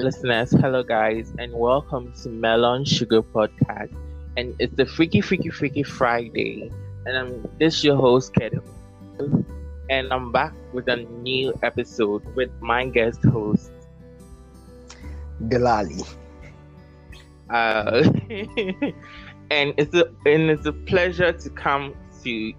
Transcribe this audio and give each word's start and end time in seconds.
Listeners, 0.00 0.50
hello 0.52 0.82
guys, 0.82 1.34
and 1.38 1.52
welcome 1.52 2.10
to 2.22 2.30
Melon 2.30 2.86
Sugar 2.86 3.22
Podcast. 3.22 3.94
And 4.38 4.54
it's 4.58 4.74
the 4.74 4.86
Freaky 4.86 5.20
Freaky 5.20 5.50
Freaky 5.50 5.82
Friday, 5.82 6.72
and 7.04 7.18
I'm 7.18 7.46
this 7.58 7.84
your 7.84 7.96
host 7.96 8.32
Kerd 8.32 8.62
O, 9.20 9.44
and 9.90 10.10
I'm 10.10 10.32
back 10.32 10.54
with 10.72 10.88
a 10.88 10.96
new 10.96 11.52
episode 11.62 12.24
with 12.34 12.48
my 12.62 12.86
guest 12.86 13.22
host 13.26 13.72
Delali. 15.42 16.02
Uh, 17.50 18.02
and 19.50 19.74
it's 19.76 19.94
a 19.94 20.06
and 20.24 20.50
it's 20.50 20.64
a 20.64 20.72
pleasure 20.72 21.32
to 21.32 21.50
come 21.50 21.94
to 22.24 22.54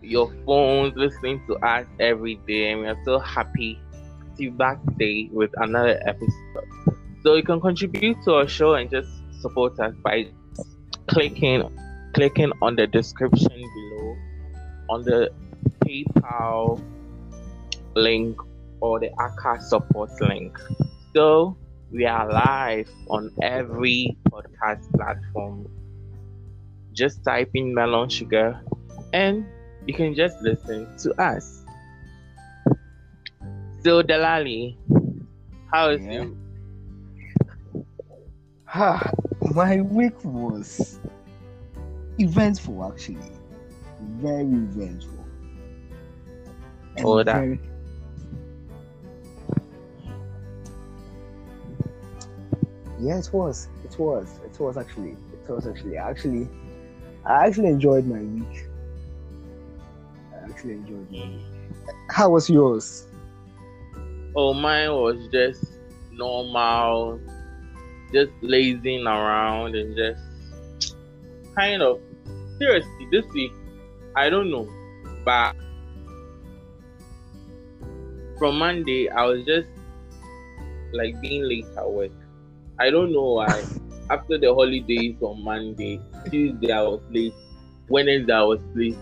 your 0.00 0.32
phones, 0.46 0.94
listening 0.94 1.42
to 1.48 1.56
us 1.56 1.88
every 1.98 2.36
day, 2.46 2.70
and 2.70 2.82
we 2.82 2.86
are 2.86 3.04
so 3.04 3.18
happy 3.18 3.80
be 4.38 4.48
back 4.48 4.78
today 4.84 5.28
with 5.32 5.50
another 5.56 6.00
episode. 6.06 6.68
So 7.24 7.34
you 7.34 7.42
can 7.42 7.60
contribute 7.60 8.22
to 8.22 8.34
our 8.34 8.46
show 8.48 8.74
and 8.74 8.88
just 8.88 9.10
support 9.40 9.78
us 9.80 9.94
by 10.02 10.28
clicking 11.08 11.68
clicking 12.14 12.52
on 12.62 12.76
the 12.76 12.86
description 12.86 13.52
below 13.52 14.16
on 14.88 15.02
the 15.02 15.30
PayPal 15.84 16.80
link 17.94 18.38
or 18.80 19.00
the 19.00 19.10
Acast 19.18 19.62
support 19.62 20.10
link. 20.20 20.56
So 21.14 21.56
we 21.90 22.06
are 22.06 22.30
live 22.30 22.88
on 23.10 23.32
every 23.42 24.16
podcast 24.30 24.90
platform. 24.94 25.68
Just 26.92 27.24
type 27.24 27.50
in 27.54 27.74
melon 27.74 28.08
sugar 28.08 28.60
and 29.12 29.44
you 29.86 29.94
can 29.94 30.14
just 30.14 30.36
listen 30.42 30.86
to 30.98 31.20
us. 31.20 31.57
So 33.84 34.02
Delali, 34.02 34.76
how 35.72 35.90
is 35.90 36.00
Yeah. 36.02 36.12
you? 36.24 36.36
Ha, 38.64 39.10
my 39.54 39.80
week 39.80 40.22
was 40.24 40.98
eventful 42.18 42.84
actually. 42.92 43.32
Very 44.20 44.42
eventful. 44.44 45.24
And 46.96 47.06
Oh, 47.06 47.22
that- 47.22 47.34
very- 47.34 47.60
Yeah, 53.00 53.18
it 53.18 53.30
was. 53.32 53.68
It 53.84 53.96
was. 53.98 54.40
It 54.44 54.58
was 54.60 54.76
actually. 54.76 55.10
It 55.32 55.48
was 55.48 55.66
actually. 55.66 55.96
Actually, 55.96 56.48
I 57.24 57.46
actually 57.46 57.68
enjoyed 57.68 58.06
my 58.06 58.18
week. 58.18 58.66
I 60.34 60.48
actually 60.50 60.72
enjoyed 60.72 61.10
my 61.10 61.18
week. 61.18 61.42
How 62.10 62.30
was 62.30 62.50
yours? 62.50 63.06
Oh, 64.40 64.54
mine 64.54 64.92
was 64.92 65.18
just 65.32 65.66
normal, 66.12 67.18
just 68.12 68.30
lazing 68.40 69.04
around 69.04 69.74
and 69.74 69.96
just 69.96 70.94
kind 71.56 71.82
of 71.82 71.98
seriously. 72.56 73.08
This 73.10 73.24
week, 73.34 73.50
I 74.14 74.30
don't 74.30 74.48
know, 74.48 74.68
but 75.24 75.56
from 78.38 78.60
Monday, 78.60 79.08
I 79.08 79.24
was 79.24 79.44
just 79.44 79.66
like 80.92 81.20
being 81.20 81.42
late 81.42 81.66
at 81.76 81.90
work. 81.90 82.12
I 82.78 82.90
don't 82.90 83.12
know 83.12 83.32
why. 83.42 83.64
After 84.08 84.38
the 84.38 84.54
holidays 84.54 85.16
on 85.20 85.42
Monday, 85.42 86.00
Tuesday 86.30 86.70
I 86.70 86.82
was 86.82 87.00
late, 87.10 87.34
Wednesday 87.88 88.32
I 88.32 88.42
was 88.42 88.60
late, 88.76 88.96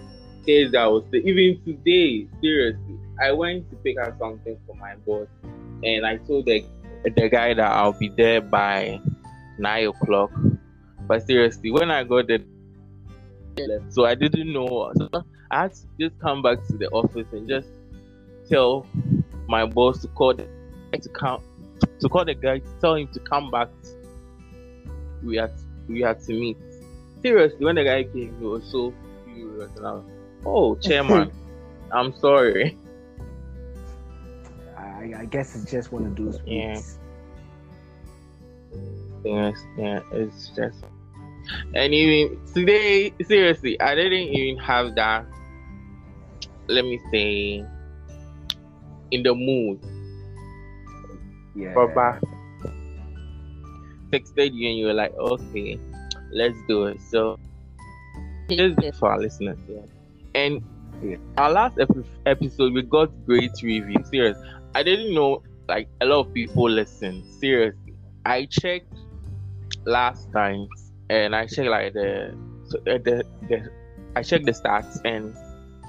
Thursday 0.47 0.79
I 0.79 0.87
was. 0.87 1.05
Even 1.13 1.61
today, 1.65 2.27
seriously, 2.41 2.99
I 3.23 3.33
went 3.33 3.69
to 3.71 3.77
pick 3.77 3.99
up 3.99 4.19
something 4.19 4.57
for 4.67 4.77
my 4.77 4.95
boss, 5.07 5.29
and 5.83 6.07
I 6.07 6.17
told 6.19 6.47
the 6.47 6.65
the 7.05 7.29
guy 7.29 7.55
that 7.55 7.73
I'll 7.73 7.93
be 7.93 8.09
there 8.09 8.41
by 8.41 9.01
nine 9.59 9.89
o'clock. 9.89 10.31
But 11.07 11.27
seriously, 11.27 11.71
when 11.71 11.91
I 11.91 12.05
got 12.05 12.27
there, 12.29 12.41
so 13.91 14.05
I 14.05 14.15
didn't 14.15 14.53
know. 14.53 14.93
So 14.97 15.09
I 15.51 15.63
had 15.63 15.75
to 15.75 15.81
just 16.01 16.19
come 16.21 16.43
back 16.43 16.67
to 16.67 16.77
the 16.77 16.89
office 16.91 17.27
and 17.33 17.49
just 17.49 17.69
tell 18.49 18.87
my 19.49 19.67
boss 19.67 20.03
to 20.03 20.09
call 20.09 20.35
the 20.35 20.47
to 20.93 21.09
come 21.11 21.43
to 22.01 22.09
call 22.09 22.25
the 22.25 22.35
guy 22.35 22.59
to 22.59 22.69
tell 22.81 22.95
him 22.95 23.09
to 23.09 23.21
come 23.21 23.51
back. 23.51 23.69
We 25.23 25.37
had 25.37 25.53
we 25.89 26.01
had 26.01 26.21
to 26.23 26.33
meet. 26.33 26.57
Seriously, 27.23 27.65
when 27.65 27.77
the 27.77 27.85
guy 27.85 28.05
came, 28.05 28.37
he 28.39 28.45
was 28.45 28.65
so 28.71 28.93
furious, 29.25 29.71
and 29.77 29.87
I 29.87 29.93
was, 29.93 30.05
"Oh, 30.47 30.77
chairman, 30.77 31.33
I'm 31.93 32.15
sorry." 32.15 32.79
I, 34.77 35.13
I 35.19 35.25
guess 35.25 35.57
it's 35.57 35.71
just 35.71 35.91
one 35.91 36.07
of 36.07 36.15
those 36.15 36.39
Yeah. 36.47 36.81
Yes, 39.25 39.59
yeah, 39.77 40.01
it's 40.13 40.51
just. 40.55 40.85
And 41.75 41.93
even 41.93 42.39
today, 42.55 43.13
seriously, 43.23 43.81
I 43.81 43.95
didn't 43.95 44.29
even 44.31 44.63
have 44.63 44.95
that. 44.95 45.27
Let 46.69 46.85
me 46.85 47.01
say, 47.11 47.65
in 49.11 49.23
the 49.23 49.35
mood. 49.35 49.81
Yeah. 51.55 51.75
Papa 51.75 52.21
texted 54.13 54.53
you 54.53 54.69
and 54.69 54.79
you 54.79 54.87
were 54.87 54.95
like, 54.95 55.15
okay, 55.15 55.79
let's 56.33 56.57
do 56.69 56.85
it. 56.87 57.01
So, 57.11 57.39
just 58.51 58.99
for 58.99 59.11
our 59.13 59.19
listeners, 59.19 59.59
yeah. 59.69 59.83
And 60.37 60.63
Yeah. 61.03 61.17
our 61.37 61.51
last 61.51 61.79
epi- 61.79 62.05
episode, 62.27 62.73
we 62.73 62.83
got 62.83 63.11
great 63.27 63.53
reviews. 63.63 64.09
Serious, 64.09 64.39
I 64.75 64.83
didn't 64.83 65.15
know 65.15 65.43
like 65.69 65.89
a 66.01 66.07
lot 66.07 66.21
of 66.27 66.33
people 66.33 66.71
listen. 66.71 67.25
Seriously, 67.41 67.95
I 68.25 68.47
checked 68.47 68.95
last 69.85 70.33
time 70.33 70.69
and 71.11 71.35
I 71.35 71.47
checked 71.47 71.69
like 71.69 71.93
the 71.93 72.35
so, 72.69 72.79
uh, 72.81 72.99
the 72.99 73.25
the 73.49 73.69
I 74.15 74.23
checked 74.23 74.47
the 74.47 74.53
stats 74.53 75.01
and 75.05 75.35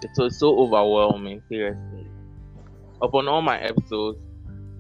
it 0.04 0.12
was 0.18 0.40
so 0.40 0.58
overwhelming. 0.60 1.42
Seriously, 1.50 2.08
upon 3.02 3.28
all 3.28 3.42
my 3.42 3.60
episodes, 3.60 4.20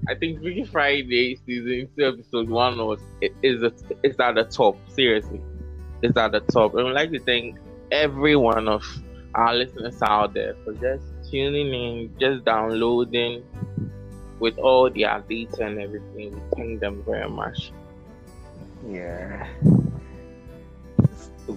I 0.10 0.16
think 0.16 0.42
Freaky 0.42 0.66
Friday 0.66 1.38
season 1.46 1.90
two 1.98 2.06
episode 2.06 2.50
one 2.50 2.78
was 2.78 3.00
it 3.22 3.34
is 3.44 3.64
a, 3.64 3.72
it's 4.04 4.19
at 4.19 4.36
the 4.36 4.44
top. 4.44 4.78
Seriously, 4.90 5.42
it's 6.02 6.18
at 6.18 6.31
the 6.31 6.42
top. 6.42 6.75
And 6.75 6.88
I'd 6.88 6.94
like 6.94 7.12
to 7.12 7.19
thank 7.19 7.58
every 7.92 8.36
one 8.36 8.68
of 8.68 8.84
our 9.34 9.54
listeners 9.54 10.02
out 10.02 10.34
there 10.34 10.56
for 10.64 10.74
just 10.74 11.04
tuning 11.30 11.74
in, 11.74 12.16
just 12.20 12.46
downloading 12.46 13.44
with 14.40 14.58
all 14.58 14.90
their 14.90 15.24
data 15.28 15.66
and 15.66 15.80
everything. 15.80 16.32
We 16.34 16.42
thank 16.56 16.80
them 16.80 17.04
very 17.06 17.30
much. 17.30 17.72
Yeah. 18.86 19.48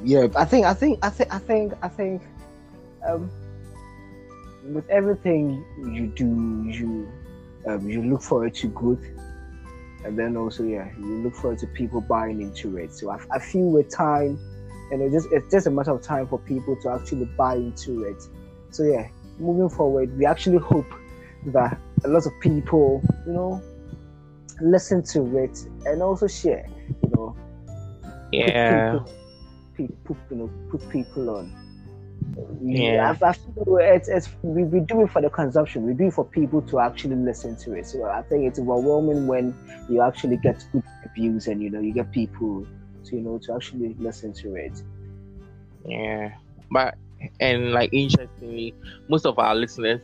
Yeah, 0.04 0.28
I 0.36 0.44
think 0.44 0.66
I 0.66 0.74
think 0.74 0.98
I 1.02 1.10
think 1.10 1.34
I 1.34 1.38
think 1.38 1.72
I 1.82 1.88
think 1.88 2.22
um 3.06 3.30
with 4.64 4.88
everything 4.88 5.64
you 5.78 6.06
do 6.06 6.64
you 6.68 7.08
um 7.66 7.88
you 7.88 8.02
look 8.02 8.22
forward 8.22 8.54
to 8.54 8.68
growth 8.68 9.04
and 10.04 10.18
then 10.18 10.36
also 10.36 10.62
yeah 10.62 10.88
you 10.98 11.22
look 11.22 11.34
forward 11.34 11.58
to 11.58 11.66
people 11.68 12.00
buying 12.00 12.40
into 12.40 12.76
it 12.76 12.92
so 12.92 13.10
I, 13.10 13.18
I 13.32 13.38
feel 13.38 13.70
with 13.70 13.90
time 13.90 14.38
you 14.90 14.98
know, 14.98 15.10
just 15.10 15.28
it's 15.32 15.50
just 15.50 15.66
a 15.66 15.70
matter 15.70 15.92
of 15.92 16.02
time 16.02 16.26
for 16.26 16.38
people 16.38 16.76
to 16.82 16.90
actually 16.90 17.26
buy 17.36 17.54
into 17.54 18.04
it. 18.04 18.22
So 18.70 18.82
yeah, 18.84 19.08
moving 19.38 19.68
forward, 19.68 20.16
we 20.18 20.26
actually 20.26 20.58
hope 20.58 20.92
that 21.46 21.78
a 22.04 22.08
lot 22.08 22.26
of 22.26 22.32
people, 22.40 23.02
you 23.26 23.32
know, 23.32 23.62
listen 24.60 25.02
to 25.02 25.38
it 25.38 25.58
and 25.86 26.02
also 26.02 26.26
share, 26.26 26.66
you 27.02 27.10
know. 27.14 27.36
Yeah. 28.32 28.98
Put 28.98 29.12
people, 29.76 29.96
put, 30.04 30.16
you 30.30 30.36
know, 30.36 30.50
put 30.70 30.88
people 30.90 31.30
on. 31.30 31.56
Yeah. 32.62 33.16
I, 33.22 33.28
I 33.28 33.32
feel 33.32 33.78
it's, 33.80 34.08
it's 34.08 34.28
we, 34.42 34.64
we 34.64 34.80
do 34.80 35.02
it 35.02 35.10
for 35.10 35.22
the 35.22 35.30
consumption. 35.30 35.86
We 35.86 35.94
do 35.94 36.08
it 36.08 36.14
for 36.14 36.24
people 36.24 36.62
to 36.62 36.80
actually 36.80 37.16
listen 37.16 37.56
to 37.56 37.74
it. 37.74 37.86
So 37.86 38.04
I 38.04 38.22
think 38.22 38.46
it's 38.46 38.58
overwhelming 38.58 39.26
when 39.26 39.54
you 39.88 40.02
actually 40.02 40.36
get 40.36 40.64
good 40.72 40.84
reviews 41.04 41.46
and 41.46 41.62
you 41.62 41.70
know 41.70 41.80
you 41.80 41.92
get 41.92 42.12
people 42.12 42.66
to 43.04 43.16
you 43.16 43.22
know 43.22 43.38
to 43.38 43.54
actually 43.54 43.94
listen 43.98 44.32
to 44.34 44.54
it. 44.54 44.82
Yeah. 45.84 46.32
But 46.70 46.96
and 47.40 47.72
like 47.72 47.90
interestingly, 47.92 48.74
most 49.08 49.26
of 49.26 49.38
our 49.38 49.54
listeners 49.54 50.00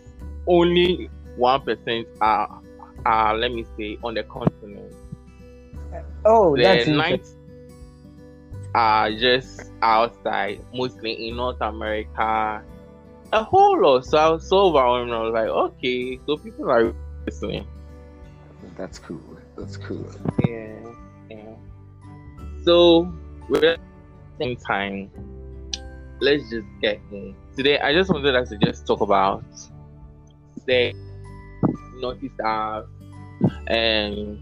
only 0.46 1.10
one 1.36 1.60
percent 1.62 2.06
are 2.20 2.60
are 3.04 3.36
let 3.36 3.52
me 3.52 3.64
say 3.78 3.98
on 4.02 4.14
the 4.14 4.24
continent. 4.24 4.92
Oh, 6.24 6.56
The 6.56 6.62
that's 6.62 6.86
ninth 6.86 7.22
are 8.74 9.10
just 9.12 9.72
outside, 9.82 10.60
mostly 10.72 11.28
in 11.28 11.36
North 11.36 11.60
America. 11.60 12.62
A 13.32 13.44
whole 13.44 13.80
lot. 13.82 14.04
So 14.04 14.18
I 14.18 14.28
was 14.30 14.48
so 14.48 14.58
overwhelmed. 14.68 15.12
I 15.12 15.20
was 15.22 15.32
like, 15.34 15.48
okay, 15.48 16.20
so 16.26 16.36
people 16.36 16.70
are 16.70 16.92
listening. 17.26 17.66
that's 18.76 18.98
cool. 18.98 19.20
That's 19.56 19.76
cool. 19.76 20.06
Yeah, 20.46 20.46
yeah. 20.48 20.85
So 22.66 23.06
we're 23.48 23.74
at 23.74 23.78
the 23.78 24.44
same 24.44 24.56
time. 24.56 25.08
Let's 26.20 26.50
just 26.50 26.66
get 26.82 26.98
in. 27.12 27.36
Today 27.56 27.78
I 27.78 27.92
just 27.92 28.10
wanted 28.10 28.34
us 28.34 28.48
to 28.48 28.58
just 28.58 28.84
talk 28.88 29.02
about 29.02 29.44
say 30.66 30.92
naughty 31.94 32.28
stuff 32.34 32.86
and 33.68 34.40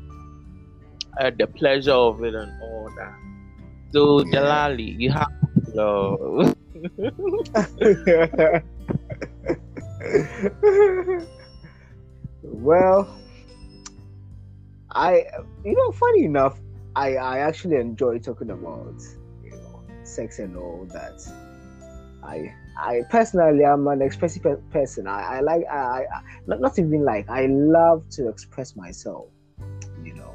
uh, 1.20 1.30
the 1.38 1.46
pleasure 1.46 1.92
of 1.92 2.24
it 2.24 2.34
and 2.34 2.50
all 2.62 2.88
that. 2.96 3.12
So 3.92 4.24
Yeah. 4.24 4.40
Delali, 4.40 4.98
you 4.98 5.10
have 5.12 5.28
love. 5.74 6.56
well, 12.42 13.06
I 14.92 15.26
you 15.62 15.74
know, 15.76 15.92
funny 15.92 16.24
enough, 16.24 16.58
I 16.96 17.16
I 17.16 17.38
actually 17.38 17.76
enjoy 17.76 18.18
talking 18.18 18.50
about 18.50 19.00
you 19.42 19.50
know 19.50 19.82
sex 20.04 20.38
and 20.38 20.56
all 20.56 20.86
that. 20.92 21.20
I 22.22 22.52
I 22.78 23.02
personally 23.10 23.64
am 23.64 23.86
an 23.88 24.02
expressive 24.02 24.42
pe- 24.42 24.56
person. 24.70 25.06
I, 25.06 25.36
I 25.36 25.40
like 25.40 25.64
I, 25.70 26.04
I 26.04 26.22
not, 26.46 26.60
not 26.60 26.78
even 26.78 27.04
like 27.04 27.28
I 27.28 27.46
love 27.46 28.08
to 28.10 28.28
express 28.28 28.76
myself. 28.76 29.26
You 30.02 30.14
know. 30.14 30.34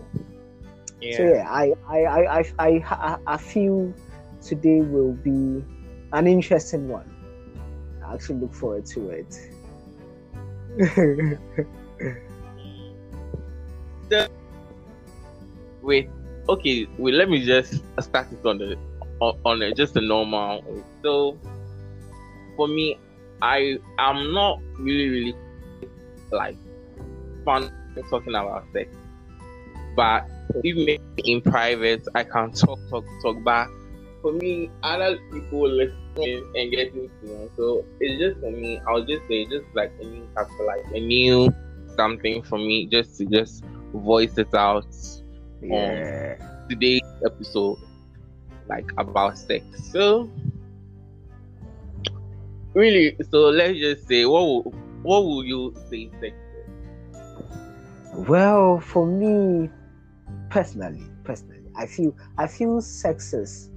Yeah. 1.02 1.18
So 1.18 1.24
yeah, 1.24 1.50
I 1.50 1.74
I, 1.88 1.98
I, 1.98 2.44
I, 2.60 2.70
I, 2.90 3.18
I, 3.26 3.38
feel 3.38 3.94
today 4.42 4.82
will 4.82 5.14
be 5.14 5.64
an 6.12 6.28
interesting 6.28 6.90
one. 6.90 7.10
I 8.06 8.14
actually 8.14 8.40
look 8.40 8.54
forward 8.54 8.86
to 8.88 9.10
it. 9.10 9.40
the 14.10 14.30
Wait, 15.82 16.10
okay, 16.50 16.88
wait, 16.98 17.14
let 17.14 17.30
me 17.30 17.46
just 17.46 17.84
start 18.00 18.28
it 18.32 18.46
on 18.46 18.58
the 18.58 18.76
on, 19.22 19.40
on 19.46 19.62
a, 19.62 19.74
just 19.74 19.96
a 19.96 20.02
normal. 20.02 20.62
way. 20.64 20.84
So 21.04 21.38
for 22.58 22.68
me, 22.68 22.98
I 23.42 23.78
am 23.98 24.34
not 24.34 24.60
really 24.80 25.10
really 25.10 25.36
like 26.32 26.58
fun 27.46 27.72
talking 28.10 28.36
about 28.36 28.66
sex, 28.74 28.90
but 29.96 30.26
even 30.64 30.98
in 31.18 31.42
private, 31.42 32.06
I 32.16 32.24
can 32.24 32.52
talk 32.52 32.80
talk 32.90 33.06
talk. 33.22 33.38
But 33.44 33.68
for 34.22 34.34
me, 34.34 34.70
other 34.84 35.18
people 35.32 35.70
listening 35.70 36.52
and 36.56 36.72
getting 36.72 37.10
to 37.22 37.28
know, 37.28 37.50
so 37.56 37.86
it's 38.00 38.20
just 38.20 38.40
for 38.40 38.52
me. 38.52 38.82
I'll 38.88 39.06
just 39.06 39.28
say 39.28 39.46
just 39.46 39.66
like 39.76 39.92
a 40.02 40.06
new 40.06 40.28
like 40.66 40.86
a 40.94 41.00
new 41.00 41.54
something 41.96 42.42
for 42.44 42.58
me, 42.58 42.88
just 42.88 43.18
to 43.18 43.26
just 43.26 43.64
voice 43.94 44.38
it 44.38 44.54
out 44.54 44.86
yeah. 45.62 46.36
today's 46.70 47.02
episode 47.26 47.78
like 48.68 48.90
about 48.98 49.38
sex. 49.38 49.64
So 49.92 50.30
really, 52.74 53.16
so 53.32 53.50
let's 53.50 53.78
just 53.80 54.08
say 54.08 54.26
what 54.26 54.42
will, 54.42 54.62
what 55.02 55.26
will 55.26 55.44
you 55.44 55.76
say 55.90 56.10
sex 56.22 56.36
is? 56.36 58.28
Well, 58.28 58.80
for 58.80 59.06
me, 59.06 59.70
personally, 60.50 61.04
personally, 61.24 61.64
I 61.76 61.86
feel 61.86 62.16
I 62.38 62.48
feel 62.48 62.82
sex 62.82 63.34
is, 63.34 63.70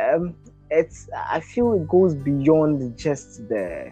um, 0.00 0.34
it's 0.70 1.08
I 1.14 1.40
feel 1.40 1.72
it 1.74 1.88
goes 1.88 2.14
beyond 2.14 2.96
just 2.96 3.48
the, 3.48 3.90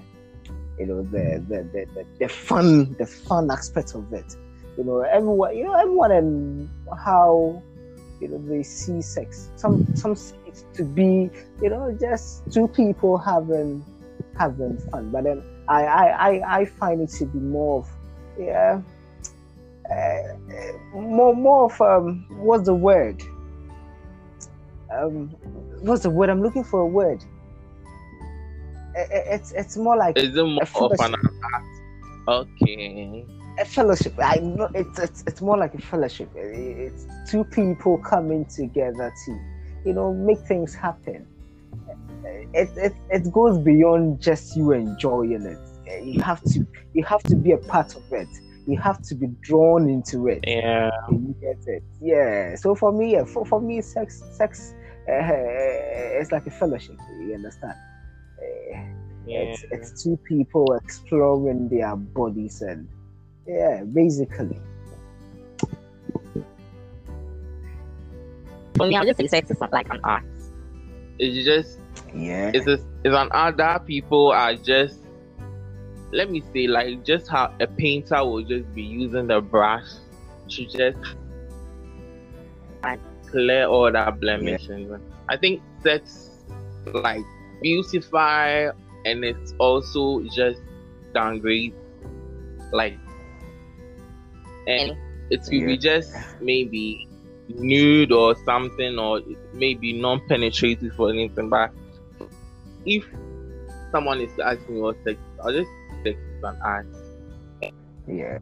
you 0.79 0.87
know, 0.87 1.03
the 1.03 1.45
the, 1.49 1.63
the, 1.73 1.87
the, 1.95 2.07
the 2.21 2.29
fun 2.29 2.95
the 2.99 3.07
fun 3.07 3.51
aspect 3.51 3.95
of 3.95 4.13
it. 4.13 4.37
You 4.77 4.85
know, 4.85 5.01
everyone, 5.01 5.57
you 5.57 5.65
know, 5.65 5.75
everyone 5.75 6.13
and 6.13 6.71
how, 7.05 7.65
you 8.21 8.29
know, 8.29 8.45
they 8.49 8.63
see 8.63 9.01
sex. 9.03 9.51
Some 9.57 9.87
some 9.95 10.15
see 10.15 10.37
it 10.47 10.63
to 10.75 10.85
be, 10.85 11.31
you 11.61 11.71
know, 11.71 11.97
just 12.01 12.45
two 12.53 12.69
people 12.69 13.19
having 13.19 13.85
having 14.39 14.79
fun. 14.91 15.11
But 15.11 15.25
then 15.25 15.43
I 15.69 15.85
I 15.85 16.07
I, 16.31 16.61
I 16.61 16.65
find 16.67 17.01
it 17.03 17.11
to 17.19 17.27
be 17.27 17.39
more 17.39 17.81
of, 17.81 17.89
yeah 18.39 18.83
uh, 19.91 20.23
more 20.95 21.35
more 21.35 21.67
of 21.67 21.81
um 21.81 22.27
what's 22.31 22.67
the 22.67 22.75
word 22.75 23.23
um 24.93 25.29
what's 25.81 26.03
the 26.03 26.11
word 26.11 26.29
i'm 26.31 26.43
looking 26.43 26.65
for 26.65 26.81
a 26.81 26.87
word 26.87 27.23
I- 28.97 29.01
I- 29.01 29.35
it's 29.35 29.53
it's 29.53 29.77
more 29.77 29.97
like 29.97 30.17
Is 30.17 30.37
it 30.37 30.45
more 30.45 30.87
of 30.87 31.01
an 31.01 31.15
art? 31.15 31.65
Okay. 32.29 33.27
A 33.59 33.65
fellowship 33.65 34.15
i 34.19 34.37
know 34.37 34.69
it's 34.75 34.99
it's, 34.99 35.25
it's 35.27 35.41
more 35.41 35.57
like 35.57 35.75
a 35.75 35.81
fellowship. 35.81 36.31
It's 36.35 37.07
two 37.31 37.45
people 37.45 37.99
coming 37.99 38.45
together 38.47 39.13
to 39.25 39.41
you 39.85 39.93
know 39.93 40.13
make 40.13 40.39
things 40.41 40.75
happen. 40.75 41.27
It, 42.53 42.69
it 42.77 42.93
it 43.11 43.33
goes 43.33 43.59
beyond 43.59 44.21
just 44.21 44.57
you 44.57 44.73
enjoying 44.73 45.43
it. 45.43 46.05
You 46.05 46.21
have 46.23 46.43
to 46.45 46.67
you 46.95 47.05
have 47.05 47.23
to 47.25 47.37
be 47.37 47.53
a 47.53 47.59
part 47.59 47.95
of 47.95 48.03
it. 48.13 48.29
You 48.67 48.79
have 48.79 49.01
to 49.03 49.15
be 49.15 49.29
drawn 49.43 49.89
into 49.89 50.27
it. 50.29 50.41
Yeah. 50.47 50.91
you 51.11 51.35
get 51.41 51.59
it? 51.67 51.85
Yeah. 52.01 52.57
So 52.57 52.75
for 52.75 52.93
me 52.93 53.13
yeah, 53.13 53.25
for, 53.25 53.47
for 53.47 53.61
me 53.61 53.81
sex 53.81 54.23
sex 54.33 54.75
uh, 55.09 55.13
it's 56.19 56.33
like 56.33 56.47
a 56.47 56.51
fellowship 56.51 56.97
you 57.21 57.35
understand? 57.35 57.75
Uh, 58.39 58.79
Yeah. 59.27 59.41
it's 59.43 59.65
it's 59.71 60.03
two 60.03 60.17
people 60.19 60.67
exploring 60.75 61.69
their 61.69 61.95
bodies 61.97 62.63
and 62.63 62.89
yeah 63.47 63.83
basically 63.85 64.61
For 68.77 68.87
me, 68.87 68.95
I 68.95 69.01
would 69.01 69.07
just 69.07 69.19
say 69.19 69.27
sex 69.27 69.51
is 69.51 69.59
not 69.59 69.73
like 69.73 69.89
an 69.91 70.01
art. 70.05 70.23
It's 71.19 71.47
just 71.47 71.81
yeah 72.15 72.51
it's 72.53 72.67
a, 72.67 72.75
it's 72.75 73.17
an 73.17 73.29
art 73.31 73.57
that 73.57 73.87
people 73.87 74.33
are 74.33 74.55
just 74.55 74.99
let 76.13 76.31
me 76.31 76.43
say 76.53 76.67
like 76.67 77.05
just 77.05 77.29
how 77.29 77.53
a 77.59 77.67
painter 77.67 78.25
will 78.25 78.43
just 78.43 78.73
be 78.75 78.83
using 78.83 79.27
the 79.27 79.41
brush 79.41 79.89
to 80.51 80.67
just 80.67 80.99
clear 83.31 83.67
all 83.67 83.91
that 83.91 84.21
blemishes. 84.21 84.91
I 85.29 85.37
think 85.37 85.63
sex 85.83 86.31
like 86.85 87.25
beautify 87.63 88.69
and 89.05 89.25
it's 89.25 89.55
also 89.59 90.23
just 90.35 90.61
downgrade 91.13 91.75
like 92.73 92.97
and 94.67 94.97
it 95.31 95.43
could 95.45 95.53
Yeah. 95.53 95.67
be 95.67 95.77
just 95.79 96.13
maybe 96.41 97.09
nude 97.49 98.13
or 98.13 98.35
something 98.45 98.99
or 98.99 99.21
maybe 99.53 99.93
non-penetrative 99.93 100.99
or 100.99 101.11
anything 101.11 101.49
but 101.49 101.71
if 102.85 103.05
someone 103.93 104.21
is 104.21 104.31
asking 104.45 104.75
me 104.77 104.81
what 104.81 104.97
sex 105.05 105.19
I'll 105.45 105.53
just 105.53 105.71
sex 106.05 106.19
is 106.19 106.43
an 106.43 106.57
art 106.63 106.87
yeah 108.07 108.39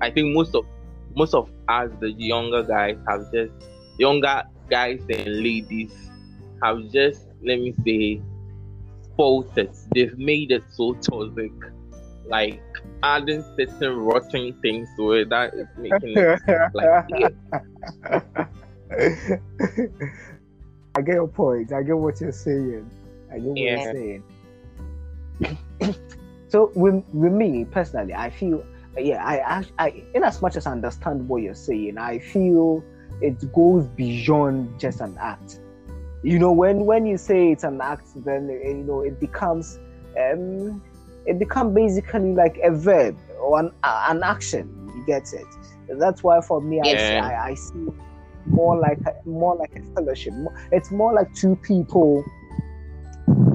I 0.00 0.10
think 0.10 0.34
most 0.34 0.54
of 0.54 0.64
most 1.14 1.34
of 1.34 1.50
us 1.68 1.90
the 2.00 2.10
younger 2.12 2.62
guys 2.62 2.96
have 3.08 3.30
just 3.32 3.52
younger 3.98 4.42
guys 4.70 5.00
and 5.08 5.42
ladies 5.42 5.92
have 6.62 6.78
just 6.92 7.26
let 7.42 7.58
me 7.60 7.74
say 7.84 8.22
it. 9.56 9.76
They've 9.94 10.16
made 10.18 10.52
it 10.52 10.64
so 10.70 10.94
toxic. 10.94 11.52
Like 12.26 12.62
adding 13.02 13.44
certain 13.58 13.96
rotten 13.96 14.54
things 14.62 14.88
to 14.96 15.12
it 15.12 15.28
that 15.30 15.54
is 15.54 15.68
making 15.76 16.16
it 16.18 16.70
like 16.74 16.92
I 20.96 21.02
get 21.02 21.14
your 21.14 21.28
point. 21.28 21.72
I 21.72 21.82
get 21.82 21.96
what 21.96 22.20
you're 22.20 22.32
saying. 22.32 22.90
I 23.30 23.38
get 23.38 23.44
what 23.44 23.56
Yeah. 23.56 23.92
you're 23.92 23.92
saying. 23.92 24.24
so 26.48 26.72
with, 26.74 27.04
with 27.12 27.32
me 27.32 27.64
personally, 27.66 28.14
I 28.14 28.30
feel 28.30 28.64
yeah, 28.96 29.24
I, 29.24 29.58
I 29.58 29.64
I 29.78 30.04
in 30.14 30.24
as 30.24 30.42
much 30.42 30.56
as 30.56 30.66
I 30.66 30.72
understand 30.72 31.28
what 31.28 31.42
you're 31.42 31.54
saying, 31.54 31.98
I 31.98 32.18
feel 32.18 32.82
it 33.20 33.52
goes 33.52 33.86
beyond 33.86 34.78
just 34.80 35.00
an 35.00 35.16
act. 35.20 35.60
You 36.22 36.38
know, 36.38 36.52
when 36.52 36.84
when 36.84 37.06
you 37.06 37.16
say 37.16 37.52
it's 37.52 37.64
an 37.64 37.80
act, 37.80 38.08
then 38.24 38.48
you 38.48 38.84
know 38.84 39.02
it 39.02 39.20
becomes 39.20 39.78
um 40.20 40.82
it 41.28 41.38
becomes 41.38 41.74
basically 41.74 42.32
like 42.34 42.58
a 42.62 42.70
verb 42.70 43.16
or 43.40 43.60
an 43.60 43.70
an 43.84 44.22
action. 44.22 44.66
You 44.96 45.04
get 45.06 45.32
it? 45.32 45.46
That's 45.98 46.22
why 46.22 46.40
for 46.40 46.60
me, 46.60 46.80
I, 46.80 46.90
Yeah. 46.90 47.20
I 47.22 47.50
I 47.50 47.54
see 47.54 47.86
more 48.46 48.78
like 48.78 48.98
a, 49.06 49.28
more 49.28 49.56
like 49.56 49.74
a 49.76 49.82
fellowship. 49.94 50.32
It's 50.72 50.90
more 50.90 51.12
like 51.12 51.32
two 51.34 51.56
people, 51.56 52.24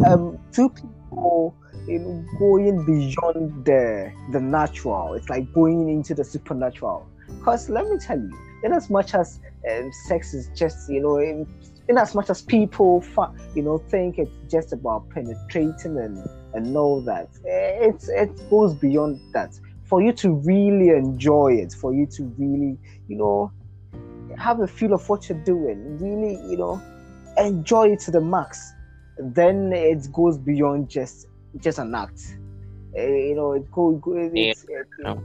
um, 0.05 0.37
two 0.51 0.69
people 0.69 1.55
know, 1.87 2.25
going 2.39 2.85
beyond 2.85 3.65
the 3.65 4.11
the 4.31 4.39
natural. 4.39 5.13
It's 5.13 5.29
like 5.29 5.51
going 5.53 5.89
into 5.89 6.13
the 6.13 6.23
supernatural. 6.23 7.07
Because 7.39 7.69
let 7.69 7.87
me 7.89 7.97
tell 7.97 8.19
you, 8.19 8.31
in 8.63 8.73
as 8.73 8.89
much 8.89 9.13
as 9.13 9.39
um, 9.69 9.91
sex 10.07 10.33
is 10.33 10.49
just 10.55 10.89
you 10.89 11.01
know, 11.01 11.17
in, 11.17 11.47
in 11.87 11.97
as 11.97 12.15
much 12.15 12.29
as 12.29 12.41
people 12.41 13.01
fa- 13.01 13.33
you 13.55 13.63
know 13.63 13.77
think 13.77 14.17
it's 14.17 14.31
just 14.49 14.73
about 14.73 15.09
penetrating 15.09 15.97
and 15.97 16.17
and 16.53 16.73
know 16.73 17.01
that 17.01 17.29
it's 17.43 18.09
it 18.09 18.31
goes 18.49 18.73
beyond 18.73 19.19
that. 19.33 19.59
For 19.85 20.01
you 20.01 20.11
to 20.13 20.33
really 20.33 20.89
enjoy 20.89 21.53
it, 21.53 21.73
for 21.73 21.93
you 21.93 22.05
to 22.07 22.23
really 22.37 22.77
you 23.07 23.17
know 23.17 23.51
have 24.37 24.59
a 24.61 24.67
feel 24.67 24.93
of 24.93 25.07
what 25.09 25.29
you're 25.29 25.43
doing, 25.43 25.97
really 25.99 26.33
you 26.49 26.57
know 26.57 26.81
enjoy 27.37 27.91
it 27.91 27.99
to 28.01 28.11
the 28.11 28.21
max, 28.21 28.73
then 29.17 29.71
it 29.73 30.11
goes 30.11 30.37
beyond 30.37 30.89
just 30.89 31.27
just 31.57 31.79
an 31.79 31.93
act. 31.95 32.37
Eh, 32.95 33.07
you 33.29 33.35
know, 33.35 33.53
it 33.53 33.69
go, 33.71 33.91
go 33.93 34.13
it's, 34.15 34.65
it, 34.69 34.87
Yeah. 35.01 35.15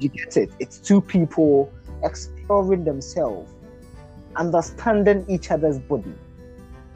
you 0.00 0.08
get 0.08 0.36
it. 0.36 0.50
It's 0.58 0.78
two 0.78 1.00
people 1.00 1.72
exploring 2.02 2.84
themselves, 2.84 3.52
understanding 4.36 5.24
each 5.28 5.50
other's 5.50 5.78
body. 5.78 6.12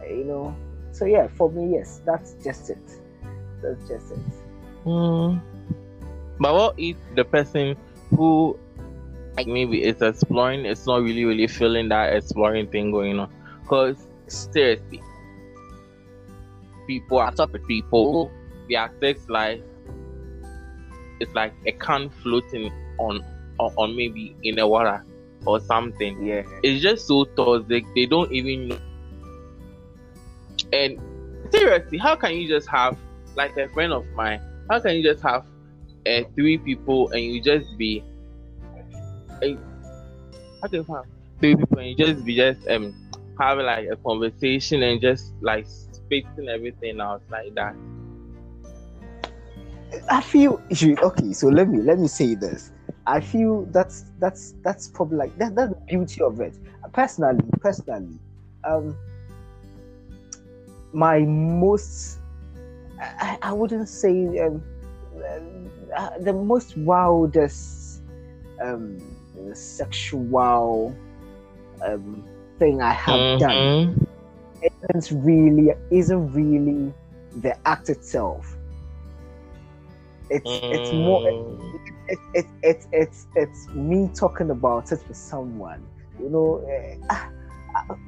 Eh, 0.05 0.15
You 0.15 0.25
know, 0.25 0.57
so 0.91 1.05
yeah, 1.05 1.29
for 1.29 1.51
me, 1.51 1.75
yes, 1.75 2.01
that's 2.05 2.35
just 2.45 2.71
it. 2.71 3.02
That's 3.63 3.89
just 3.89 4.13
it. 4.13 4.19
Hmm. 4.85 5.39
But 6.39 6.55
what 6.55 6.75
if 6.79 6.97
the 7.15 7.25
person 7.25 7.77
who 8.11 8.59
like 9.37 9.47
maybe 9.47 9.83
is 9.83 10.03
exploring 10.03 10.67
is 10.67 10.87
not 10.87 11.03
really 11.03 11.25
really 11.25 11.47
feeling 11.47 11.89
that 11.91 12.15
exploring 12.15 12.69
thing 12.69 12.91
going 12.91 13.19
on? 13.19 13.33
Because 13.63 13.97
seriously, 14.27 15.01
people 16.87 17.19
are 17.19 17.33
top 17.33 17.55
of 17.55 17.65
people. 17.67 18.31
Their 18.69 18.91
sex 19.01 19.29
life 19.29 19.61
it's 21.23 21.35
like 21.35 21.55
a 21.67 21.73
can 21.73 22.11
floating 22.11 22.73
on, 22.99 23.25
on 23.59 23.73
on 23.77 23.97
maybe 23.97 24.37
in 24.43 24.57
the 24.57 24.67
water 24.67 25.05
or 25.47 25.61
something. 25.61 26.27
Yeah. 26.27 26.43
It's 26.63 26.83
just 26.83 27.07
so 27.07 27.25
toxic. 27.25 27.85
They 27.95 28.07
don't 28.07 28.31
even 28.33 28.69
know. 28.69 28.79
And 30.73 31.01
seriously, 31.51 31.99
how 31.99 32.17
can 32.17 32.37
you 32.37 32.49
just 32.49 32.69
have 32.69 32.99
like 33.37 33.57
a 33.57 33.69
friend 33.69 33.93
of 33.93 34.05
mine? 34.15 34.41
How 34.71 34.81
can 34.81 34.97
you 34.97 35.03
just 35.03 35.23
have 35.23 35.45
uh, 36.07 36.23
three 36.35 36.59
people 36.59 37.11
and 37.13 37.23
you 37.23 37.43
just 37.43 37.67
be 37.79 38.03
eh, 39.43 39.55
how 40.63 40.69
can 40.69 40.85
you 40.87 40.95
have 40.95 41.05
three 41.41 41.57
people 41.57 41.79
and 41.79 41.89
you 41.89 41.97
just 41.97 42.25
be 42.25 42.37
just 42.37 42.67
um 42.69 42.95
having 43.41 43.67
like 43.67 43.89
a 43.91 43.97
conversation 43.97 44.83
and 44.83 45.01
just 45.01 45.33
like 45.41 45.67
spitting 45.67 46.49
everything 46.49 47.01
out 47.01 47.23
like 47.31 47.55
that? 47.55 47.75
I 50.11 50.21
feel 50.23 50.61
okay. 50.71 51.33
So 51.33 51.49
let 51.49 51.69
me 51.69 51.79
let 51.83 51.99
me 51.99 52.09
say 52.09 52.35
this. 52.35 52.73
I 53.07 53.21
feel 53.21 53.67
that's 53.73 54.05
that's 54.19 54.55
that's 54.63 54.89
probably 54.89 55.19
like 55.19 55.37
that, 55.39 55.55
that's 55.55 55.73
the 55.73 55.81
beauty 55.89 56.23
of 56.23 56.41
it. 56.41 56.57
Personally, 56.93 57.45
personally, 57.61 58.19
um, 58.65 58.97
my 60.93 61.21
most 61.21 62.19
I, 63.21 63.39
I 63.43 63.53
wouldn't 63.53 63.89
say 63.89 64.39
um, 64.45 64.65
uh, 65.97 66.11
the 66.21 66.33
most 66.33 66.77
wildest 66.77 68.03
um, 68.63 69.01
sexual 69.55 70.99
um, 71.87 72.25
thing 72.59 72.81
I 72.83 72.93
have 72.93 73.27
done 73.39 73.71
Mhm. 73.71 74.07
isn't 74.93 75.25
really 75.25 75.73
isn't 75.91 76.33
really 76.33 76.95
the 77.35 77.57
act 77.67 77.89
itself. 77.91 78.59
It's 80.31 80.63
it's 80.71 80.93
more 80.93 81.23
Mm. 81.25 81.75
it, 82.09 82.21
it, 82.35 82.47
it, 82.63 82.87
it's 82.93 83.27
it's 83.35 83.69
me 83.75 84.11
talking 84.19 84.51
about 84.51 84.93
it 84.93 85.01
with 85.09 85.17
someone. 85.17 85.89
You 86.19 86.31
know, 86.31 86.65
eh, 86.71 87.17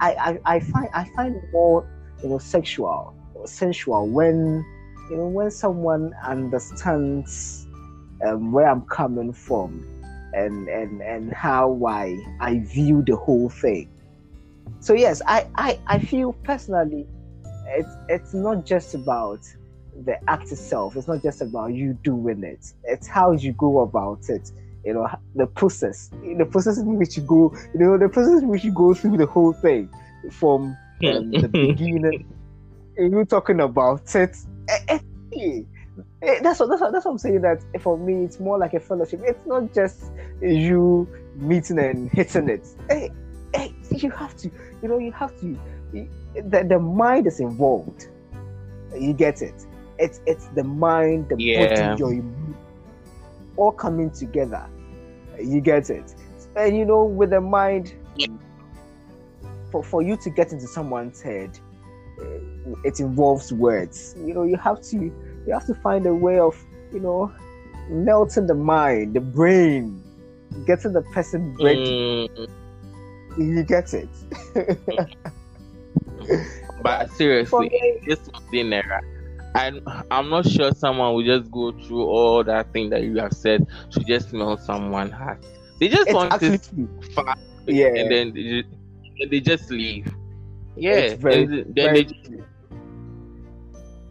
I, 0.01 0.13
I 0.13 0.39
I 0.45 0.61
find 0.61 0.89
I 0.95 1.05
find 1.17 1.37
more 1.53 1.87
you 2.23 2.31
know 2.31 2.39
sexual 2.39 3.17
sensual 3.47 4.09
when 4.11 4.67
you 5.11 5.17
know 5.17 5.27
when 5.27 5.51
someone 5.51 6.15
understands 6.25 7.67
um, 8.27 8.53
where 8.53 8.69
I'm 8.69 8.83
coming 8.83 9.33
from 9.33 9.87
and 10.35 10.69
and 10.69 11.01
and 11.03 11.33
how 11.33 11.81
I 11.87 12.19
I 12.41 12.61
view 12.61 13.03
the 13.07 13.17
whole 13.17 13.49
thing. 13.49 13.91
So 14.81 14.95
yes, 14.95 15.23
I 15.27 15.47
I, 15.55 15.79
I 15.87 15.99
feel 15.99 16.33
personally 16.33 17.07
it's 17.67 17.97
it's 18.09 18.35
not 18.35 18.65
just 18.65 18.95
about 18.95 19.41
the 20.05 20.17
act 20.29 20.51
itself. 20.51 20.97
It's 20.97 21.09
not 21.09 21.23
just 21.23 21.41
about 21.41 21.73
you 21.73 21.99
doing 22.03 22.43
it. 22.43 22.73
It's 22.85 23.07
how 23.07 23.33
you 23.33 23.53
go 23.53 23.81
about 23.81 24.29
it. 24.29 24.51
You 24.85 24.95
know, 24.95 25.09
the 25.35 25.47
process, 25.47 26.11
the 26.37 26.45
process 26.45 26.79
in 26.79 26.97
which 26.97 27.17
you 27.17 27.23
go, 27.23 27.57
you 27.73 27.81
know, 27.81 27.97
the 27.97 28.09
process 28.09 28.43
in 28.43 28.49
which 28.49 28.65
you 28.65 28.73
go 28.73 28.93
through 28.93 29.17
the 29.17 29.27
whole 29.27 29.53
thing 29.55 29.89
from 30.31 30.77
um, 31.07 31.31
the 31.31 31.49
beginning. 31.53 32.27
You 32.99 33.25
talking 33.25 33.61
about 33.61 34.15
it. 34.15 34.37
Eh, 34.69 34.99
eh, 35.37 35.61
eh, 36.23 36.41
That's 36.43 36.61
what, 36.61 36.69
that's 36.69 36.81
what 36.81 36.93
that's 36.93 37.05
what 37.05 37.13
I'm 37.13 37.19
saying. 37.19 37.43
That 37.43 37.63
for 37.81 37.99
me, 37.99 38.25
it's 38.25 38.41
more 38.41 38.59
like 38.59 38.75
a 38.75 38.81
fellowship. 38.81 39.21
It's 39.25 39.47
not 39.47 39.73
just 39.75 40.13
you 40.41 41.09
meeting 41.37 41.79
and 41.79 42.11
hitting 42.13 42.49
it. 42.49 42.67
You 43.91 44.11
have 44.11 44.35
to, 44.37 44.51
you 44.83 44.89
know, 44.89 44.99
you 44.99 45.13
have 45.13 45.39
to. 45.41 45.59
The, 45.93 46.67
the 46.69 46.79
mind 46.79 47.27
is 47.27 47.39
involved. 47.41 48.09
You 48.99 49.13
get 49.13 49.41
it 49.43 49.55
it's 49.99 50.21
it's 50.27 50.49
the 50.49 50.65
mind, 50.65 51.29
the 51.29 51.37
Yeah. 51.37 51.95
body, 51.95 51.95
your 51.99 52.23
all 53.57 53.73
coming 53.73 54.11
together. 54.11 54.67
You 55.41 55.61
get 55.61 55.91
it, 55.91 56.15
and 56.57 56.77
you 56.77 56.85
know, 56.85 57.05
with 57.05 57.31
the 57.31 57.41
mind, 57.41 57.95
for 59.71 59.83
for 59.83 60.03
you 60.03 60.17
to 60.17 60.31
get 60.31 60.53
into 60.53 60.67
someone's 60.67 61.21
head, 61.21 61.59
it 62.85 63.01
involves 63.01 63.53
words. 63.53 64.15
You 64.19 64.35
know, 64.35 64.43
you 64.45 64.57
have 64.57 64.81
to 64.83 64.97
you 64.97 65.53
have 65.53 65.67
to 65.67 65.75
find 65.75 66.07
a 66.07 66.15
way 66.15 66.39
of 66.39 66.57
you 66.93 67.01
know 67.01 67.33
melting 67.89 68.47
the 68.47 68.55
mind, 68.55 69.15
the 69.15 69.21
brain, 69.21 70.03
getting 70.67 70.93
the 70.93 71.03
person 71.03 71.55
ready. 71.61 72.29
Mm. 72.37 72.49
You 73.37 73.63
get 73.65 73.93
it. 73.95 74.09
But 76.83 77.11
seriously, 77.13 77.71
me, 77.71 78.01
this 78.07 78.19
thing 78.51 78.71
there, 78.71 79.03
I'm 79.55 79.81
I'm 80.11 80.29
not 80.29 80.47
sure 80.47 80.71
someone 80.73 81.15
will 81.15 81.25
just 81.25 81.51
go 81.51 81.73
through 81.73 82.05
all 82.05 82.45
that 82.45 82.73
thing 82.73 82.91
that 82.91 83.03
you 83.03 83.17
have 83.19 83.33
said 83.33 83.67
to 83.93 84.01
just 84.01 84.31
smell 84.31 84.59
someone 84.59 85.11
heart. 85.11 85.43
They 85.81 85.89
just 85.89 86.13
want 86.13 86.33
actually 86.33 86.59
to 86.59 86.89
fast 87.15 87.41
Yeah. 87.67 87.87
and 87.87 88.11
then 88.11 88.35
they 88.35 88.63
just, 88.63 89.31
they 89.31 89.41
just 89.41 89.71
leave. 89.71 90.15
Yeah, 90.77 91.15
very- 91.17 91.47
then 91.47 91.95
they 91.95 92.05
just. 92.05 92.31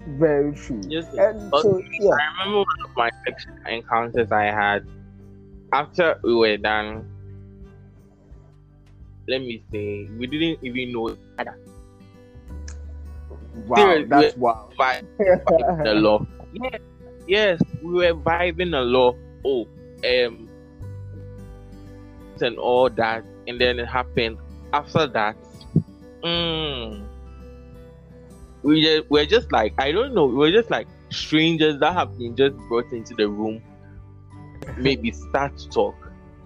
Very 0.05 0.53
true. 0.53 0.81
just 0.89 1.13
And 1.13 1.50
But 1.50 1.62
so 1.62 1.81
yeah. 2.00 2.12
I 2.12 2.43
remember 2.43 2.60
one 2.60 2.81
of 2.83 2.91
my 2.95 3.10
sexual 3.25 3.55
encounters 3.67 4.31
I 4.31 4.45
had 4.45 4.86
after 5.72 6.19
we 6.24 6.36
were 6.36 6.57
done. 6.57 7.10
Let 9.27 9.39
me 9.39 9.63
say, 9.72 10.10
we 10.19 10.27
didn't 10.27 10.60
even 10.62 10.91
know 10.91 11.12
each 11.12 11.17
other. 11.39 11.57
Wow, 13.67 13.75
Seriously, 13.77 14.07
that's 14.10 14.38
wow. 14.38 14.69
But 14.77 15.03
vibing 15.17 15.88
a 15.88 15.93
lot. 15.95 16.27
Yes, 16.51 16.81
yes, 17.27 17.62
we 17.81 17.93
were 17.93 18.13
vibing 18.13 18.75
a 18.75 18.81
lot. 18.81 19.15
Oh, 19.45 19.67
um, 20.03 20.50
and 22.41 22.57
all 22.57 22.89
that, 22.89 23.24
and 23.48 23.60
then 23.62 23.79
it 23.79 23.86
happened. 23.86 24.38
After 24.74 25.07
that, 25.07 25.38
mm, 26.24 27.07
we 28.63 28.82
just 28.82 29.10
we're 29.10 29.25
just 29.25 29.51
like 29.51 29.74
I 29.77 29.91
don't 29.91 30.13
know. 30.13 30.25
We're 30.25 30.51
just 30.51 30.72
like 30.72 30.88
strangers 31.10 31.79
that 31.79 31.93
have 31.93 32.17
been 32.17 32.36
just 32.36 32.55
brought 32.70 32.91
into 32.91 33.13
the 33.13 33.27
room. 33.27 33.62
Maybe 34.77 35.12
start 35.12 35.58
to 35.58 35.70
talk, 35.70 35.96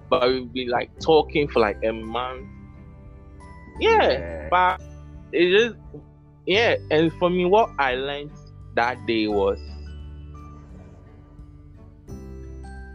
but 0.09 0.27
we've 0.27 0.51
been 0.51 0.69
like 0.69 0.89
talking 0.99 1.47
for 1.47 1.59
like 1.59 1.77
a 1.83 1.91
month. 1.91 2.47
Yeah, 3.79 4.47
but 4.49 4.81
it 5.31 5.55
just 5.55 5.75
yeah, 6.45 6.75
and 6.89 7.13
for 7.13 7.29
me, 7.29 7.45
what 7.45 7.69
I 7.77 7.95
learned 7.95 8.31
that 8.75 9.05
day 9.05 9.27
was 9.27 9.59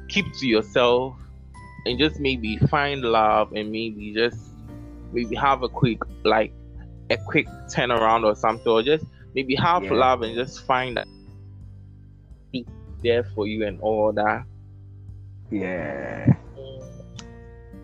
keep 0.09 0.27
to 0.35 0.47
yourself 0.47 1.17
and 1.87 1.99
just 1.99 2.21
maybe 2.21 2.57
find 2.69 3.03
love 3.03 3.53
and 3.53 3.73
maybe 3.73 4.13
just 4.13 4.39
maybe 5.13 5.35
have 5.35 5.63
a 5.63 5.69
quick 5.69 5.99
like 6.25 6.53
a 7.13 7.17
quick 7.17 7.47
turnaround 7.69 8.25
or 8.25 8.35
something 8.35 8.69
or 8.69 8.83
just 8.83 9.05
maybe 9.35 9.55
have 9.55 9.85
Yeah. 9.85 9.93
love 9.93 10.23
and 10.23 10.35
just 10.35 10.65
find 10.67 10.97
that 10.97 11.07
be 12.53 12.67
there 13.03 13.25
for 13.35 13.47
you 13.47 13.65
and 13.67 13.81
all 13.81 14.13
that. 14.13 14.45
Yeah. 15.51 16.35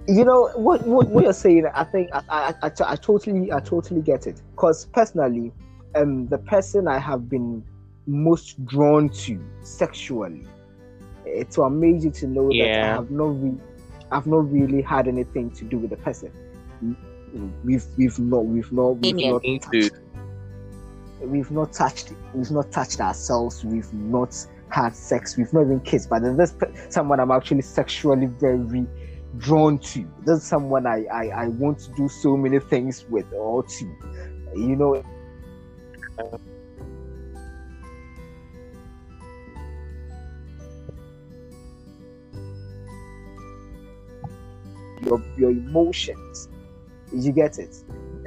You 0.07 0.25
know 0.25 0.49
what, 0.55 0.87
what 0.87 1.09
what 1.09 1.25
you're 1.25 1.33
saying. 1.35 1.67
I 1.75 1.85
think 1.85 2.09
I 2.15 2.23
I, 2.29 2.55
I, 2.63 2.71
I 2.93 2.97
totally 2.97 3.53
I 3.53 3.61
totally 3.61 4.01
get 4.01 4.27
it. 4.27 4.41
Because 4.53 4.87
personally, 4.87 5.53
um, 5.95 6.27
the 6.29 6.39
person 6.39 6.89
I 6.89 6.99
have 6.99 7.29
been 7.29 7.63
most 8.07 8.65
drawn 8.65 9.11
to 9.11 9.39
sexually, 9.61 10.47
it's 11.27 11.59
amazing 11.59 12.13
to 12.13 12.27
know 12.27 12.49
that 12.49 12.81
I 12.83 12.87
have 12.87 13.11
not 13.11 13.43
re- 13.43 13.61
I've 14.11 14.27
not 14.27 14.51
really 14.51 14.81
had 14.81 15.09
anything 15.09 15.51
to 15.51 15.65
do 15.65 15.77
with 15.77 15.91
the 15.91 15.99
person. 15.99 16.33
We've 17.65 17.85
we've 17.97 18.19
not 18.19 18.45
we've 18.45 18.73
not 18.73 18.99
we've 18.99 19.17
not 19.17 19.43
touched, 19.43 19.93
we've 21.21 21.51
not 21.51 21.73
touched 21.73 22.13
we've 22.35 22.51
not 22.51 22.71
touched 22.73 23.01
ourselves. 23.01 23.65
We've 23.65 23.93
not 23.93 24.35
had 24.71 24.95
sex. 24.95 25.37
We've 25.37 25.53
not 25.53 25.63
even 25.63 25.81
kissed. 25.81 26.09
But 26.09 26.23
there's 26.23 26.55
someone 26.89 27.21
I'm 27.21 27.31
actually 27.31 27.63
sexually 27.63 28.27
very 28.27 28.87
drawn 29.39 29.79
to. 29.79 30.11
There's 30.25 30.43
someone 30.43 30.87
I, 30.87 31.05
I 31.13 31.27
I 31.27 31.49
want 31.49 31.79
to 31.81 31.93
do 31.93 32.09
so 32.09 32.37
many 32.37 32.59
things 32.59 33.05
with 33.09 33.31
or 33.33 33.63
to. 33.63 33.85
You 34.57 34.77
know. 34.77 35.03
Your 45.05 45.23
your 45.39 45.51
emotions, 45.51 46.48
you 47.13 47.33
get 47.33 47.59
it. 47.59 47.77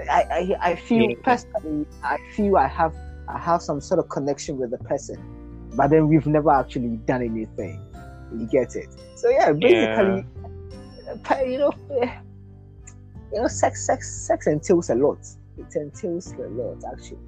I 0.09 0.21
I, 0.61 0.71
I 0.71 0.75
feel 0.75 1.09
Yeah. 1.09 1.15
personally. 1.23 1.85
I 2.03 2.17
feel 2.35 2.57
I 2.57 2.67
have 2.67 2.93
I 3.27 3.37
have 3.39 3.61
some 3.61 3.81
sort 3.81 3.99
of 3.99 4.09
connection 4.09 4.57
with 4.57 4.71
the 4.71 4.77
person, 4.79 5.17
but 5.75 5.89
then 5.89 6.07
we've 6.07 6.27
never 6.27 6.51
actually 6.51 6.97
done 7.05 7.21
anything. 7.21 7.79
You 8.37 8.47
get 8.47 8.75
it. 8.75 8.89
So 9.15 9.29
yeah, 9.29 9.51
basically, 9.51 10.25
uh, 11.29 11.43
you 11.43 11.57
know, 11.59 11.73
eh, 12.01 12.11
you 13.33 13.41
know, 13.41 13.47
sex, 13.47 13.85
sex, 13.85 14.09
sex 14.27 14.47
entails 14.47 14.89
a 14.89 14.95
lot. 14.95 15.19
It 15.57 15.75
entails 15.75 16.33
a 16.33 16.47
lot, 16.49 16.83
actually. 16.91 17.19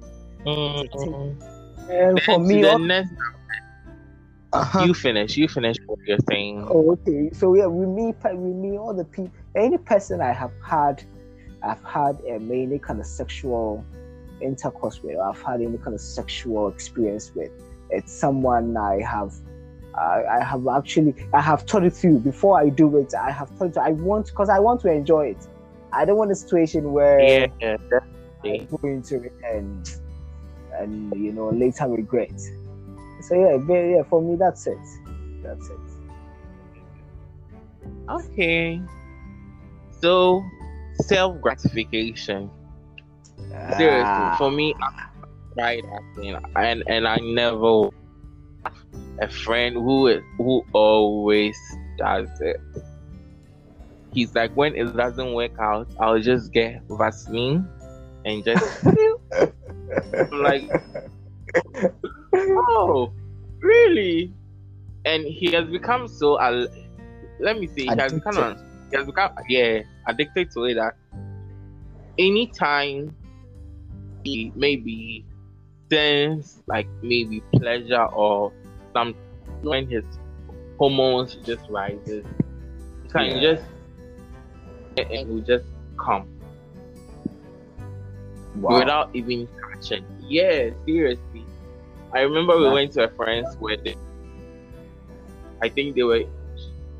Mhm. 0.46 1.36
And 1.90 2.22
for 2.22 2.38
me, 2.38 2.62
the 2.62 2.78
next, 2.78 3.12
uh-huh. 4.52 4.84
you 4.84 4.94
finish. 4.94 5.36
You 5.36 5.48
finish 5.48 5.76
what 5.86 5.98
you're 6.06 6.18
saying. 6.30 6.66
Oh, 6.70 6.92
okay. 6.92 7.30
So 7.32 7.54
yeah, 7.54 7.66
with 7.66 7.88
me, 7.88 8.14
with 8.24 8.56
me, 8.56 8.78
all 8.78 8.94
the 8.94 9.04
people, 9.04 9.30
any 9.54 9.78
person 9.78 10.20
I 10.20 10.32
have 10.32 10.52
had, 10.64 11.02
I've 11.64 11.82
had 11.84 12.16
um, 12.30 12.50
any 12.50 12.78
kind 12.78 13.00
of 13.00 13.06
sexual 13.06 13.84
intercourse 14.40 15.02
with, 15.02 15.16
or 15.16 15.30
I've 15.30 15.40
had 15.40 15.60
any 15.60 15.78
kind 15.78 15.94
of 15.94 16.00
sexual 16.00 16.68
experience 16.68 17.32
with, 17.34 17.50
it's 17.90 18.12
someone 18.12 18.76
I 18.76 19.00
have. 19.02 19.32
I, 19.94 20.24
I 20.40 20.44
have 20.44 20.66
actually, 20.66 21.14
I 21.32 21.40
have 21.40 21.62
thought 21.62 21.84
it 21.84 21.94
through 21.94 22.18
before 22.18 22.58
I 22.60 22.68
do 22.68 22.96
it. 22.98 23.14
I 23.14 23.30
have 23.30 23.48
thought, 23.50 23.76
I 23.76 23.90
want, 23.90 24.26
because 24.26 24.48
I 24.48 24.58
want 24.58 24.80
to 24.82 24.90
enjoy 24.90 25.28
it. 25.28 25.46
I 25.92 26.04
don't 26.04 26.16
want 26.16 26.32
a 26.32 26.34
situation 26.34 26.92
where 26.92 27.20
Yeah, 27.60 27.76
I 28.42 28.58
go 28.58 28.80
into 28.82 29.22
it 29.22 29.32
and, 29.52 29.88
and 30.76 31.14
you 31.14 31.32
know, 31.32 31.50
later 31.50 31.88
regret. 31.88 32.38
So 33.22 33.34
yeah, 33.36 33.56
yeah, 33.74 34.02
for 34.02 34.20
me, 34.20 34.36
that's 34.36 34.66
it. 34.66 34.76
That's 35.42 35.70
it. 35.70 35.78
Okay. 38.10 38.82
So, 40.00 40.44
self 41.02 41.40
gratification. 41.40 42.50
Seriously, 43.76 44.02
Ah. 44.04 44.36
for 44.38 44.50
me, 44.50 44.74
I 44.80 45.06
tried 45.54 45.82
acting, 45.92 46.36
and 46.56 46.82
and 46.88 47.06
I 47.08 47.16
never 47.18 47.90
a 49.20 49.28
friend 49.28 49.74
who 49.74 50.08
is 50.08 50.22
who 50.38 50.64
always 50.72 51.56
does 51.98 52.28
it. 52.40 52.56
He's 54.12 54.34
like, 54.34 54.52
when 54.54 54.74
it 54.76 54.96
doesn't 54.96 55.34
work 55.34 55.58
out, 55.58 55.88
I'll 55.98 56.20
just 56.20 56.52
get 56.52 56.82
Vaseline 56.88 57.66
and 58.24 58.44
just 58.44 58.86
I'm 58.86 60.40
like, 60.42 60.70
oh, 62.34 63.12
really? 63.60 64.32
And 65.04 65.24
he 65.26 65.52
has 65.52 65.68
become 65.68 66.06
so. 66.08 66.40
Al- 66.40 66.68
let 67.40 67.58
me 67.58 67.66
see. 67.66 67.82
He 67.84 67.96
has 67.96 68.12
become. 68.12 68.56
Addicted. 68.94 68.94
He 68.94 68.98
has 68.98 69.06
become 69.06 69.30
yeah 69.48 69.82
addicted 70.06 70.50
to 70.52 70.64
it. 70.64 70.74
That 70.74 70.94
anytime 72.18 73.16
he 74.24 74.52
maybe 74.54 75.26
sense 75.90 76.62
like 76.66 76.88
maybe 77.02 77.42
pleasure 77.54 78.04
or 78.04 78.52
some 78.94 79.14
when 79.62 79.88
his 79.88 80.04
hormones 80.78 81.36
just 81.36 81.64
rises, 81.68 82.26
he 83.02 83.08
can 83.08 83.36
Yeah. 83.36 83.40
just 83.40 83.64
and 84.96 85.10
it 85.10 85.28
will 85.28 85.42
just 85.42 85.64
come 86.04 86.28
Wow. 88.54 88.78
without 88.78 89.10
even 89.14 89.48
touching. 89.60 90.04
Yeah, 90.20 90.70
seriously. 90.86 91.50
I 92.14 92.20
remember 92.20 92.58
we 92.58 92.70
went 92.70 92.92
to 92.92 93.04
a 93.04 93.10
friend's 93.16 93.56
wedding. 93.60 93.96
I 95.62 95.68
think 95.68 95.96
they 95.96 96.02
were. 96.04 96.24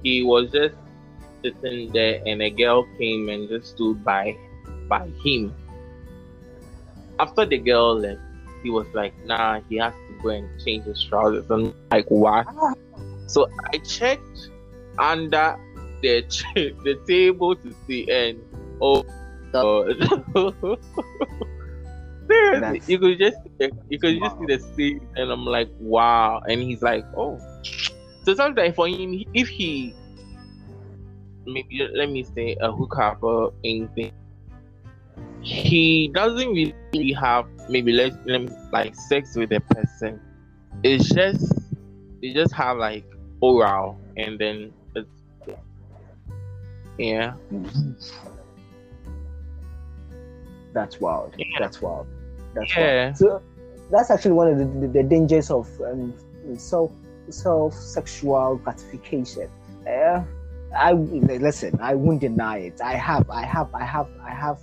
He 0.03 0.23
was 0.23 0.51
just 0.53 0.75
sitting 1.45 1.93
there, 1.93 2.21
and 2.25 2.41
a 2.43 2.51
girl 2.51 2.87
came 2.99 3.29
and 3.29 3.49
just 3.49 3.75
stood 3.77 4.03
by, 4.03 4.37
by 4.89 5.07
him. 5.23 5.55
After 7.21 7.45
the 7.45 7.59
girl 7.59 7.99
left, 8.01 8.21
he 8.63 8.71
was 8.71 8.87
like, 8.95 9.13
"Nah, 9.27 9.61
he 9.69 9.77
has 9.77 9.93
to 9.93 10.23
go 10.23 10.31
and 10.31 10.49
change 10.65 10.85
his 10.85 11.05
trousers." 11.05 11.49
And 11.51 11.69
I'm 11.69 11.75
like, 11.91 12.11
what? 12.11 12.47
So 13.27 13.49
I 13.73 13.79
checked 13.79 14.49
under 14.99 15.57
the 16.03 16.23
ch- 16.23 16.45
the 16.55 16.99
table 17.07 17.55
to 17.57 17.75
see, 17.87 18.11
and 18.11 18.41
oh, 18.81 19.05
God. 19.53 19.97
Seriously, 22.27 22.61
That's- 22.61 22.89
you 22.89 22.99
could 22.99 23.19
just 23.19 23.37
you 23.91 23.99
could 23.99 24.19
just 24.19 24.39
see 24.39 24.47
the 24.47 24.59
stage, 24.73 25.03
and 25.17 25.31
I'm 25.31 25.45
like, 25.45 25.69
wow. 25.79 26.41
And 26.49 26.63
he's 26.63 26.83
like, 26.83 27.05
oh. 27.17 27.39
So 28.25 28.35
sometimes 28.35 28.75
for 28.75 28.89
him, 28.89 29.23
if 29.35 29.49
he 29.49 29.95
maybe 31.47 31.89
let 31.95 32.11
me 32.11 32.25
say 32.25 32.57
a 32.61 32.71
hookup 32.73 33.23
or 33.23 33.53
anything, 33.65 34.13
he 35.41 36.11
doesn't 36.15 36.53
really 36.53 37.13
have 37.13 37.47
maybe 37.69 37.93
let, 37.93 38.13
let 38.27 38.51
like 38.73 38.95
sex 38.95 39.37
with 39.37 39.53
a 39.53 39.61
person. 39.61 40.21
It's 40.83 41.09
just 41.09 41.53
they 42.23 42.33
just 42.33 42.55
have 42.55 42.79
like 42.79 43.05
oral, 43.41 43.99
and 44.17 44.39
then 44.39 44.73
it's 44.95 45.09
yeah. 46.99 47.35
That's 50.73 51.01
wild. 51.01 51.35
Yeah. 51.39 51.45
That's 51.59 51.81
wild. 51.81 52.07
That's 52.55 52.77
Yeah. 52.77 53.05
wild. 53.05 53.17
So 53.17 53.43
that's 53.91 54.11
actually 54.11 54.33
one 54.33 54.49
of 54.49 54.59
the, 54.59 54.65
the, 54.81 54.89
the 54.89 55.03
dangers 55.03 55.51
of 55.51 55.69
um, 55.81 56.15
self 56.57 56.91
self 57.31 57.75
sexual 57.75 58.57
gratification. 58.57 59.49
Uh, 59.87 60.23
I 60.77 60.93
listen. 60.93 61.79
I 61.81 61.95
won't 61.95 62.21
deny 62.21 62.59
it. 62.59 62.81
I 62.83 62.95
have. 62.95 63.29
I 63.31 63.45
have. 63.45 63.75
I 63.75 63.85
have. 63.85 64.09
I 64.23 64.31
have. 64.31 64.61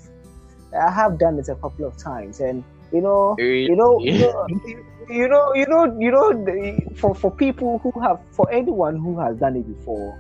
I 0.78 0.92
have 0.92 1.20
done 1.20 1.38
it 1.40 1.50
a 1.50 1.56
couple 1.56 1.86
of 1.86 1.98
times, 1.98 2.40
and 2.40 2.64
you 2.94 3.02
know, 3.02 3.36
you 3.68 3.76
know, 3.76 4.00
you 4.00 4.20
know, 4.20 4.48
you 5.10 5.28
know, 5.28 5.54
you 5.54 5.66
know, 5.68 5.98
you 6.00 6.12
know, 6.12 6.96
for 6.96 7.16
for 7.16 7.32
people 7.32 7.80
who 7.80 7.92
have, 8.02 8.20
for 8.32 8.50
anyone 8.52 8.98
who 8.98 9.20
has 9.20 9.38
done 9.38 9.56
it 9.56 9.68
before, 9.78 10.18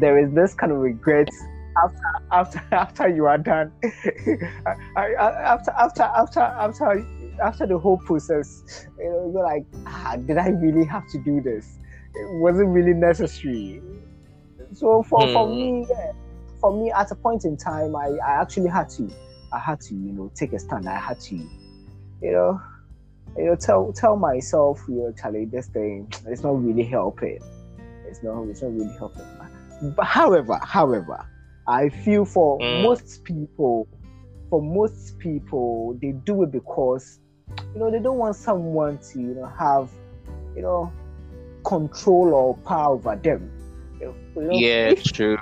there 0.00 0.18
is 0.18 0.32
this 0.34 0.54
kind 0.54 0.72
of 0.72 0.78
regret 0.78 1.28
after 1.82 2.00
after 2.32 2.62
after 2.72 3.08
you 3.08 3.26
are 3.26 3.38
done. 3.38 3.72
After 4.96 5.70
after 5.70 6.02
after 6.02 6.40
after 6.40 7.06
after 7.42 7.66
the 7.66 7.78
whole 7.78 7.98
process, 7.98 8.86
you 8.98 9.04
know, 9.04 9.30
you're 9.32 9.44
like, 9.44 9.64
ah, 9.86 10.16
did 10.16 10.38
I 10.38 10.48
really 10.48 10.84
have 10.86 11.06
to 11.12 11.18
do 11.18 11.40
this? 11.40 11.78
It 12.14 12.40
wasn't 12.40 12.68
really 12.70 12.94
necessary. 12.94 13.82
So 14.74 15.02
for, 15.02 15.28
for 15.28 15.48
Hmm. 15.48 15.56
me, 15.56 15.86
yeah, 15.88 16.12
for 16.60 16.78
me, 16.78 16.92
at 16.92 17.10
a 17.10 17.16
point 17.16 17.44
in 17.44 17.56
time, 17.56 17.96
I, 17.96 18.10
I 18.26 18.40
actually 18.40 18.68
had 18.70 18.88
to, 18.96 19.10
I 19.52 19.58
had 19.58 19.80
to, 19.82 19.94
you 19.94 20.12
know, 20.12 20.32
take 20.36 20.52
a 20.52 20.58
stand. 20.58 20.88
I 20.88 20.98
had 20.98 21.20
to, 21.20 21.36
you 21.36 22.32
know, 22.32 22.60
you 23.36 23.46
know, 23.46 23.56
tell 23.56 23.92
tell 23.92 24.16
myself, 24.16 24.82
you 24.88 24.96
know, 24.96 25.12
Charlie, 25.20 25.46
this 25.46 25.68
thing, 25.68 26.08
it's 26.26 26.42
not 26.42 26.62
really 26.62 26.84
helping. 26.84 27.38
It's 28.08 28.22
not, 28.22 28.42
it's 28.48 28.62
not 28.62 28.72
really 28.72 28.94
helping. 28.98 29.26
But 29.96 30.06
however, 30.06 30.58
however, 30.62 31.26
I 31.68 31.88
feel 31.90 32.24
for 32.24 32.62
Mm. 32.62 32.82
most 32.82 33.24
people, 33.24 33.88
for 34.50 34.62
most 34.62 35.18
people, 35.18 35.98
they 36.00 36.12
do 36.24 36.42
it 36.44 36.52
because 36.52 37.18
you 37.74 37.80
know, 37.80 37.90
they 37.90 38.00
don't 38.00 38.18
want 38.18 38.36
someone 38.36 38.98
to, 39.12 39.20
you 39.20 39.34
know, 39.34 39.52
have, 39.58 39.90
you 40.56 40.62
know, 40.62 40.90
control 41.66 42.32
or 42.34 42.56
power 42.66 42.94
over 42.94 43.16
them. 43.16 43.50
You 44.00 44.14
know, 44.36 44.50
yeah, 44.52 44.94
true. 44.94 45.38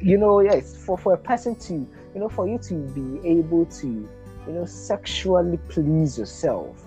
You 0.00 0.16
know, 0.16 0.40
yes, 0.40 0.76
for, 0.84 0.96
for 0.96 1.14
a 1.14 1.18
person 1.18 1.56
to, 1.56 1.74
you 1.74 2.20
know, 2.20 2.28
for 2.28 2.48
you 2.48 2.58
to 2.58 2.74
be 2.74 3.28
able 3.28 3.66
to, 3.66 3.86
you 3.86 4.52
know, 4.52 4.64
sexually 4.64 5.58
please 5.68 6.18
yourself 6.18 6.84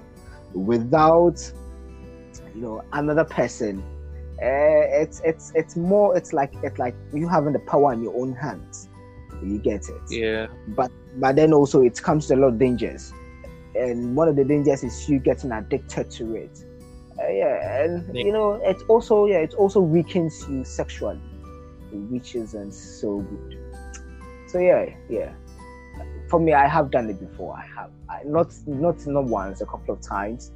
without, 0.54 1.52
you 2.56 2.62
know, 2.62 2.84
another 2.94 3.26
person, 3.26 3.84
uh, 4.42 5.02
it's 5.02 5.22
it's 5.24 5.52
it's 5.54 5.76
more 5.76 6.18
it's 6.18 6.34
like 6.34 6.52
it's 6.64 6.80
like 6.80 6.96
you 7.14 7.28
having 7.28 7.54
the 7.54 7.60
power 7.60 7.94
in 7.94 8.02
your 8.02 8.20
own 8.20 8.34
hands. 8.34 8.90
You 9.44 9.58
get 9.58 9.88
it. 9.90 10.02
Yeah. 10.10 10.48
But 10.70 10.92
but 11.18 11.36
then 11.36 11.54
also 11.54 11.82
it 11.82 12.02
comes 12.02 12.28
to 12.28 12.36
a 12.36 12.38
lot 12.38 12.48
of 12.48 12.60
dangers 12.60 13.14
and 13.76 14.16
one 14.16 14.28
of 14.28 14.36
the 14.36 14.44
dangers 14.44 14.84
is 14.84 15.08
you 15.10 15.20
getting 15.20 15.52
addicted 15.52 16.10
to 16.12 16.36
it. 16.36 16.66
Uh, 17.22 17.28
yeah, 17.30 17.84
and 17.84 18.16
you 18.16 18.32
know 18.32 18.54
it 18.64 18.82
also 18.88 19.26
yeah 19.26 19.38
it 19.38 19.54
also 19.54 19.80
weakens 19.80 20.46
you 20.50 20.64
sexually, 20.64 21.20
which 21.92 22.36
isn't 22.36 22.74
so 22.74 23.20
good. 23.20 23.58
So 24.48 24.60
yeah, 24.60 24.86
yeah. 25.10 25.34
For 26.30 26.40
me, 26.40 26.54
I 26.54 26.68
have 26.68 26.92
done 26.92 27.10
it 27.10 27.20
before. 27.20 27.56
I 27.56 27.66
have 27.76 27.92
I, 28.10 28.24
not 28.26 28.54
not 28.66 29.06
not 29.06 29.26
once, 29.26 29.62
a 29.62 29.66
couple 29.66 29.94
of 29.94 30.02
times. 30.02 30.52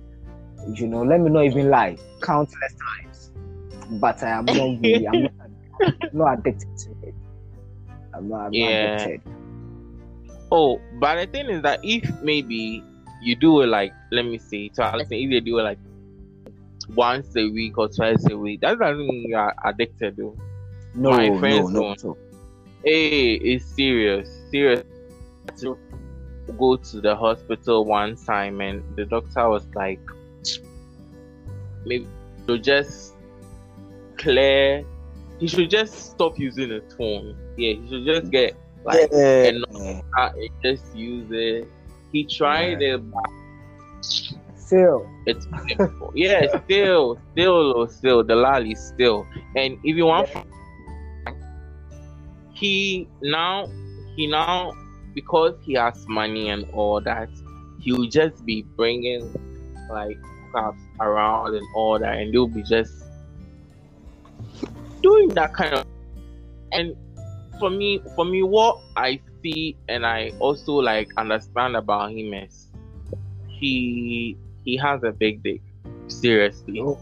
You 0.73 0.87
know, 0.87 1.03
let 1.03 1.19
me 1.19 1.29
not 1.29 1.45
even 1.45 1.69
lie, 1.69 1.97
countless 2.21 2.75
times. 2.89 3.31
But 3.99 4.23
I 4.23 4.29
am 4.29 4.45
not 4.45 4.81
really, 4.81 5.07
I'm 5.07 5.23
not, 5.23 5.31
I'm 5.81 6.09
not 6.13 6.39
addicted 6.39 6.75
to 6.77 7.07
it. 7.07 7.13
I'm 8.15 8.29
not, 8.29 8.45
I'm 8.47 8.53
yeah. 8.53 8.95
not 8.95 9.01
addicted. 9.01 9.31
Oh, 10.51 10.81
but 10.99 11.15
the 11.15 11.27
thing 11.27 11.49
is 11.49 11.61
that 11.61 11.81
if 11.83 12.09
maybe 12.21 12.83
you 13.21 13.35
do 13.35 13.61
it 13.61 13.67
like 13.67 13.93
let 14.11 14.23
me 14.23 14.37
see 14.37 14.69
so 14.73 14.83
I 14.83 15.03
say 15.03 15.23
if 15.23 15.31
you 15.31 15.41
do 15.41 15.59
it 15.59 15.63
like 15.63 15.79
once 16.89 17.35
a 17.35 17.49
week 17.49 17.77
or 17.77 17.87
twice 17.87 18.25
a 18.29 18.37
week, 18.37 18.61
that 18.61 18.79
doesn't 18.79 18.97
mean 18.97 19.29
you 19.29 19.35
are 19.35 19.55
addicted 19.63 20.17
though. 20.17 20.37
No, 20.93 21.11
My 21.11 21.37
friends 21.39 21.71
no, 21.71 21.81
no, 21.81 21.95
don't. 21.95 22.17
Hey, 22.83 23.33
it's 23.33 23.65
serious. 23.65 24.29
Serious. 24.51 24.83
To 25.61 25.77
go 26.57 26.75
to 26.75 27.01
the 27.01 27.15
hospital 27.15 27.85
one 27.85 28.15
time 28.15 28.61
and 28.61 28.83
the 28.95 29.05
doctor 29.05 29.49
was 29.49 29.65
like 29.73 29.99
maybe 31.85 32.07
to 32.47 32.59
just 32.59 33.13
clear 34.17 34.85
he 35.39 35.47
should 35.47 35.69
just 35.69 36.11
stop 36.11 36.37
using 36.37 36.69
his 36.69 36.93
phone. 36.93 37.35
Yeah, 37.57 37.73
he 37.73 37.87
should 37.89 38.05
just 38.05 38.31
get 38.31 38.55
like 38.83 39.09
yeah. 39.11 39.49
and 39.49 39.65
uh, 40.17 40.29
just 40.61 40.95
use 40.95 41.27
it 41.31 41.67
he 42.15 42.23
tried 42.23 42.81
yeah. 42.81 42.95
it. 42.95 44.35
Still. 44.65 45.07
It's 45.27 45.47
yeah, 46.15 46.63
still, 46.63 47.19
still, 47.33 47.87
still, 47.87 48.23
the 48.23 48.35
lolly 48.35 48.73
still. 48.73 49.27
And 49.55 49.77
if 49.83 49.95
you 49.95 50.05
want, 50.05 50.29
he 52.53 53.07
now, 53.21 53.69
he 54.15 54.25
now, 54.25 54.73
because 55.13 55.53
he 55.63 55.73
has 55.73 56.07
money 56.07 56.49
and 56.49 56.67
all 56.73 56.99
that, 57.01 57.29
he 57.79 57.91
will 57.91 58.09
just 58.09 58.43
be 58.43 58.63
bringing 58.75 59.31
like 59.89 60.17
stuff 60.49 60.75
around 60.99 61.55
and 61.55 61.65
all 61.75 61.99
that, 61.99 62.17
and 62.17 62.33
they'll 62.33 62.47
be 62.47 62.63
just 62.63 63.03
doing 65.03 65.29
that 65.29 65.53
kind 65.53 65.75
of. 65.75 65.85
And 66.71 66.95
for 67.59 67.69
me, 67.69 68.01
for 68.15 68.25
me, 68.25 68.41
what 68.41 68.79
I 68.97 69.19
see 69.43 69.77
and 69.87 70.05
I 70.05 70.31
also 70.39 70.73
like 70.73 71.09
understand 71.17 71.75
about 71.75 72.11
him 72.11 72.33
is 72.33 72.71
he 73.47 74.37
he 74.65 74.75
has 74.77 75.03
a 75.03 75.11
big 75.11 75.43
dick. 75.43 75.61
Seriously. 76.07 76.81
Oh, 76.81 76.99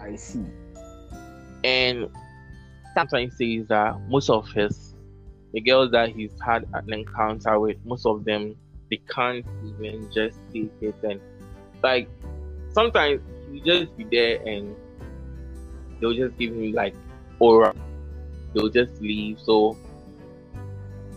I 0.00 0.16
see. 0.16 0.44
And 1.64 2.10
sometimes 2.94 3.36
says 3.38 3.66
that 3.68 4.00
most 4.08 4.28
of 4.28 4.48
his 4.50 4.94
the 5.52 5.60
girls 5.60 5.92
that 5.92 6.10
he's 6.10 6.32
had 6.44 6.66
an 6.74 6.92
encounter 6.92 7.58
with, 7.60 7.76
most 7.84 8.04
of 8.06 8.24
them 8.24 8.56
they 8.90 9.00
can't 9.08 9.46
even 9.64 10.10
just 10.12 10.36
take 10.52 10.70
it 10.80 10.94
and 11.02 11.20
like 11.82 12.08
sometimes 12.72 13.22
you 13.50 13.60
just 13.60 13.96
be 13.96 14.04
there 14.04 14.46
and 14.46 14.74
they'll 16.00 16.12
just 16.12 16.36
give 16.38 16.54
him 16.54 16.72
like 16.72 16.94
aura. 17.38 17.74
They'll 18.52 18.68
just 18.68 19.00
leave. 19.00 19.38
So 19.40 19.76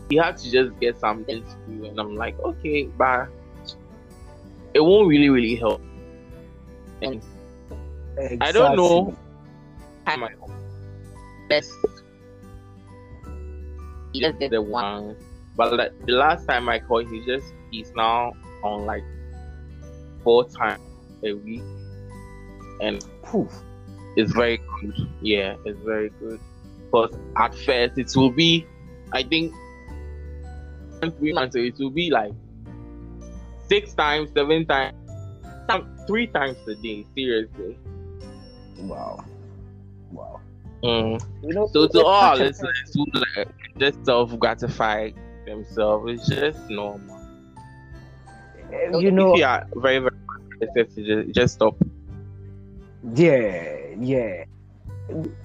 he 0.10 0.16
had 0.16 0.38
to 0.38 0.52
just 0.52 0.80
get 0.80 0.98
something 1.00 1.44
to 1.44 1.56
do, 1.68 1.86
and 1.86 2.00
I'm 2.00 2.16
like, 2.16 2.40
okay, 2.40 2.84
but 2.86 3.28
it 4.74 4.80
won't 4.80 5.08
really, 5.08 5.30
really 5.30 5.56
help. 5.56 5.82
And 7.02 7.22
exactly. 8.18 8.40
I 8.42 8.52
don't 8.52 8.76
know. 8.76 9.16
I'm 10.06 10.22
My 10.22 10.32
best. 11.50 11.72
He 14.14 14.22
just 14.22 14.40
did 14.40 14.52
the 14.52 14.62
one, 14.62 15.16
but 15.56 15.74
like, 15.74 15.92
the 16.06 16.14
last 16.14 16.48
time 16.48 16.70
I 16.70 16.80
called, 16.80 17.10
he 17.10 17.24
just 17.26 17.54
he's 17.72 17.92
now 17.96 18.34
on 18.64 18.86
like 18.86 19.04
four 20.24 20.48
times 20.48 20.82
a 21.24 21.34
week, 21.34 21.62
and 22.82 23.06
poof, 23.22 23.52
it's 24.16 24.32
very 24.32 24.58
good. 24.82 24.96
Yeah, 25.22 25.56
it's 25.66 25.80
very 25.82 26.10
good. 26.20 26.40
Because 26.86 27.16
at 27.36 27.54
first 27.54 27.98
it 27.98 28.12
will 28.16 28.32
be, 28.32 28.66
I 29.12 29.24
think 29.24 29.54
three 31.20 31.34
months, 31.34 31.54
so 31.54 31.60
it 31.60 31.78
will 31.78 31.92
be 31.92 32.10
like 32.10 32.32
six 33.68 33.94
times, 33.94 34.32
seven 34.34 34.66
times, 34.66 34.96
some 35.68 35.98
three 36.08 36.28
times 36.28 36.58
a 36.68 36.76
day. 36.76 37.06
Seriously. 37.16 37.78
Wow. 38.80 39.24
Wow. 40.12 40.42
Mm. 40.84 41.22
You 41.44 41.54
know, 41.54 41.68
so 41.68 41.88
to 41.88 42.06
all 42.06 42.38
listeners 42.38 42.94
who 42.94 43.06
like 43.36 43.50
just 43.78 44.06
self 44.06 44.38
gratify 44.40 45.12
themselves, 45.46 46.12
it's 46.12 46.30
just 46.30 46.70
normal. 46.70 47.16
You 48.94 49.12
know, 49.12 49.34
if 49.34 49.40
you 49.40 49.46
are 49.46 49.66
very 49.76 50.00
very 50.00 50.86
just, 50.86 51.32
just 51.32 51.54
stop. 51.56 51.76
Yeah, 53.14 53.96
yeah. 54.00 54.44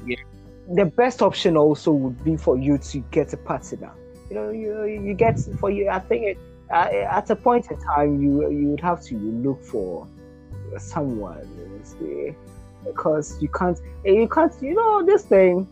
Yeah. 0.07 0.17
The 0.75 0.85
best 0.85 1.23
option 1.23 1.57
also 1.57 1.93
would 1.93 2.23
be 2.25 2.37
for 2.37 2.57
you 2.57 2.79
to 2.79 2.99
get 3.11 3.33
a 3.33 3.37
partner 3.37 3.93
you 4.33 4.41
know, 4.41 4.51
you 4.51 4.85
you 4.85 5.15
get 5.15 5.39
for 5.61 5.71
you. 5.71 5.91
I 5.91 5.99
think 5.99 6.25
it, 6.25 6.39
at 6.73 7.31
a 7.31 7.37
point 7.37 7.71
in 7.71 7.79
time, 7.81 8.23
you 8.23 8.51
you 8.51 8.69
would 8.69 8.81
have 8.81 9.03
to 9.03 9.17
look 9.17 9.63
for 9.63 10.09
someone, 10.79 11.47
see, 11.85 12.35
because 12.85 13.41
you 13.43 13.49
can't 13.49 13.79
you 14.05 14.29
can't 14.29 14.53
you 14.63 14.75
know 14.75 15.05
this 15.05 15.25
thing. 15.25 15.69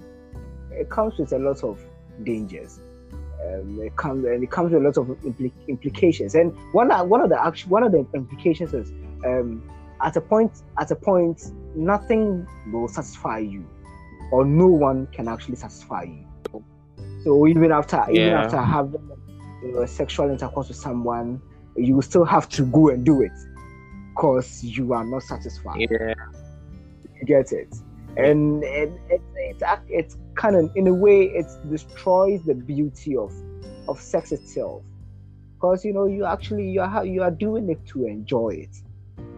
It 0.70 0.90
comes 0.90 1.18
with 1.18 1.32
a 1.32 1.38
lot 1.38 1.64
of 1.64 1.80
dangers. 2.22 2.80
Um, 3.42 3.80
it 3.82 3.96
comes 3.96 4.24
and 4.26 4.42
it 4.42 4.50
comes 4.50 4.72
with 4.72 4.82
a 4.82 4.84
lot 4.84 4.96
of 4.98 5.06
impl- 5.22 5.52
implications. 5.68 6.34
And 6.34 6.54
one 6.72 6.90
one 7.08 7.20
of 7.22 7.30
the 7.30 7.42
actual 7.42 7.70
one 7.70 7.82
of 7.82 7.92
the 7.92 8.06
implications 8.14 8.74
is 8.74 8.90
um, 9.24 9.68
at 10.02 10.16
a 10.16 10.20
point 10.20 10.52
at 10.78 10.90
a 10.90 10.96
point 10.96 11.50
nothing 11.74 12.46
will 12.70 12.88
satisfy 12.88 13.38
you, 13.38 13.66
or 14.32 14.44
no 14.44 14.66
one 14.66 15.06
can 15.08 15.28
actually 15.28 15.56
satisfy 15.56 16.02
you. 16.02 16.26
So 17.24 17.46
even 17.46 17.72
after 17.72 17.96
yeah. 18.10 18.26
even 18.26 18.34
after 18.34 18.58
having 18.58 19.10
you 19.62 19.73
know, 19.73 19.87
sexual 19.87 20.31
intercourse 20.31 20.68
with 20.68 20.77
someone, 20.77 21.40
you 21.77 22.01
still 22.03 22.25
have 22.25 22.49
to 22.51 22.64
go 22.66 22.88
and 22.88 23.05
do 23.05 23.23
it 23.23 23.33
because 24.14 24.62
you 24.64 24.92
are 24.92 25.05
not 25.05 25.23
satisfied. 25.23 25.88
Yeah. 25.90 26.14
You 27.18 27.27
get 27.27 27.53
it, 27.53 27.75
and 28.16 28.62
it, 28.64 28.92
it, 29.09 29.23
it, 29.37 29.62
it 29.88 30.14
kind 30.35 30.57
of 30.57 30.70
in 30.75 30.87
a 30.87 30.94
way 30.94 31.25
it 31.25 31.46
destroys 31.70 32.42
the 32.44 32.55
beauty 32.55 33.16
of 33.16 33.33
of 33.88 34.01
sex 34.01 34.33
itself 34.33 34.83
because 35.55 35.85
you 35.85 35.92
know 35.92 36.07
you 36.07 36.25
actually 36.25 36.68
you 36.70 36.81
are 36.81 37.05
you 37.05 37.23
are 37.23 37.31
doing 37.31 37.68
it 37.68 37.85
to 37.87 38.07
enjoy 38.07 38.51
it. 38.51 38.77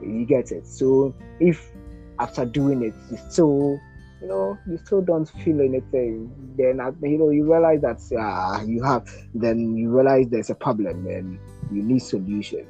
You 0.00 0.24
get 0.24 0.52
it. 0.52 0.66
So 0.66 1.14
if 1.40 1.72
after 2.18 2.44
doing 2.44 2.82
it 2.82 2.94
you 3.10 3.18
still 3.30 3.80
you 4.22 4.28
know, 4.28 4.56
you 4.68 4.78
still 4.78 5.02
don't 5.02 5.28
feel 5.28 5.60
anything, 5.60 6.30
then 6.56 6.78
you 7.02 7.18
know 7.18 7.30
you 7.30 7.50
realize 7.50 7.80
that 7.80 8.00
uh, 8.16 8.62
you 8.64 8.80
have, 8.84 9.10
then 9.34 9.76
you 9.76 9.90
realize 9.90 10.28
there's 10.30 10.48
a 10.48 10.54
problem 10.54 11.06
and 11.08 11.40
you 11.72 11.82
need 11.82 11.98
solution. 11.98 12.64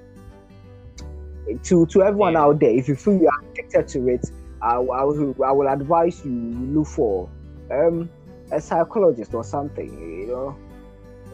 To 1.65 1.85
to 1.87 2.03
everyone 2.03 2.33
yeah. 2.33 2.43
out 2.43 2.59
there, 2.59 2.71
if 2.71 2.89
you 2.89 2.97
feel 2.97 3.19
you 3.19 3.29
are 3.29 3.51
addicted 3.51 3.87
to 3.89 4.09
it, 4.09 4.31
I, 4.63 4.77
I, 4.77 5.05
will, 5.05 5.35
I 5.45 5.53
will 5.53 5.69
advise 5.69 6.25
you, 6.25 6.33
you 6.33 6.79
look 6.79 6.87
for 6.87 7.29
um, 7.71 8.09
a 8.51 8.59
psychologist 8.59 9.35
or 9.35 9.45
something. 9.45 9.91
You 10.23 10.27
know, 10.29 10.57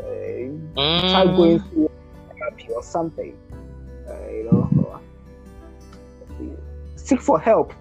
uh, 0.01 0.81
mm. 0.81 1.11
try 1.11 1.25
going 1.27 1.61
through 1.61 1.91
therapy 2.37 2.69
or 2.75 2.83
something. 2.83 3.39
Uh, 4.09 4.31
you 4.31 4.49
know, 4.51 5.01
seek 6.97 7.21
for 7.21 7.39
help. 7.39 7.73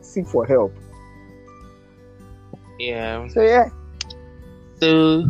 Seek 0.00 0.26
for 0.26 0.46
help. 0.46 0.74
Yeah. 2.78 3.28
So 3.28 3.42
yeah. 3.42 3.68
So 4.80 5.24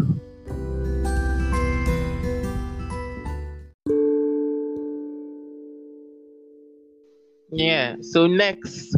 Yeah. 7.53 7.97
So 8.03 8.27
next, 8.27 8.97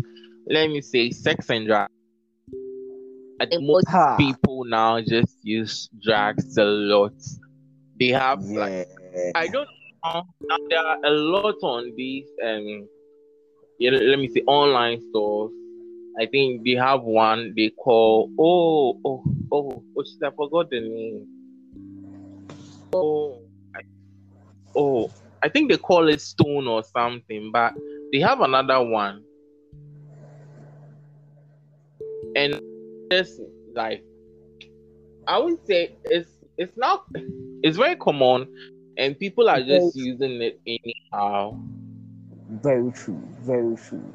let 0.48 0.68
me 0.68 0.80
say 0.80 1.10
sex 1.10 1.50
and 1.50 1.66
drugs. 1.66 1.92
I 3.40 3.46
think 3.46 3.62
most 3.62 3.86
people 4.18 4.64
now 4.64 5.00
just 5.00 5.36
use 5.42 5.88
drugs 6.02 6.56
a 6.58 6.64
lot. 6.64 7.12
They 8.00 8.08
have 8.08 8.42
like 8.42 8.88
I 9.34 9.46
don't 9.46 9.68
know. 10.04 10.24
Now 10.40 10.56
there 10.68 10.80
are 10.80 10.98
a 11.04 11.10
lot 11.10 11.56
on 11.62 11.92
these 11.96 12.26
um 12.44 12.88
yeah, 13.78 13.92
let 13.92 14.18
me 14.18 14.28
see 14.28 14.42
online 14.42 15.00
stores. 15.10 15.52
I 16.18 16.26
think 16.26 16.64
they 16.64 16.72
have 16.72 17.02
one 17.02 17.54
they 17.56 17.70
call 17.70 18.30
oh 18.38 18.98
oh 19.04 19.24
oh 19.52 19.84
oh 19.96 20.04
shit, 20.04 20.22
I 20.22 20.30
forgot 20.30 20.70
the 20.70 20.80
name. 20.80 21.26
Oh 22.92 23.40
I, 23.76 23.80
oh 24.76 25.10
I 25.42 25.48
think 25.48 25.70
they 25.70 25.76
call 25.78 26.08
it 26.08 26.20
stone 26.20 26.66
or 26.66 26.82
something, 26.82 27.52
but 27.52 27.74
they 28.12 28.20
have 28.20 28.40
another 28.40 28.82
one. 28.82 29.22
And 32.34 32.60
just 33.12 33.40
like 33.74 34.02
I 35.28 35.38
would 35.38 35.64
say 35.66 35.96
it's 36.04 36.30
it's 36.56 36.76
not 36.76 37.04
it's 37.62 37.76
very 37.76 37.96
common 37.96 38.48
and 38.96 39.18
people 39.18 39.48
are 39.48 39.62
just 39.62 39.94
using 39.96 40.42
it 40.42 40.60
anyhow. 40.66 41.56
Very 42.50 42.90
true. 42.92 43.22
Very 43.42 43.76
true. 43.76 44.12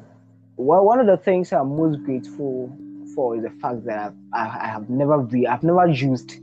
Well, 0.56 0.84
one 0.84 1.00
of 1.00 1.06
the 1.06 1.16
things 1.16 1.52
I'm 1.52 1.76
most 1.76 2.02
grateful 2.04 2.76
for 3.14 3.36
is 3.36 3.42
the 3.42 3.50
fact 3.60 3.84
that 3.86 3.98
I've, 3.98 4.14
I, 4.32 4.66
I 4.66 4.68
have 4.68 4.88
never 4.88 5.18
re- 5.18 5.46
I've 5.46 5.62
never 5.62 5.86
used 5.88 6.36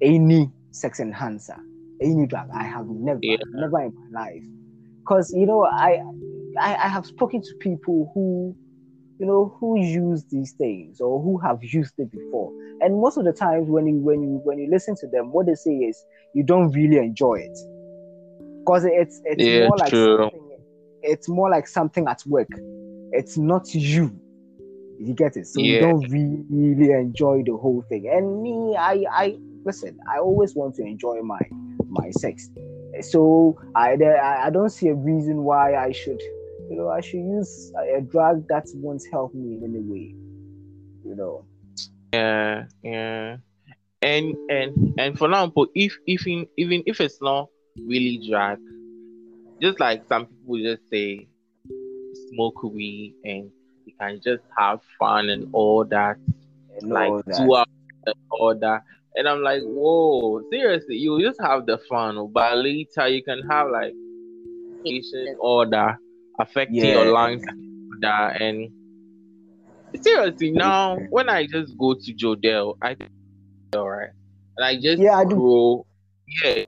any 0.00 0.50
sex 0.70 1.00
enhancer, 1.00 1.56
any 2.00 2.26
drug. 2.26 2.48
I 2.54 2.62
have 2.62 2.86
never, 2.86 3.18
Yeah. 3.22 3.36
never 3.52 3.82
in 3.82 3.92
my 4.12 4.20
life. 4.24 4.42
Because 5.00 5.32
you 5.34 5.46
know, 5.46 5.64
I, 5.64 6.00
I 6.60 6.74
I 6.76 6.88
have 6.88 7.06
spoken 7.06 7.42
to 7.42 7.54
people 7.60 8.10
who, 8.14 8.56
you 9.18 9.26
know, 9.26 9.56
who 9.58 9.80
use 9.80 10.24
these 10.30 10.52
things 10.52 11.00
or 11.00 11.20
who 11.20 11.38
have 11.38 11.58
used 11.62 11.94
it 11.98 12.10
before, 12.12 12.50
and 12.80 13.00
most 13.00 13.16
of 13.16 13.24
the 13.24 13.32
times 13.32 13.68
when 13.68 13.86
you 13.86 13.96
when 13.96 14.22
you 14.22 14.40
when 14.44 14.58
you 14.58 14.70
listen 14.70 14.94
to 14.96 15.08
them, 15.08 15.32
what 15.32 15.46
they 15.46 15.54
say 15.54 15.72
is 15.72 16.00
you 16.34 16.44
don't 16.44 16.70
really 16.70 16.98
enjoy 16.98 17.34
it, 17.34 17.58
because 18.60 18.84
it's 18.84 19.20
it's 19.24 19.42
Yeah, 19.42 19.66
more 19.66 19.76
like 19.76 19.90
true. 19.90 20.30
something, 20.30 20.58
it's 21.02 21.28
more 21.28 21.50
like 21.50 21.66
something 21.66 22.06
at 22.06 22.22
work. 22.26 22.48
It's 23.16 23.38
not 23.38 23.74
you. 23.74 24.20
You 24.98 25.14
get 25.14 25.36
it? 25.36 25.46
So 25.46 25.60
you 25.60 25.80
don't 25.80 26.08
really 26.08 26.92
enjoy 26.92 27.42
the 27.44 27.56
whole 27.56 27.82
thing. 27.88 28.08
And 28.08 28.42
me, 28.42 28.76
I 28.76 29.04
I 29.10 29.38
listen, 29.64 29.98
I 30.10 30.18
always 30.18 30.54
want 30.54 30.74
to 30.76 30.82
enjoy 30.82 31.20
my 31.22 31.40
my 31.88 32.10
sex. 32.12 32.48
So 33.00 33.58
I 33.74 33.96
I, 34.46 34.50
don't 34.50 34.70
see 34.70 34.88
a 34.88 34.94
reason 34.94 35.42
why 35.42 35.74
I 35.74 35.92
should 35.92 36.20
you 36.70 36.76
know 36.76 36.88
I 36.88 37.00
should 37.00 37.20
use 37.20 37.72
a, 37.78 37.98
a 37.98 38.00
drug 38.00 38.48
that 38.48 38.66
won't 38.74 39.02
help 39.12 39.34
me 39.34 39.56
in 39.56 39.64
any 39.64 39.80
way. 39.80 40.14
You 41.04 41.14
know. 41.14 41.44
Yeah, 42.12 42.64
yeah. 42.82 43.36
And 44.02 44.34
and 44.50 44.94
and 44.98 45.18
for 45.18 45.28
example, 45.28 45.66
if 45.74 45.96
even 46.06 46.46
even 46.56 46.82
if 46.86 47.00
it's 47.00 47.20
not 47.20 47.48
really 47.76 48.26
drug, 48.28 48.58
just 49.60 49.78
like 49.78 50.06
some 50.08 50.26
people 50.26 50.58
just 50.58 50.88
say 50.88 51.28
smoke 52.32 52.62
weed 52.62 53.14
and 53.24 53.50
you 53.84 53.92
can 54.00 54.20
just 54.22 54.42
have 54.56 54.80
fun 54.98 55.28
and 55.28 55.46
all 55.52 55.84
that, 55.84 56.16
And 56.80 56.90
like 56.90 57.10
all 57.10 57.22
that. 57.26 57.36
two 57.36 57.54
hours 57.54 57.66
and 58.06 58.14
all 58.30 58.58
that. 58.58 58.82
And 59.14 59.28
I'm 59.28 59.42
like, 59.42 59.62
whoa, 59.62 60.42
seriously, 60.50 60.96
you 60.96 61.20
just 61.20 61.40
have 61.40 61.66
the 61.66 61.78
fun, 61.88 62.18
oh, 62.18 62.28
but 62.28 62.58
later 62.58 63.08
you 63.08 63.22
can 63.22 63.42
have 63.48 63.68
like 63.70 63.94
patient 64.84 65.36
order 65.40 65.98
affecting 66.38 66.90
your 66.90 67.04
Yeah. 67.06 67.12
lungs 67.12 67.42
and 67.46 68.02
that 68.02 68.40
and 68.42 68.70
seriously 70.02 70.50
now 70.50 70.98
when 71.10 71.28
I 71.30 71.46
just 71.46 71.76
go 71.78 71.94
to 71.94 72.12
Jodel, 72.14 72.74
I 72.82 72.94
think 72.94 73.10
all 73.74 73.88
right. 73.88 74.10
And 74.58 74.66
I 74.66 74.74
just 74.80 75.00
Yeah, 75.02 75.16
I 75.18 75.24
do. 75.24 75.82
yeah. 76.44 76.64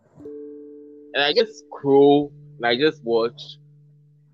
And 1.14 1.22
I 1.22 1.32
just 1.32 1.64
scroll 1.66 2.32
and 2.58 2.66
I 2.66 2.76
just 2.76 3.02
watch 3.04 3.58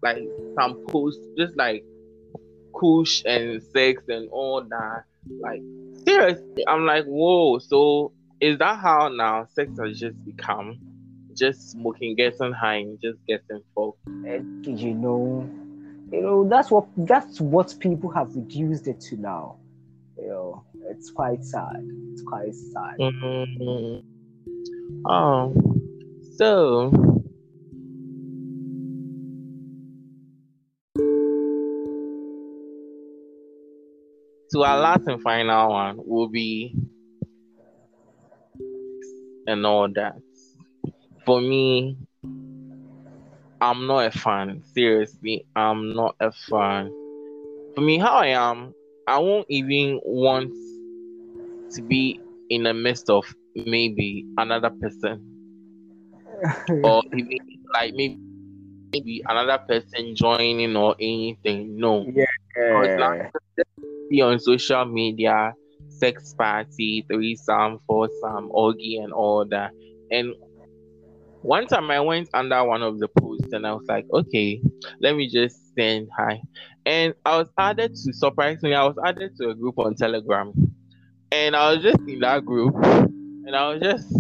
like 0.04 0.22
some 0.54 0.84
posts 0.88 1.26
just 1.36 1.56
like 1.56 1.82
kush 2.78 3.22
and 3.24 3.62
sex 3.62 4.02
and 4.08 4.28
all 4.30 4.62
that. 4.62 5.04
Like 5.40 5.62
seriously, 6.06 6.64
I'm 6.68 6.84
like, 6.84 7.04
whoa, 7.06 7.58
so 7.58 8.12
is 8.40 8.58
that 8.58 8.78
how 8.78 9.08
now 9.08 9.46
sex 9.46 9.72
has 9.80 9.98
just 9.98 10.22
become 10.24 10.78
just 11.34 11.72
smoking, 11.72 12.14
getting 12.14 12.52
high, 12.52 12.76
and 12.76 13.00
just 13.00 13.18
getting 13.26 13.62
fucked? 13.74 14.06
And, 14.06 14.66
you 14.66 14.94
know, 14.94 15.48
you 16.12 16.20
know 16.20 16.48
that's 16.48 16.70
what 16.70 16.86
that's 16.98 17.40
what 17.40 17.74
people 17.80 18.10
have 18.10 18.36
reduced 18.36 18.86
it 18.86 19.00
to 19.00 19.16
now. 19.16 19.56
You 20.18 20.28
know, 20.28 20.64
it's 20.90 21.10
quite 21.10 21.44
sad. 21.44 21.82
It's 22.12 22.22
quite 22.22 22.54
sad. 22.54 22.98
Mm. 22.98 24.04
Oh, 25.06 25.52
so 26.36 27.13
to 34.54 34.62
our 34.62 34.78
last 34.78 35.02
and 35.08 35.20
final 35.20 35.70
one 35.70 35.96
will 35.98 36.28
be 36.28 36.72
and 39.48 39.66
all 39.66 39.88
that. 39.92 40.14
For 41.26 41.40
me, 41.40 41.98
I'm 43.60 43.88
not 43.88 44.06
a 44.06 44.10
fan. 44.12 44.62
Seriously, 44.72 45.44
I'm 45.56 45.96
not 45.96 46.14
a 46.20 46.30
fan. 46.30 46.86
For 47.74 47.80
me, 47.80 47.98
how 47.98 48.14
I 48.14 48.28
am, 48.28 48.72
I 49.08 49.18
won't 49.18 49.46
even 49.48 50.00
want 50.04 50.52
to 51.72 51.82
be 51.82 52.20
in 52.48 52.62
the 52.62 52.74
midst 52.74 53.10
of 53.10 53.24
maybe 53.56 54.24
another 54.38 54.70
person 54.70 55.20
or 56.84 57.02
even 57.12 57.38
like 57.74 57.92
maybe 57.94 58.20
maybe 58.92 59.20
another 59.26 59.58
person 59.66 60.14
joining 60.14 60.76
or 60.76 60.94
anything. 61.00 61.76
No. 61.76 62.04
Because 62.04 62.88
Yeah. 63.00 63.30
See 64.08 64.20
on 64.20 64.38
social 64.38 64.84
media, 64.84 65.52
sex 65.88 66.34
party, 66.34 67.04
threesome, 67.10 67.78
foursome, 67.86 68.48
orgy, 68.50 68.98
and 68.98 69.12
all 69.12 69.44
that. 69.46 69.70
And 70.10 70.34
one 71.42 71.66
time 71.66 71.90
I 71.90 72.00
went 72.00 72.28
under 72.32 72.64
one 72.64 72.82
of 72.82 72.98
the 72.98 73.08
posts 73.08 73.52
and 73.52 73.66
I 73.66 73.74
was 73.74 73.84
like, 73.86 74.06
okay, 74.12 74.62
let 75.00 75.14
me 75.14 75.28
just 75.28 75.74
send 75.74 76.08
hi. 76.16 76.40
And 76.86 77.14
I 77.24 77.38
was 77.38 77.48
added 77.58 77.94
to 77.94 78.12
surprisingly, 78.12 78.74
I 78.74 78.84
was 78.84 78.96
added 79.04 79.36
to 79.38 79.50
a 79.50 79.54
group 79.54 79.78
on 79.78 79.94
Telegram. 79.94 80.52
And 81.32 81.54
I 81.56 81.72
was 81.72 81.82
just 81.82 82.00
in 82.08 82.20
that 82.20 82.44
group 82.44 82.74
and 82.76 83.54
I 83.54 83.68
was 83.70 83.82
just 83.82 84.10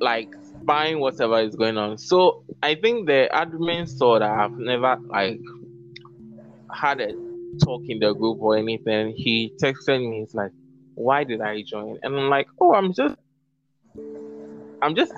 like 0.00 0.32
spying 0.62 1.00
whatever 1.00 1.40
is 1.40 1.56
going 1.56 1.76
on. 1.76 1.98
So 1.98 2.44
I 2.62 2.74
think 2.74 3.06
the 3.06 3.28
admin 3.32 3.88
saw 3.88 4.18
that 4.18 4.30
I've 4.30 4.52
never 4.52 4.96
like 5.08 5.40
had 6.72 7.00
a 7.00 7.25
talk 7.64 7.82
in 7.88 7.98
the 7.98 8.12
group 8.14 8.38
or 8.40 8.56
anything. 8.56 9.14
He 9.16 9.52
texted 9.62 10.00
me, 10.00 10.20
he's 10.20 10.34
like, 10.34 10.50
Why 10.94 11.24
did 11.24 11.40
I 11.40 11.62
join? 11.62 11.98
And 12.02 12.16
I'm 12.16 12.28
like, 12.28 12.46
Oh, 12.60 12.74
I'm 12.74 12.92
just 12.92 13.16
I'm 14.82 14.94
just 14.94 15.12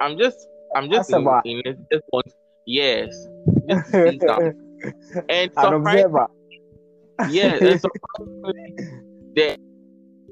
I'm 0.00 0.18
just 0.18 0.38
I'm 0.74 0.90
just 0.90 1.10
in, 1.10 1.26
in 1.44 1.62
it 1.64 1.78
just 1.92 2.04
want 2.12 2.26
yes. 2.66 3.08
Just 3.68 3.92
to 3.92 4.10
see 4.10 4.20
something. 4.26 4.52
And 5.28 5.50
An 5.56 5.72
observer. 5.72 6.26
yeah, 7.30 7.54
and 7.54 7.80
surprisingly, 7.80 8.74
the 9.34 9.56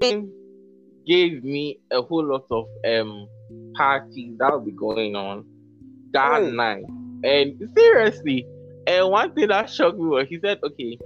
thing 0.01 0.31
gave 1.07 1.43
me 1.43 1.79
a 1.91 2.03
whole 2.03 2.25
lot 2.25 2.45
of 2.51 2.67
um 2.87 3.27
parties 3.77 4.37
that 4.39 4.53
will 4.53 4.61
be 4.61 4.73
going 4.73 5.17
on 5.17 5.45
that 6.13 6.43
Hey. 6.43 6.51
night. 6.51 6.85
And 7.25 7.55
seriously, 7.77 8.47
and 8.87 9.09
one 9.11 9.35
thing 9.35 9.49
that 9.49 9.71
shocked 9.71 9.99
me 9.99 10.07
was 10.07 10.29
he 10.29 10.39
said, 10.41 10.59
"Okay, 10.63 10.99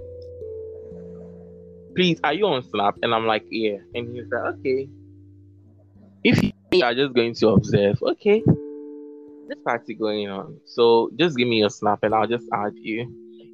please, 1.95 2.19
are 2.23 2.33
you 2.33 2.45
on 2.45 2.63
Snap?" 2.63 2.97
And 3.01 3.13
I'm 3.13 3.25
like, 3.25 3.45
"Yeah." 3.49 3.77
And 3.93 4.15
he 4.15 4.21
said, 4.29 4.41
"Okay, 4.59 4.89
if 6.23 6.43
you 6.43 6.83
are 6.83 6.93
just 6.93 7.13
going 7.13 7.33
to 7.35 7.49
observe, 7.49 8.01
okay." 8.01 8.43
This 9.47 9.59
party 9.63 9.93
going 9.93 10.29
on, 10.29 10.59
so 10.65 11.09
just 11.15 11.37
give 11.37 11.47
me 11.47 11.59
your 11.59 11.69
snap 11.69 11.99
and 12.03 12.13
I'll 12.13 12.27
just 12.27 12.45
add 12.53 12.73
you 12.75 13.07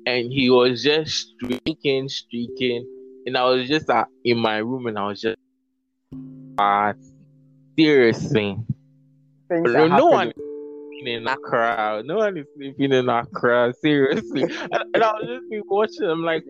and 0.06 0.32
he 0.32 0.50
was 0.50 0.84
just 0.84 1.34
streaking, 1.36 2.10
streaking, 2.10 2.86
and 3.26 3.38
I 3.38 3.46
was 3.46 3.68
just 3.68 3.90
uh, 3.90 4.06
in 4.24 4.38
my 4.38 4.58
room 4.58 4.88
and 4.88 4.98
I 4.98 5.08
was 5.08 5.22
just, 5.22 5.38
uh, 6.58 6.94
seriously, 7.78 8.58
Things 9.50 9.72
no, 9.72 10.08
one 10.08 10.28
happening. 10.28 10.53
Sleeping 11.04 11.18
in 11.18 11.24
that 11.26 11.40
crowd, 11.40 12.06
no 12.06 12.18
one 12.18 12.38
is 12.38 12.46
sleeping 12.56 12.92
in 12.92 13.06
that 13.08 13.32
crowd, 13.32 13.76
seriously, 13.82 14.44
and, 14.44 15.04
I'll 15.04 15.20
just 15.22 15.50
be 15.50 15.62
watching, 15.66 16.06
I'm 16.06 16.24
like? 16.24 16.44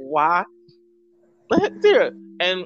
Serious, 1.82 2.14
and 2.40 2.66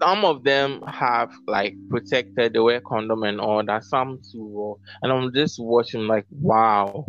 some 0.00 0.24
of 0.24 0.44
them 0.44 0.82
have 0.86 1.30
like 1.46 1.74
protected, 1.88 2.52
they 2.52 2.58
wear 2.58 2.80
condom 2.80 3.22
and 3.22 3.40
all 3.40 3.64
that, 3.64 3.84
some 3.84 4.20
too, 4.32 4.78
and 5.02 5.12
I'm 5.12 5.32
just 5.32 5.58
watching 5.58 6.06
like, 6.06 6.26
wow, 6.30 7.04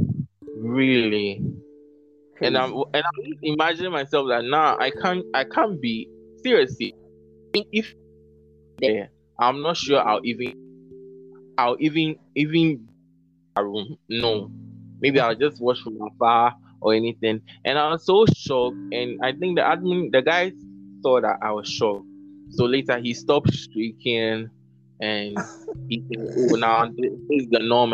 really. 0.56 1.44
and 2.42 2.58
I'm 2.58 2.74
and 2.94 3.04
I'm 3.04 3.34
imagining 3.44 3.92
myself 3.92 4.28
that 4.30 4.44
now 4.44 4.76
nah, 4.76 4.78
I 4.80 4.92
can't 4.92 5.26
I 5.34 5.44
can't 5.44 5.82
be. 5.82 6.10
Seriously. 6.42 6.96
If 7.54 7.94
there 8.80 9.10
I'm 9.40 9.62
not 9.62 9.76
sure 9.76 10.00
I'll 10.00 10.22
even 10.24 10.54
I'll 11.58 11.76
even 11.80 12.16
even 12.36 12.89
room 13.64 13.98
no 14.10 14.52
maybe 15.02 15.20
I'll 15.20 15.36
just 15.36 15.62
watch 15.62 15.80
from 15.82 16.00
afar 16.02 16.54
or 16.82 16.94
anything 16.94 17.42
and 17.66 17.78
I 17.78 17.90
was 17.92 18.06
so 18.06 18.26
shocked 18.36 18.78
and 18.92 19.20
I 19.24 19.32
think 19.34 19.58
the 19.58 19.64
admin 19.64 20.12
the 20.12 20.22
guys 20.22 20.54
saw 21.02 21.22
that 21.22 21.38
I 21.42 21.52
was 21.52 21.70
shocked 21.70 22.06
so 22.52 22.66
later 22.66 22.98
he 23.00 23.14
stopped 23.14 23.54
streaking 23.54 24.50
and 25.02 25.38
he 25.88 26.04
said 26.12 26.52
oh 26.52 26.56
now 26.56 26.86
this 26.86 27.14
is 27.30 27.50
the 27.50 27.60
norm 27.60 27.94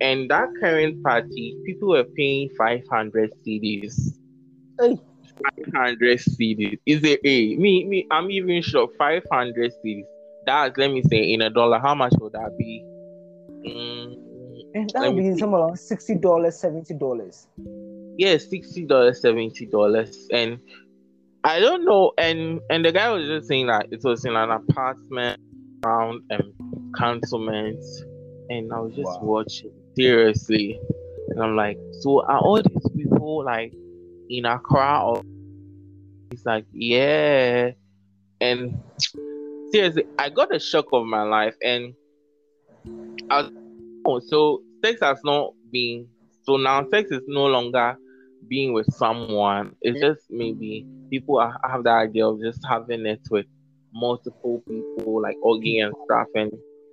and 0.00 0.30
that 0.30 0.48
current 0.60 1.02
party, 1.02 1.56
people 1.64 1.88
were 1.88 2.04
paying 2.04 2.50
500 2.58 3.32
cedis. 3.42 4.18
Hey. 4.80 4.98
500 5.72 6.18
cedis. 6.18 6.78
Is 6.86 7.02
it 7.04 7.20
a 7.24 7.56
me? 7.56 7.84
Me, 7.84 8.06
I'm 8.10 8.30
even 8.30 8.62
shocked. 8.62 8.96
500 8.98 9.72
cedis. 9.84 10.04
That's 10.46 10.76
let 10.76 10.90
me 10.90 11.02
say 11.02 11.32
in 11.32 11.42
a 11.42 11.50
dollar. 11.50 11.78
How 11.78 11.94
much 11.94 12.12
would 12.20 12.32
that 12.32 12.56
be? 12.58 12.84
Mm, 13.66 14.16
and 14.74 14.90
that 14.90 15.02
would 15.02 15.16
be 15.16 15.38
somewhere 15.38 15.62
around 15.62 15.78
sixty 15.78 16.16
dollars, 16.16 16.58
seventy 16.58 16.94
dollars. 16.94 17.46
Yeah, 18.16 18.36
sixty 18.38 18.84
dollars, 18.84 19.20
seventy 19.20 19.66
dollars, 19.66 20.28
and 20.32 20.58
I 21.44 21.60
don't 21.60 21.84
know. 21.84 22.12
And 22.18 22.60
and 22.70 22.84
the 22.84 22.92
guy 22.92 23.10
was 23.10 23.26
just 23.26 23.48
saying 23.48 23.68
that 23.68 23.86
it 23.90 24.02
was 24.02 24.24
in 24.24 24.34
an 24.34 24.50
apartment 24.50 25.40
around 25.84 26.22
um 26.32 26.52
councilment, 26.98 27.82
and 28.50 28.72
I 28.72 28.80
was 28.80 28.94
just 28.94 29.20
wow. 29.20 29.42
watching 29.42 29.72
seriously. 29.96 30.80
And 31.28 31.42
I'm 31.42 31.56
like, 31.56 31.78
so 32.00 32.22
are 32.26 32.38
all 32.38 32.60
these 32.60 32.90
people 32.96 33.44
like 33.44 33.72
in 34.28 34.44
Accra 34.44 35.04
or 35.04 35.22
he's 36.30 36.44
like, 36.44 36.66
yeah. 36.72 37.70
And 38.40 38.78
seriously, 39.72 40.04
I 40.18 40.28
got 40.28 40.54
a 40.54 40.58
shock 40.58 40.86
of 40.92 41.06
my 41.06 41.22
life 41.22 41.54
and 41.62 41.94
I 43.30 43.42
was 43.42 43.50
oh, 44.06 44.20
so 44.20 44.62
sex 44.84 45.00
has 45.02 45.20
not 45.24 45.52
been 45.70 46.06
so 46.42 46.56
now 46.56 46.86
sex 46.90 47.10
is 47.10 47.22
no 47.26 47.46
longer 47.46 47.96
being 48.48 48.72
with 48.72 48.86
someone. 48.92 49.74
It's 49.80 50.00
just 50.00 50.20
maybe 50.30 50.86
people 51.10 51.40
have 51.40 51.84
the 51.84 51.90
idea 51.90 52.26
of 52.26 52.40
just 52.40 52.60
having 52.68 53.06
it 53.06 53.20
with 53.30 53.46
multiple 53.94 54.62
people, 54.68 55.22
like 55.22 55.36
Augie 55.44 55.84
and 55.84 55.94
stuff, 56.04 56.26
and 56.34 56.52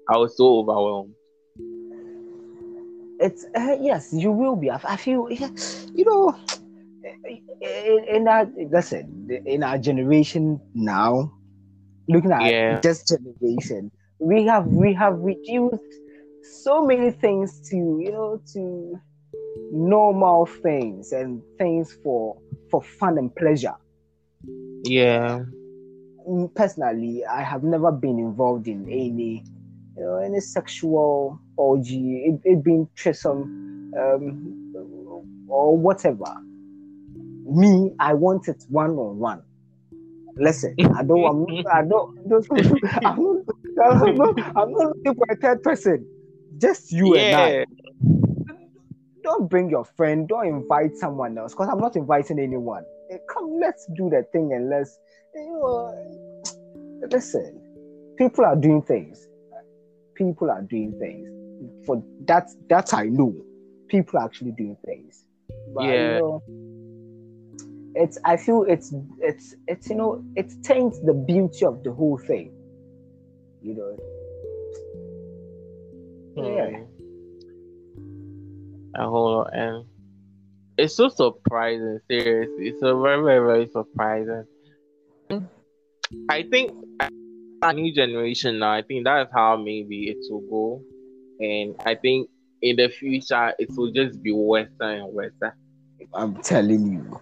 I 0.10 0.17
was 0.17 0.38
so 0.38 0.60
overwhelmed 0.60 1.13
it's 3.21 3.45
uh, 3.56 3.78
yes, 3.80 4.10
you 4.12 4.32
will 4.32 4.56
be. 4.56 4.69
I, 4.69 4.80
I 4.84 4.97
feel, 4.97 5.30
you 5.30 6.06
know, 6.06 6.36
in, 7.62 8.06
in 8.10 8.28
our 8.28 8.50
listen, 8.71 9.30
in 9.45 9.63
our 9.63 9.78
generation 9.78 10.60
now, 10.74 11.32
looking 12.10 12.32
at 12.32 12.43
yeah. 12.43 12.80
this 12.80 13.04
generation, 13.04 13.91
we 14.19 14.45
have 14.45 14.67
we 14.67 14.93
have 14.93 15.17
reduced 15.19 15.93
so 16.43 16.86
many 16.86 17.12
things 17.12 17.60
to 17.69 17.75
you 17.75 18.12
know 18.12 18.41
to 18.54 18.99
normal 19.71 20.45
things 20.45 21.12
and 21.12 21.41
things 21.58 21.97
for 22.04 22.38
for 22.69 22.82
fun 22.82 23.17
and 23.17 23.36
pleasure. 23.36 23.75
Yeah. 24.84 25.43
Personally, 26.56 27.25
I 27.25 27.41
have 27.41 27.63
never 27.63 27.91
been 27.91 28.19
involved 28.19 28.67
in 28.67 28.86
any 28.86 29.43
you 29.97 30.04
know, 30.04 30.17
any 30.17 30.39
sexual 30.39 31.39
orgy, 31.58 32.25
it, 32.25 32.41
it 32.43 32.63
being 32.63 32.88
threesome, 32.97 33.91
um, 33.97 35.45
or 35.47 35.77
whatever. 35.77 36.25
Me, 37.45 37.91
I 37.99 38.13
want 38.13 38.47
it 38.47 38.63
one 38.69 38.91
on 38.91 39.19
one. 39.19 39.43
Listen, 40.38 40.75
I 40.95 41.04
don't, 41.04 41.25
I'm, 41.25 41.67
I 41.71 41.84
don't, 41.84 42.17
I'm, 43.04 43.21
not, 43.21 43.45
I'm, 43.84 44.15
not, 44.15 44.39
I'm 44.56 44.71
not 44.71 44.95
looking 44.95 45.15
for 45.15 45.25
a 45.30 45.36
third 45.36 45.62
person. 45.62 46.06
Just 46.62 46.91
you 46.91 47.15
yeah. 47.15 47.47
and 47.47 47.65
I. 47.65 47.65
Don't 49.24 49.50
bring 49.50 49.69
your 49.69 49.86
friend. 49.86 50.28
Don't 50.28 50.47
invite 50.47 50.95
someone 50.95 51.38
else 51.38 51.54
because 51.54 51.69
I'm 51.69 51.80
not 51.80 51.95
inviting 51.95 52.39
anyone. 52.39 52.84
Eh, 53.12 53.17
come, 53.32 53.60
let's 53.60 53.88
do 53.95 54.10
the 54.10 54.26
thing 54.32 54.54
and 54.54 54.69
let's, 54.69 54.97
you 55.36 55.52
know, 55.52 57.08
listen. 57.10 57.58
People 58.17 58.45
are 58.45 58.56
doing 58.56 58.82
things 58.82 59.28
people 60.21 60.50
are 60.52 60.62
doing 60.62 60.97
things. 61.00 61.28
For 61.86 62.04
that, 62.26 62.50
that 62.69 62.93
I 62.93 63.06
know, 63.06 63.34
people 63.88 64.19
are 64.19 64.26
actually 64.26 64.52
doing 64.52 64.78
things. 64.86 65.24
But, 65.74 65.86
yeah. 65.86 66.15
You 66.15 66.19
know, 66.19 66.43
it's 67.93 68.17
I 68.24 68.38
feel 68.38 68.63
it's 68.69 68.93
it's 69.19 69.54
it's 69.67 69.89
you 69.89 69.95
know 69.95 70.24
it 70.38 70.50
taints 70.63 70.97
the 71.02 71.13
beauty 71.13 71.65
of 71.65 71.84
the 71.84 71.91
whole 71.91 72.17
thing. 72.17 72.54
You 73.62 73.76
know. 73.76 74.20
Yeah. 76.35 76.83
A 78.95 79.07
whole 79.09 79.45
and 79.45 79.85
it's 80.77 80.95
so 80.95 81.09
surprising, 81.09 81.99
seriously. 82.09 82.69
It's 82.69 82.79
so 82.79 83.01
very, 83.01 83.23
very, 83.23 83.45
very 83.45 83.67
surprising. 83.69 84.45
I 86.29 86.43
think 86.43 86.71
a 87.63 87.73
new 87.73 87.93
generation 87.93 88.59
now. 88.59 88.71
I 88.73 88.81
think 88.81 89.05
that's 89.05 89.31
how 89.33 89.57
maybe 89.57 90.09
it 90.09 90.17
will 90.29 90.41
go, 90.49 90.81
and 91.39 91.75
I 91.85 91.95
think 91.95 92.29
in 92.61 92.75
the 92.77 92.89
future 92.89 93.53
it 93.59 93.69
will 93.77 93.91
just 93.91 94.21
be 94.23 94.31
Western 94.31 95.01
and 95.01 95.13
Western. 95.13 95.51
I'm 96.13 96.35
telling 96.41 96.91
you. 96.93 97.19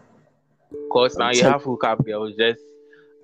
Cause 0.91 1.17
now 1.17 1.27
I'm 1.29 1.35
you 1.35 1.41
tell- 1.41 1.51
have 1.51 1.63
hookup 1.63 2.03
girls 2.05 2.35
just 2.37 2.61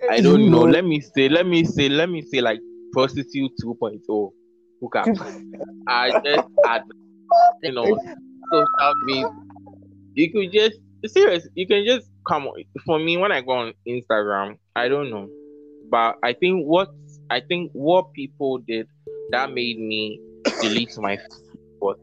I 0.09 0.17
eh, 0.17 0.21
don't 0.21 0.41
you 0.43 0.49
know. 0.49 0.65
know. 0.65 0.71
Let 0.71 0.85
me 0.85 0.99
say, 1.01 1.29
let 1.29 1.47
me 1.47 1.63
say, 1.63 1.89
let 1.89 2.09
me 2.09 2.21
say 2.21 2.41
like 2.41 2.59
prostitute 2.91 3.51
2.0 3.63 4.31
hookup. 4.81 5.07
I 5.87 6.11
just 6.23 6.47
add 6.65 6.83
you 7.63 7.71
know 7.71 7.85
social 8.51 8.93
media. 9.05 9.29
You 10.13 10.31
could 10.31 10.51
just 10.51 10.79
serious, 11.07 11.47
you 11.55 11.67
can 11.67 11.85
just 11.85 12.09
come. 12.27 12.47
For 12.85 12.99
me, 12.99 13.17
when 13.17 13.31
I 13.31 13.41
go 13.41 13.51
on 13.51 13.73
Instagram, 13.87 14.57
I 14.75 14.87
don't 14.87 15.09
know. 15.09 15.29
But 15.89 16.17
I 16.23 16.33
think 16.33 16.65
what 16.65 16.89
I 17.29 17.39
think 17.39 17.71
what 17.73 18.13
people 18.13 18.59
did 18.59 18.87
that 19.31 19.51
made 19.51 19.79
me 19.79 20.19
delete 20.61 20.97
my 20.97 21.17
but 21.81 21.97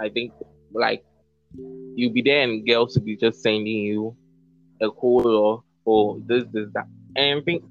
I 0.00 0.08
think 0.08 0.32
like 0.72 1.04
you'll 1.94 2.12
be 2.12 2.22
there 2.22 2.42
and 2.42 2.66
girls 2.66 2.96
will 2.96 3.04
be 3.04 3.16
just 3.16 3.42
sending 3.42 3.66
you 3.66 4.16
a 4.80 4.90
call 4.90 5.26
or 5.26 5.64
or 5.84 6.18
this 6.26 6.44
this 6.52 6.68
that 6.74 6.86
and 7.16 7.40
I 7.40 7.42
think 7.42 7.64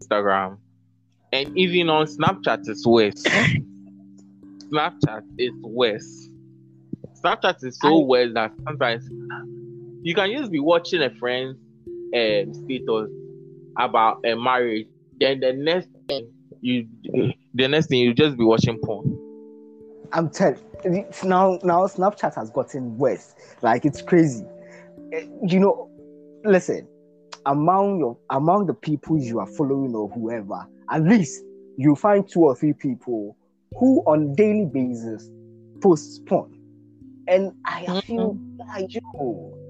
Instagram 0.00 0.58
and 1.34 1.58
even 1.58 1.90
on 1.90 2.06
Snapchat 2.06 2.68
it's 2.68 2.86
worse. 2.86 3.22
Snapchat 4.72 5.24
is 5.36 5.52
worse. 5.62 6.28
Snapchat 7.22 7.62
is 7.64 7.78
so 7.80 8.02
I... 8.02 8.04
worse 8.04 8.34
that 8.34 8.52
sometimes 8.64 9.08
you 10.02 10.14
can 10.14 10.30
just 10.32 10.50
be 10.52 10.60
watching 10.60 11.02
a 11.02 11.10
friend's 11.16 11.58
um, 12.14 12.54
status 12.54 13.10
about 13.76 14.20
a 14.24 14.36
marriage 14.36 14.86
then 15.18 15.40
the 15.40 15.52
next 15.52 15.88
thing 16.08 16.30
you 16.60 16.88
the 17.54 17.68
next 17.68 17.86
thing 17.86 18.00
you 18.00 18.14
just 18.14 18.36
be 18.36 18.44
watching 18.44 18.78
porn. 18.78 19.18
I'm 20.12 20.30
telling 20.30 20.58
now 21.24 21.58
now 21.62 21.86
Snapchat 21.86 22.34
has 22.34 22.50
gotten 22.50 22.96
worse. 22.96 23.34
Like 23.62 23.84
it's 23.84 24.02
crazy. 24.02 24.44
Eh, 25.12 25.26
you 25.46 25.60
know, 25.60 25.90
listen, 26.44 26.86
among 27.46 27.98
your 27.98 28.16
among 28.30 28.66
the 28.66 28.74
people 28.74 29.18
you 29.18 29.38
are 29.40 29.46
following 29.46 29.94
or 29.94 30.08
whoever, 30.08 30.66
at 30.90 31.02
least 31.02 31.42
you 31.76 31.96
find 31.96 32.28
two 32.28 32.40
or 32.40 32.54
three 32.54 32.72
people 32.72 33.36
who 33.76 34.02
on 34.06 34.34
daily 34.34 34.66
basis 34.66 35.30
post 35.82 36.24
porn. 36.26 36.50
And 37.26 37.52
I 37.64 37.84
mm-hmm. 37.84 37.98
feel 38.00 38.38
like 38.58 38.94
you 38.94 39.60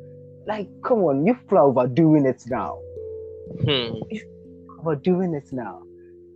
like 0.47 0.69
come 0.85 0.99
on, 0.99 1.27
you 1.27 1.35
people 1.35 1.59
are 1.59 1.65
overdoing 1.65 2.27
it 2.27 2.43
now. 2.49 2.79
Hmm 3.65 3.93
we're 4.85 4.97
doing 4.97 5.35
it 5.35 5.53
now. 5.53 5.83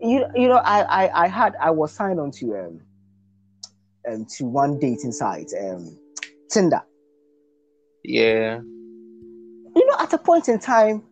You, 0.01 0.27
you 0.35 0.49
know, 0.49 0.61
I, 0.65 0.83
I, 0.83 1.25
I 1.25 1.29
had, 1.29 1.55
I 1.61 1.71
was 1.71 1.93
signed 1.93 2.19
on 2.19 2.31
to, 2.33 2.57
um, 2.57 2.81
um, 4.11 4.27
to 4.37 4.45
one 4.45 4.79
dating 4.79 5.13
site, 5.13 5.51
um, 5.61 5.99
Tinder. 6.51 6.83
Yeah. 8.05 8.61
You 8.61 9.87
know, 9.87 9.97
at 9.99 10.13
a 10.13 10.19
point 10.19 10.49
in 10.49 10.59
time, 10.59 11.03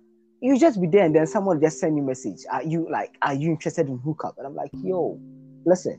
you 0.41 0.59
just 0.59 0.80
be 0.80 0.87
there 0.87 1.05
and 1.05 1.14
then 1.14 1.26
someone 1.26 1.61
just 1.61 1.80
send 1.80 1.97
you 1.97 2.03
a 2.03 2.07
message. 2.07 2.41
Are 2.51 2.62
you 2.62 2.87
like, 2.91 3.16
are 3.22 3.34
you 3.34 3.51
interested 3.51 3.89
in 3.89 3.99
hookup? 3.99 4.34
And 4.39 4.47
I'm 4.47 4.55
like, 4.55 4.70
yo, 4.74 5.18
listen, 5.64 5.99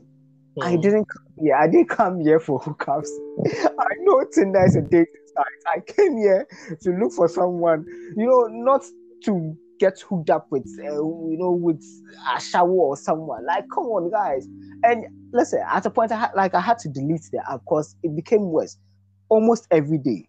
hmm. 0.56 0.62
I 0.62 0.76
didn't 0.76 1.06
come 1.06 1.26
here. 1.38 1.56
I 1.56 1.66
didn't 1.66 1.88
come 1.88 2.20
here 2.20 2.40
for 2.40 2.60
hookups. 2.60 3.08
I 3.46 3.94
know 4.00 4.24
Tinder 4.32 4.64
is 4.64 4.76
a 4.76 4.82
dating 4.82 5.06
site. 5.34 5.44
I 5.66 5.80
came 5.80 6.16
here 6.16 6.46
to 6.82 6.90
look 6.90 7.12
for 7.12 7.28
someone, 7.28 7.84
you 8.16 8.26
know, 8.26 8.46
not 8.50 8.84
to 9.24 9.56
get 9.80 10.00
hooked 10.00 10.30
up 10.30 10.46
with, 10.50 10.66
uh, 10.80 10.84
you 10.84 11.36
know, 11.38 11.52
with 11.52 11.82
a 12.34 12.40
shower 12.40 12.68
or 12.68 12.96
someone. 12.96 13.44
Like, 13.46 13.64
come 13.72 13.84
on, 13.84 14.10
guys. 14.10 14.46
And 14.84 15.06
listen, 15.32 15.62
at 15.68 15.86
a 15.86 15.90
point, 15.90 16.12
I 16.12 16.18
had, 16.18 16.30
like 16.34 16.54
I 16.54 16.60
had 16.60 16.78
to 16.80 16.88
delete 16.88 17.28
the 17.32 17.40
app 17.50 17.60
because 17.64 17.96
it 18.02 18.14
became 18.14 18.50
worse 18.50 18.76
almost 19.28 19.66
every 19.70 19.98
day. 19.98 20.24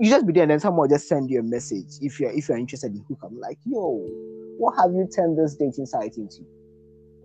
You 0.00 0.10
just 0.10 0.26
be 0.26 0.32
there 0.32 0.42
and 0.42 0.50
then 0.50 0.60
someone 0.60 0.88
will 0.88 0.96
just 0.96 1.08
send 1.08 1.30
you 1.30 1.40
a 1.40 1.42
message 1.42 1.98
if 2.00 2.18
you're 2.18 2.32
if 2.32 2.48
you're 2.48 2.58
interested 2.58 2.92
in 2.92 3.04
hookup. 3.08 3.30
I'm 3.30 3.40
like, 3.40 3.58
yo, 3.64 4.06
what 4.58 4.76
have 4.76 4.92
you 4.92 5.08
turned 5.14 5.38
this 5.38 5.54
dating 5.54 5.86
site 5.86 6.16
into? 6.16 6.42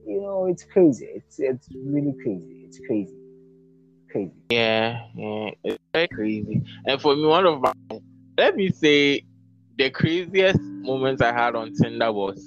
You 0.06 0.22
know, 0.22 0.46
it's 0.46 0.64
crazy. 0.64 1.06
It's 1.06 1.40
it's 1.40 1.68
really 1.86 2.14
crazy. 2.24 2.66
It's 2.66 2.80
crazy. 2.86 3.16
Crazy. 4.12 4.34
Yeah, 4.50 5.02
yeah, 5.16 5.52
it's 5.64 5.78
very 5.94 6.08
crazy. 6.08 6.64
And 6.86 7.02
for 7.02 7.16
me, 7.16 7.26
one 7.26 7.46
of 7.46 7.62
my 7.62 7.74
let 8.38 8.56
me 8.56 8.72
say 8.72 9.26
the 9.78 9.90
craziest 9.90 10.60
moments 10.62 11.22
I 11.22 11.32
had 11.32 11.56
on 11.56 11.74
Tinder 11.74 12.12
was 12.12 12.44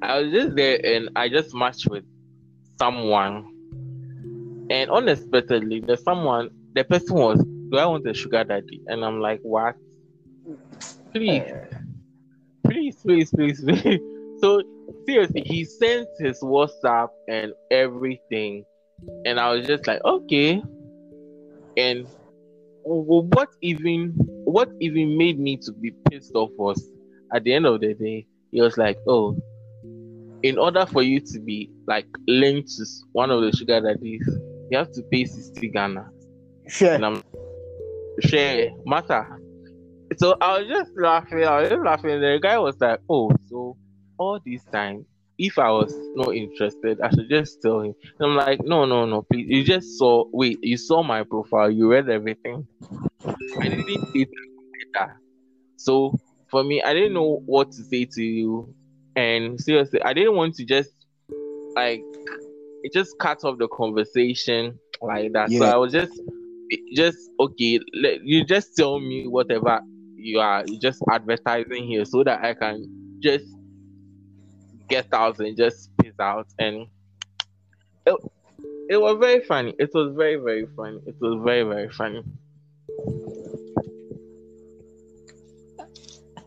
I 0.00 0.20
was 0.20 0.32
just 0.32 0.54
there 0.54 0.78
and 0.84 1.10
I 1.16 1.28
just 1.28 1.54
matched 1.54 1.88
with 1.88 2.04
someone. 2.78 3.54
And 4.70 4.90
unexpectedly, 4.90 5.80
the 5.80 5.96
someone, 5.96 6.50
the 6.74 6.84
person 6.84 7.16
was, 7.16 7.44
Do 7.70 7.78
I 7.78 7.86
want 7.86 8.06
a 8.06 8.14
sugar 8.14 8.44
daddy? 8.44 8.82
And 8.86 9.04
I'm 9.04 9.20
like, 9.20 9.40
What? 9.42 9.76
Please, 11.12 11.42
eh. 11.42 11.64
please, 12.64 12.96
please, 13.02 13.30
please, 13.30 13.62
please. 13.62 14.00
So, 14.40 14.62
seriously, 15.04 15.42
he 15.44 15.64
sent 15.64 16.06
his 16.20 16.40
WhatsApp 16.40 17.08
and 17.26 17.52
everything. 17.72 18.64
And 19.24 19.40
I 19.40 19.52
was 19.52 19.66
just 19.66 19.88
like, 19.88 20.00
Okay. 20.04 20.62
And 21.76 22.06
what 22.84 23.48
even 23.60 24.12
what 24.44 24.70
even 24.80 25.18
made 25.18 25.40
me 25.40 25.56
to 25.58 25.72
be 25.72 25.92
pissed 26.08 26.36
off 26.36 26.50
was 26.56 26.88
at 27.34 27.42
the 27.42 27.52
end 27.52 27.66
of 27.66 27.80
the 27.80 27.94
day, 27.94 28.26
he 28.52 28.60
was 28.60 28.78
like, 28.78 28.98
Oh, 29.08 29.36
in 30.42 30.56
order 30.56 30.86
for 30.86 31.02
you 31.02 31.20
to 31.20 31.40
be 31.40 31.70
like 31.86 32.06
linked 32.26 32.68
to 32.76 32.84
one 33.12 33.30
of 33.30 33.42
the 33.42 33.50
sugar 33.56 33.80
daddies, 33.80 34.26
you 34.70 34.78
have 34.78 34.92
to 34.92 35.02
pay 35.10 35.24
60 35.24 35.68
Ghana. 35.68 36.08
Sure. 36.68 36.98
Share 38.20 38.70
matter. 38.84 39.26
So 40.16 40.36
I 40.40 40.58
was 40.58 40.68
just 40.68 40.90
laughing, 40.96 41.44
I 41.44 41.60
was 41.60 41.70
just 41.70 41.82
laughing. 41.82 42.20
The 42.20 42.38
guy 42.42 42.58
was 42.58 42.76
like, 42.80 43.00
Oh, 43.08 43.30
so 43.48 43.76
all 44.18 44.40
this 44.44 44.64
time, 44.72 45.04
if 45.38 45.58
I 45.58 45.70
was 45.70 45.94
not 46.16 46.34
interested, 46.34 47.00
I 47.00 47.10
should 47.10 47.28
just 47.28 47.60
tell 47.62 47.80
him. 47.80 47.94
And 48.18 48.30
I'm 48.30 48.36
like, 48.36 48.60
No, 48.64 48.84
no, 48.84 49.04
no, 49.06 49.22
please. 49.22 49.46
You 49.48 49.64
just 49.64 49.98
saw 49.98 50.24
wait, 50.32 50.58
you 50.62 50.76
saw 50.76 51.02
my 51.02 51.22
profile, 51.22 51.70
you 51.70 51.90
read 51.90 52.08
everything. 52.08 52.66
I 53.60 53.68
didn't 53.68 54.06
see 54.12 54.26
that. 54.94 55.10
So 55.76 56.18
for 56.50 56.64
me, 56.64 56.82
I 56.82 56.94
didn't 56.94 57.12
know 57.12 57.42
what 57.46 57.70
to 57.72 57.84
say 57.84 58.06
to 58.06 58.22
you 58.22 58.74
and 59.18 59.60
seriously, 59.60 60.00
I 60.02 60.12
didn't 60.12 60.36
want 60.36 60.54
to 60.56 60.64
just 60.64 60.90
like 61.74 62.00
it 62.84 62.92
just 62.92 63.18
cut 63.18 63.42
off 63.44 63.58
the 63.58 63.66
conversation 63.68 64.78
like 65.02 65.32
that. 65.32 65.50
So 65.50 65.64
I 65.64 65.76
was 65.76 65.92
just 65.92 66.12
just 66.94 67.18
okay. 67.40 67.80
Let, 67.94 68.22
you 68.24 68.44
just 68.44 68.76
tell 68.76 68.98
me 69.00 69.26
whatever 69.26 69.80
you 70.16 70.40
are 70.40 70.64
just 70.80 71.02
advertising 71.10 71.86
here, 71.86 72.04
so 72.04 72.24
that 72.24 72.44
I 72.44 72.54
can 72.54 73.18
just 73.20 73.44
get 74.88 75.06
out 75.12 75.38
and 75.40 75.56
just 75.56 75.90
piss 75.98 76.14
out. 76.20 76.46
And 76.58 76.86
it, 78.06 78.16
it 78.90 78.96
was 79.00 79.18
very 79.18 79.40
funny. 79.44 79.74
It 79.78 79.90
was 79.94 80.14
very 80.16 80.36
very 80.36 80.66
funny. 80.76 81.00
It 81.06 81.16
was 81.20 81.40
very 81.44 81.62
very 81.62 81.90
funny. 81.90 82.22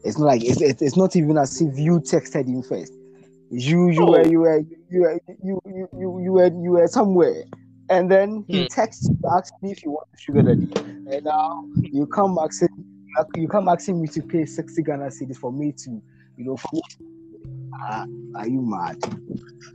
It's 0.03 0.17
not 0.17 0.25
like 0.25 0.43
it's, 0.43 0.61
it's 0.61 0.81
it's 0.81 0.97
not 0.97 1.15
even 1.15 1.37
as 1.37 1.61
if 1.61 1.77
you 1.77 1.99
texted 1.99 2.47
him 2.47 2.63
first. 2.63 2.91
You 3.51 3.89
you 3.89 4.01
Oh. 4.03 4.11
were 4.11 4.25
you 4.27 4.39
were 4.39 4.59
you 4.89 5.01
were 5.01 5.19
you 5.43 5.61
you 5.65 5.89
you, 5.93 6.21
you 6.23 6.31
were 6.31 6.47
you 6.47 6.71
were 6.71 6.87
somewhere, 6.87 7.43
and 7.91 8.09
then 8.09 8.45
he 8.47 8.61
Hmm. 8.61 8.67
texts 8.67 9.09
you 9.09 9.29
asking 9.29 9.57
me 9.61 9.71
if 9.73 9.83
you 9.85 9.91
want 9.91 10.07
a 10.13 10.17
sugar 10.17 10.41
daddy, 10.41 10.67
and 11.13 11.25
now 11.25 11.63
you 11.83 12.07
come 12.07 12.37
asking 12.39 12.69
you 13.35 13.47
come 13.47 13.67
asking 13.67 14.01
me 14.01 14.07
to 14.07 14.21
pay 14.23 14.45
sixty 14.45 14.81
Ghana 14.81 15.07
cedis 15.07 15.37
for 15.37 15.51
me 15.51 15.73
to 15.83 16.01
you 16.37 16.45
know 16.45 16.57
for. 16.57 16.81
Ah, 17.89 18.05
are 18.35 18.47
you 18.47 18.61
mad? 18.61 18.97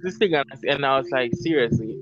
this 0.02 0.16
thing 0.18 0.34
and 0.34 0.44
I- 0.52 0.72
and 0.72 0.84
I 0.86 0.98
was 0.98 1.10
like, 1.10 1.32
seriously, 1.34 1.96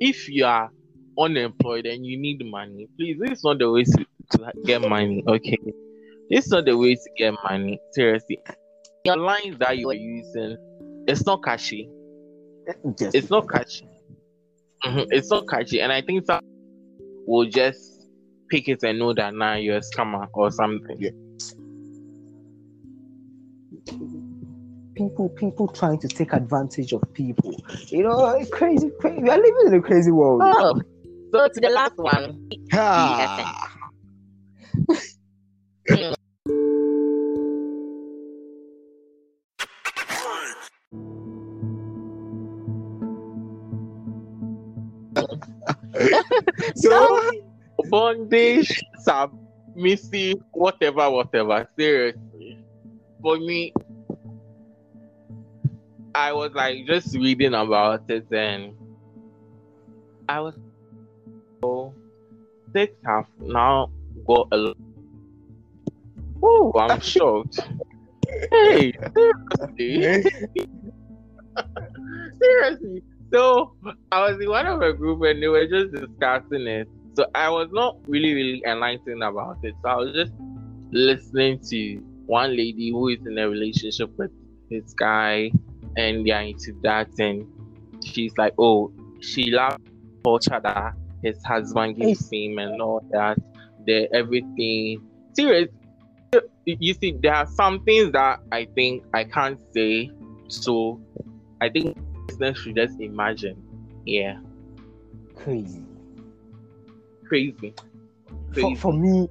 if 0.00 0.28
you 0.28 0.46
are 0.46 0.70
unemployed 1.18 1.86
and 1.86 2.06
you 2.06 2.18
need 2.18 2.44
money, 2.44 2.88
please, 2.96 3.18
this 3.20 3.38
is 3.38 3.44
not 3.44 3.58
the 3.58 3.70
way 3.70 3.84
to, 3.84 4.06
to 4.32 4.52
get 4.64 4.80
money, 4.82 5.22
okay? 5.26 5.58
This 6.30 6.46
is 6.46 6.52
not 6.52 6.64
the 6.66 6.76
way 6.76 6.94
to 6.94 7.10
get 7.16 7.34
money, 7.44 7.80
seriously. 7.92 8.38
Your 9.04 9.16
lines 9.16 9.58
that 9.58 9.78
you 9.78 9.90
are 9.90 9.94
using, 9.94 10.56
it's 11.08 11.26
not 11.26 11.42
catchy. 11.42 11.88
Just 12.98 13.16
It's 13.16 13.30
not 13.30 13.48
catchy. 13.48 13.88
Mhm, 14.84 15.06
It's 15.10 15.28
so 15.28 15.42
catchy, 15.42 15.80
and 15.80 15.92
I 15.92 16.02
think 16.02 16.24
some 16.24 16.40
will 17.26 17.48
just 17.48 18.06
pick 18.50 18.68
it 18.68 18.82
and 18.82 18.98
know 18.98 19.12
that 19.14 19.34
now 19.34 19.54
you're 19.54 19.78
a 19.78 19.80
scammer 19.80 20.26
or 20.34 20.50
something. 20.50 20.96
Yeah. 20.98 21.10
people 24.98 25.28
people 25.28 25.68
trying 25.68 25.98
to 26.00 26.08
take 26.08 26.32
advantage 26.32 26.92
of 26.92 27.02
people. 27.14 27.54
You 27.88 28.02
know, 28.02 28.26
it's 28.30 28.50
crazy, 28.50 28.90
crazy. 29.00 29.22
We 29.22 29.30
are 29.30 29.36
living 29.36 29.66
in 29.66 29.74
a 29.74 29.80
crazy 29.80 30.10
world. 30.10 30.42
Oh, 30.44 30.80
so 31.32 31.48
to 31.48 31.60
the 31.60 31.70
last 31.70 31.96
one. 31.96 32.40
Ah. 32.72 33.67
so 46.76 47.30
bondage, 47.90 48.82
submissive, 49.00 50.38
whatever, 50.52 51.10
whatever. 51.10 51.68
Seriously, 51.76 52.58
for 53.22 53.38
me, 53.38 53.72
I 56.14 56.32
was 56.32 56.52
like 56.54 56.86
just 56.86 57.14
reading 57.14 57.54
about 57.54 58.08
it, 58.08 58.26
and 58.32 58.74
I 60.28 60.40
was 60.40 60.54
so 61.60 61.94
six 62.72 62.94
have 63.04 63.26
now 63.40 63.90
got 64.26 64.48
a. 64.52 64.56
lot. 64.56 64.76
Oh, 66.42 66.72
I'm 66.78 67.00
shocked. 67.12 67.60
hey, 68.50 68.92
seriously. 69.76 70.30
Seriously. 72.40 73.02
So 73.32 73.72
I 74.10 74.20
was 74.30 74.40
in 74.40 74.48
one 74.48 74.66
of 74.66 74.80
a 74.80 74.92
group 74.94 75.22
and 75.22 75.42
they 75.42 75.48
were 75.48 75.66
just 75.66 75.92
discussing 75.92 76.66
it. 76.66 76.88
So 77.14 77.26
I 77.34 77.50
was 77.50 77.68
not 77.72 77.98
really, 78.06 78.32
really 78.32 78.62
enlightened 78.66 79.22
about 79.22 79.58
it. 79.62 79.74
So 79.82 79.88
I 79.88 79.96
was 79.96 80.14
just 80.14 80.32
listening 80.92 81.60
to 81.68 81.96
one 82.26 82.56
lady 82.56 82.90
who 82.90 83.08
is 83.08 83.18
in 83.26 83.36
a 83.38 83.48
relationship 83.48 84.10
with 84.16 84.30
this 84.70 84.94
guy 84.94 85.50
and 85.96 86.26
they're 86.26 86.40
into 86.40 86.72
that 86.82 87.08
and 87.18 87.46
she's 88.02 88.32
like, 88.38 88.54
Oh, 88.58 88.92
she 89.20 89.50
loves 89.50 89.76
culture 90.24 90.60
that 90.62 90.94
his 91.22 91.42
husband 91.44 91.96
gives 91.96 92.30
him 92.32 92.58
and 92.58 92.80
all 92.80 93.02
that. 93.10 93.36
The 93.86 94.08
everything. 94.14 95.06
Serious. 95.34 95.68
You 96.64 96.94
see, 96.94 97.14
there 97.22 97.34
are 97.34 97.46
some 97.46 97.84
things 97.84 98.12
that 98.12 98.40
I 98.52 98.66
think 98.74 99.04
I 99.12 99.24
can't 99.24 99.58
say. 99.74 100.10
So 100.48 101.00
I 101.60 101.68
think 101.68 101.96
listeners 102.28 102.58
should 102.58 102.76
just 102.76 102.98
imagine. 103.00 103.67
Yeah. 104.08 104.38
crazy. 105.36 105.84
Crazy. 107.26 107.74
For, 108.54 108.54
Crazy. 108.54 108.74
for 108.76 108.92
me, 108.94 109.28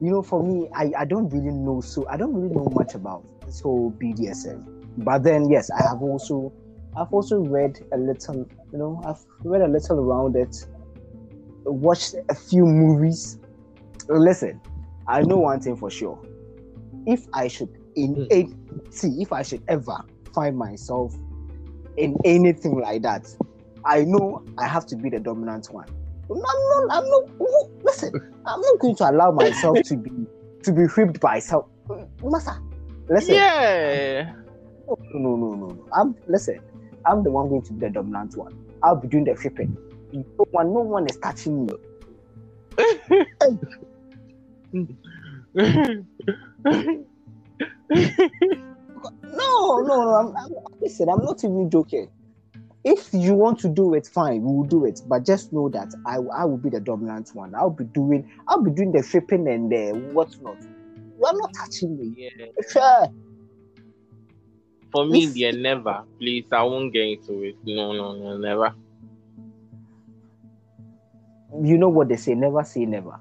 you 0.00 0.10
know, 0.10 0.22
for 0.22 0.42
me, 0.42 0.68
I, 0.74 0.92
I 1.00 1.04
don't 1.04 1.28
really 1.30 1.50
know. 1.50 1.80
So 1.80 2.06
I 2.08 2.16
don't 2.16 2.32
really 2.32 2.54
know 2.54 2.68
much 2.72 2.94
about 2.94 3.24
this 3.44 3.60
whole 3.60 3.90
BDSM. 4.00 4.64
But 4.98 5.24
then, 5.24 5.50
yes, 5.50 5.68
I 5.70 5.82
have 5.82 6.00
also, 6.00 6.52
I've 6.96 7.12
also 7.12 7.40
read 7.40 7.80
a 7.92 7.98
little. 7.98 8.48
You 8.72 8.78
know, 8.78 9.02
I've 9.04 9.18
read 9.42 9.62
a 9.62 9.68
little 9.68 9.98
around 9.98 10.36
it. 10.36 10.56
Watched 11.64 12.14
a 12.28 12.34
few 12.34 12.64
movies. 12.64 13.38
Listen, 14.08 14.60
I 15.08 15.22
know 15.22 15.38
one 15.38 15.60
thing 15.60 15.76
for 15.76 15.90
sure. 15.90 16.20
If 17.06 17.26
I 17.32 17.48
should 17.48 17.68
in 17.96 18.14
Hmm. 18.14 18.24
a, 18.32 18.90
see, 18.90 19.20
if 19.20 19.32
I 19.32 19.42
should 19.42 19.62
ever 19.66 19.98
find 20.32 20.56
myself 20.56 21.14
in 21.96 22.16
anything 22.24 22.78
like 22.80 23.02
that, 23.02 23.26
I 23.84 24.04
know 24.04 24.42
I 24.58 24.66
have 24.66 24.86
to 24.86 24.96
be 24.96 25.10
the 25.10 25.20
dominant 25.20 25.68
one. 25.70 25.86
I'm 26.30 26.38
not. 26.38 26.84
I'm 26.90 27.08
not. 27.08 27.24
Listen, 27.82 28.12
I'm 28.46 28.60
not 28.60 28.78
going 28.78 28.94
to 28.96 29.10
allow 29.10 29.30
myself 29.32 29.78
to 29.84 29.96
be 29.96 30.10
to 30.62 30.72
be 30.72 30.84
whipped 30.84 31.20
by 31.20 31.38
some. 31.38 31.64
Massa, 32.22 32.60
listen. 33.08 33.34
Yeah. 33.34 34.32
No, 34.86 34.96
no, 35.14 35.36
no, 35.36 35.54
no, 35.54 35.66
no. 35.68 35.88
I'm 35.92 36.14
listen. 36.28 36.60
I'm 37.06 37.22
the 37.24 37.30
one 37.30 37.48
going 37.48 37.62
to 37.62 37.72
be 37.72 37.80
the 37.80 37.90
dominant 37.90 38.36
one. 38.36 38.54
I'll 38.82 38.96
be 38.96 39.08
doing 39.08 39.24
the 39.24 39.34
whipping. 39.34 39.76
No 40.12 40.24
one, 40.50 40.74
no 40.74 40.80
one 40.80 41.06
is 41.08 41.16
touching 41.18 41.66
me. 41.66 41.72
No, 49.22 49.80
no, 49.80 50.02
no. 50.04 50.14
I'm, 50.14 50.36
I'm, 50.36 50.52
listen, 50.80 51.08
I'm 51.08 51.24
not 51.24 51.42
even 51.44 51.70
joking. 51.70 52.08
If 52.84 53.12
you 53.12 53.34
want 53.34 53.58
to 53.60 53.68
do 53.68 53.94
it, 53.94 54.06
fine, 54.06 54.42
we 54.42 54.52
will 54.54 54.64
do 54.64 54.84
it. 54.84 55.00
But 55.06 55.24
just 55.26 55.52
know 55.52 55.68
that 55.70 55.92
I, 56.06 56.16
I 56.16 56.44
will 56.44 56.56
be 56.58 56.70
the 56.70 56.80
dominant 56.80 57.30
one. 57.34 57.54
I'll 57.54 57.70
be 57.70 57.84
doing, 57.84 58.30
I'll 58.48 58.62
be 58.62 58.70
doing 58.70 58.92
the 58.92 59.02
flipping 59.02 59.46
and 59.48 59.70
the 59.70 59.90
whatnot. 60.12 60.56
You 61.18 61.24
are 61.26 61.34
not 61.34 61.52
touching 61.54 61.98
me. 61.98 62.14
Yeah. 62.16 62.46
Sure. 62.72 63.06
For 64.92 65.04
me, 65.06 65.24
If- 65.24 65.34
dear, 65.34 65.52
never. 65.52 66.04
Please, 66.18 66.46
I 66.52 66.62
won't 66.62 66.92
get 66.92 67.02
into 67.06 67.42
it. 67.42 67.56
No, 67.64 67.92
no, 67.92 68.14
no, 68.14 68.38
never. 68.38 68.74
You 71.62 71.76
know 71.78 71.88
what 71.88 72.08
they 72.08 72.16
say? 72.16 72.34
Never 72.34 72.62
say 72.64 72.86
never. 72.86 73.18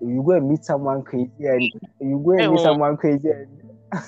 You 0.00 0.22
go 0.24 0.32
and 0.32 0.48
meet 0.48 0.64
someone 0.64 1.02
crazy, 1.02 1.30
and 1.40 1.62
you 2.00 2.22
go 2.24 2.32
and 2.32 2.40
Eh, 2.40 2.48
meet 2.48 2.60
oh. 2.60 2.62
someone 2.62 2.96
crazy, 2.96 3.28
and 3.28 3.48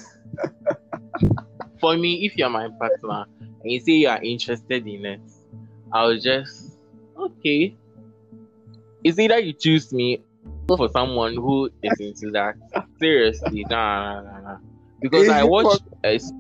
For 1.81 1.97
me, 1.97 2.25
if 2.27 2.37
you're 2.37 2.51
my 2.51 2.69
partner 2.79 3.25
and 3.63 3.73
you 3.73 3.81
say 3.81 3.93
you 3.93 4.09
are 4.09 4.23
interested 4.23 4.87
in 4.87 5.05
it, 5.05 5.21
I'll 5.93 6.19
just 6.19 6.77
okay. 7.17 7.75
It's 9.03 9.19
either 9.19 9.39
you 9.39 9.53
choose 9.55 9.93
me 9.93 10.23
for 10.69 10.89
someone 10.91 11.35
who 11.35 11.71
is 11.83 11.99
into 11.99 12.31
that. 12.33 12.55
Seriously, 12.99 13.65
nah, 13.71 14.21
nah, 14.21 14.23
nah, 14.23 14.41
nah. 14.41 14.59
Because 15.01 15.29
I 15.29 15.43
watched 15.45 15.83
a 16.05 16.15
s- 16.17 16.33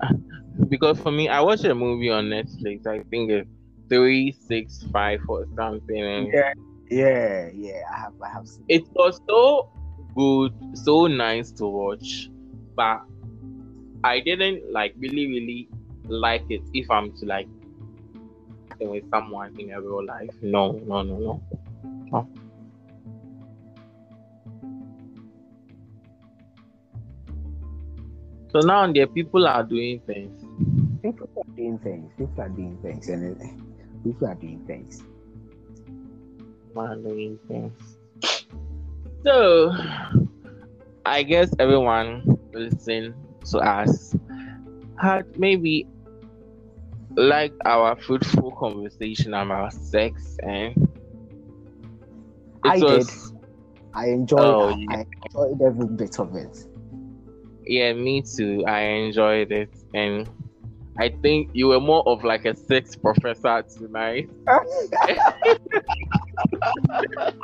because 0.68 0.98
for 0.98 1.12
me, 1.12 1.28
I 1.28 1.40
watched 1.40 1.64
a 1.64 1.74
movie 1.74 2.10
on 2.10 2.26
Netflix. 2.26 2.86
I 2.86 3.00
think 3.10 3.30
it's 3.30 3.50
three 3.88 4.32
six 4.48 4.84
five 4.92 5.20
or 5.28 5.46
something, 5.56 6.30
yeah, 6.32 6.52
yeah, 6.90 7.50
yeah. 7.54 7.82
I 7.92 7.98
have, 7.98 8.12
I 8.24 8.28
have 8.30 8.48
seen. 8.48 8.64
it 8.68 8.82
was 8.94 9.20
so 9.28 9.68
good, 10.14 10.52
so 10.74 11.06
nice 11.06 11.52
to 11.52 11.66
watch, 11.66 12.30
but 12.74 13.02
I 14.04 14.20
didn't 14.20 14.72
like 14.72 14.94
really, 14.98 15.26
really 15.26 15.68
like 16.04 16.44
it 16.50 16.62
if 16.72 16.90
I'm 16.90 17.12
to 17.18 17.26
like 17.26 17.48
with 18.80 19.08
someone 19.10 19.58
in 19.58 19.72
a 19.72 19.80
real 19.80 20.04
life. 20.04 20.30
No, 20.42 20.72
no, 20.72 21.02
no, 21.02 21.18
no. 21.18 21.42
no. 22.12 22.28
So 28.52 28.60
now 28.60 28.90
the 28.90 29.06
people 29.06 29.46
are 29.46 29.62
doing 29.62 30.00
things. 30.06 30.42
People 31.02 31.28
are 31.36 31.56
doing 31.56 31.78
things. 31.78 32.10
People 32.16 32.40
are 32.42 32.48
doing 32.48 32.78
things, 32.82 33.08
and 33.08 33.38
people 34.04 34.28
are 34.28 34.34
doing 34.34 34.64
things. 34.66 35.02
are 36.76 36.96
doing 36.96 37.38
things. 37.48 37.96
So 39.24 39.74
I 41.04 41.22
guess 41.22 41.50
everyone 41.58 42.38
listening 42.52 43.14
to 43.50 43.58
us 43.58 44.14
had 45.00 45.24
maybe 45.38 45.86
like 47.16 47.52
our 47.64 47.96
fruitful 47.96 48.52
conversation 48.52 49.34
about 49.34 49.72
sex 49.72 50.36
and 50.42 50.74
it 52.64 52.74
I 52.74 52.78
was 52.78 53.32
I 53.94 54.08
enjoyed. 54.08 54.40
Oh, 54.40 54.68
yeah. 54.76 54.86
I 54.90 55.04
enjoyed 55.24 55.62
every 55.62 55.86
bit 55.86 56.18
of 56.20 56.34
it. 56.34 56.66
yeah 57.66 57.92
me 57.92 58.22
too 58.22 58.64
i 58.66 58.80
enjoyed 58.80 59.50
it 59.52 59.70
and 59.94 60.28
i 60.98 61.08
think 61.22 61.50
you 61.52 61.68
were 61.68 61.80
more 61.80 62.06
of 62.08 62.24
like 62.24 62.44
a 62.44 62.54
sex 62.54 62.96
professor 62.96 63.62
tonight. 63.78 64.30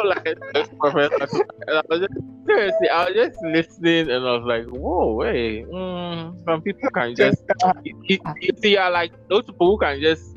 Like 0.04 0.26
a 0.26 0.34
sex 0.54 0.68
professor. 0.78 1.44
I 1.68 1.82
was 1.88 2.00
just, 2.00 2.12
seriously 2.46 2.88
i 2.88 3.04
was 3.04 3.14
just 3.14 3.42
listening 3.42 4.10
and 4.10 4.26
i 4.26 4.32
was 4.36 4.44
like 4.44 4.66
whoa 4.66 5.14
wait 5.14 5.66
mm, 5.66 6.44
some 6.44 6.62
people 6.62 6.90
can 6.90 7.14
just 7.14 7.42
you, 7.84 8.02
you, 8.04 8.18
you 8.40 8.50
see 8.58 8.76
are 8.76 8.90
like 8.90 9.12
those 9.28 9.44
people 9.44 9.70
who 9.70 9.78
can 9.78 10.00
just 10.00 10.36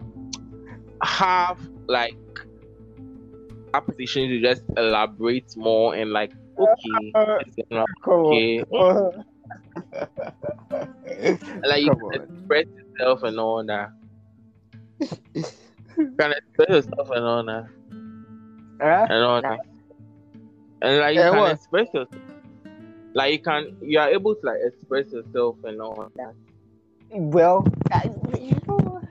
have 1.02 1.60
like 1.88 2.18
a 3.74 3.82
position 3.82 4.30
to 4.30 4.40
just 4.42 4.64
elaborate 4.78 5.56
more 5.58 5.96
and 5.96 6.12
like 6.12 6.32
okay 6.58 7.40
this 7.46 7.56
is 7.58 7.66
not 7.70 7.88
Come 8.04 8.14
okay. 8.14 8.64
Like 11.64 11.84
you 11.84 12.12
express 12.14 12.66
yourself 12.98 13.24
and 13.24 13.40
all 13.40 13.64
that. 13.66 13.90
you 15.98 16.12
can 16.20 16.32
express 16.32 16.70
yourself 16.70 17.10
and 17.12 17.26
all 17.26 17.46
that. 17.46 17.68
Huh? 18.82 19.08
And 19.10 19.24
all 19.24 19.42
that. 19.42 19.60
And 20.82 21.00
like 21.00 21.16
you 21.16 21.22
Yeah, 21.22 21.30
can 21.32 21.40
what? 21.40 21.52
express 21.54 21.88
yourself. 21.94 22.22
Like 23.14 23.32
you 23.32 23.40
can 23.40 23.78
you 23.82 24.00
are 24.00 24.10
able 24.10 24.36
to 24.36 24.42
like 24.46 24.60
express 24.66 25.12
yourself 25.12 25.58
and 25.64 25.82
all 25.82 26.10
that. 26.16 26.34
Well, 27.12 27.66
I, 27.94 28.10
you 28.40 28.58
know, 28.68 29.02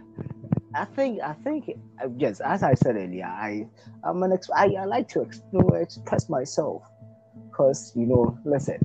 I 0.74 0.85
think 0.85 1.20
I 1.22 1.32
think 1.32 1.70
uh, 2.03 2.09
yes, 2.16 2.41
as 2.41 2.62
I 2.62 2.74
said 2.74 2.97
earlier, 2.97 3.24
I 3.24 3.66
I'm 4.05 4.22
an 4.22 4.32
ex- 4.32 4.51
I, 4.55 4.66
I 4.78 4.85
like 4.85 5.09
to 5.11 5.22
ex- 5.22 5.41
express 5.74 6.28
myself 6.28 6.82
because 7.51 7.93
you 7.97 8.05
know, 8.07 8.39
listen, 8.45 8.78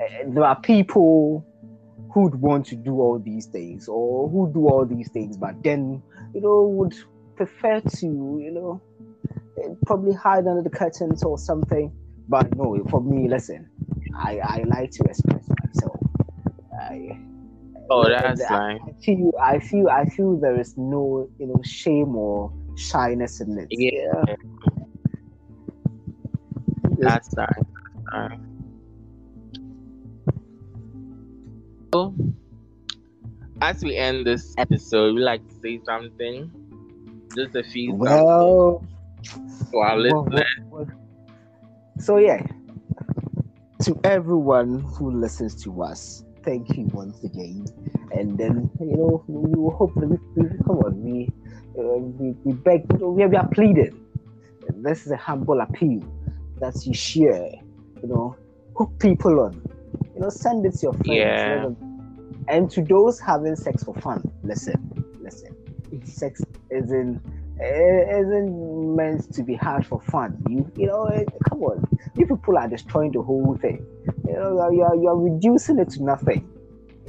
eh, 0.00 0.22
there 0.28 0.44
are 0.44 0.60
people 0.60 1.44
who'd 2.14 2.36
want 2.36 2.64
to 2.66 2.76
do 2.76 2.94
all 3.00 3.18
these 3.18 3.46
things 3.46 3.88
or 3.88 4.28
who 4.30 4.50
do 4.54 4.68
all 4.68 4.86
these 4.86 5.10
things, 5.10 5.36
but 5.36 5.60
then 5.64 6.00
you 6.32 6.40
know 6.40 6.62
would 6.68 6.94
prefer 7.36 7.80
to 7.80 8.06
you 8.06 8.52
know 8.52 8.80
eh, 9.62 9.74
probably 9.84 10.14
hide 10.14 10.46
under 10.46 10.62
the 10.62 10.70
curtains 10.70 11.22
or 11.24 11.36
something. 11.36 11.92
But 12.28 12.56
no, 12.56 12.82
for 12.88 13.02
me, 13.02 13.28
listen, 13.28 13.68
I 14.16 14.38
I 14.38 14.62
like 14.66 14.92
to 14.92 15.04
express 15.04 15.46
myself. 15.60 16.00
I 16.80 17.18
Oh 17.90 18.08
yeah, 18.08 18.22
that's 18.22 18.50
I- 18.50 18.74
nice. 18.74 18.80
I 18.88 18.92
feel, 19.04 19.32
I 19.42 19.58
feel, 19.58 19.88
I 19.88 20.04
feel 20.06 20.36
there 20.40 20.58
is 20.58 20.74
no, 20.78 21.28
you 21.38 21.46
know, 21.48 21.60
shame 21.62 22.16
or 22.16 22.50
shyness 22.76 23.40
in 23.42 23.58
it. 23.58 23.66
Yeah. 23.70 24.24
That's 26.98 27.34
nice. 27.36 27.48
That's 28.12 28.30
nice. 28.30 28.38
So 31.94 32.12
as 33.62 33.84
we 33.84 33.96
end 33.96 34.26
this 34.26 34.52
episode, 34.58 35.14
we 35.14 35.20
like 35.20 35.46
to 35.46 35.54
say 35.62 35.80
something. 35.86 36.50
Just 37.36 37.54
a 37.54 37.62
few 37.62 37.94
Well, 37.94 38.84
to 39.70 39.78
our 39.78 39.94
well, 39.94 40.24
listeners. 40.24 40.44
well, 40.70 40.86
so 42.00 42.16
yeah, 42.16 42.44
to 43.82 44.00
everyone 44.02 44.80
who 44.80 45.12
listens 45.20 45.54
to 45.62 45.82
us, 45.84 46.24
thank 46.42 46.76
you 46.76 46.86
once 46.92 47.22
again. 47.22 47.64
And 48.10 48.38
then 48.38 48.68
you 48.80 48.96
know, 48.96 49.24
we 49.28 49.54
will 49.54 49.70
hope 49.70 49.94
that 49.94 50.08
we, 50.08 50.18
we 50.34 50.48
come 50.66 50.78
on, 50.78 51.00
we, 51.00 51.30
uh, 51.78 51.98
we, 51.98 52.34
we 52.42 52.54
beg, 52.54 52.92
we 53.00 53.22
are, 53.22 53.28
we 53.28 53.36
are 53.36 53.48
pleading. 53.50 54.04
This 54.78 55.06
is 55.06 55.12
a 55.12 55.16
humble 55.16 55.60
appeal 55.60 56.02
that 56.58 56.74
you 56.84 56.92
share. 56.92 57.50
You 58.02 58.08
know, 58.08 58.36
hook 58.76 58.90
people 58.98 59.38
on. 59.38 59.62
You 60.14 60.20
know, 60.20 60.28
send 60.28 60.64
it 60.66 60.74
to 60.74 60.78
your 60.82 60.92
friends. 60.92 61.08
Yeah. 61.08 61.70
And 62.48 62.70
to 62.72 62.82
those 62.82 63.18
having 63.18 63.56
sex 63.56 63.84
for 63.84 63.94
fun, 63.94 64.22
listen, 64.42 65.04
listen. 65.20 65.56
Sex 66.04 66.42
isn't 66.70 67.20
eh, 67.60 68.18
isn't 68.18 68.96
meant 68.96 69.32
to 69.32 69.42
be 69.42 69.54
had 69.54 69.86
for 69.86 70.00
fun. 70.00 70.42
You 70.48 70.70
you 70.76 70.86
know, 70.86 71.04
eh, 71.04 71.24
come 71.48 71.62
on. 71.62 71.84
You 72.16 72.26
people 72.26 72.58
are 72.58 72.68
destroying 72.68 73.12
the 73.12 73.22
whole 73.22 73.56
thing. 73.60 73.84
You 74.26 74.34
know, 74.34 74.70
you 74.70 74.82
are, 74.82 74.96
you 74.96 75.08
are 75.08 75.16
reducing 75.16 75.78
it 75.78 75.90
to 75.90 76.02
nothing. 76.02 76.48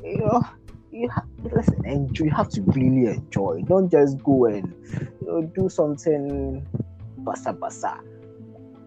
You 0.04 0.18
know, 0.20 0.44
you 0.92 1.10
have 1.10 1.26
listen. 1.52 1.86
Enjoy. 1.86 2.26
You 2.26 2.32
have 2.32 2.50
to 2.50 2.62
really 2.62 3.08
enjoy. 3.08 3.64
Don't 3.68 3.92
just 3.92 4.24
go 4.24 4.46
and 4.46 4.74
you 5.22 5.28
know 5.28 5.42
do 5.42 5.68
something 5.70 6.66
basa 7.24 7.58
basa. 7.58 8.00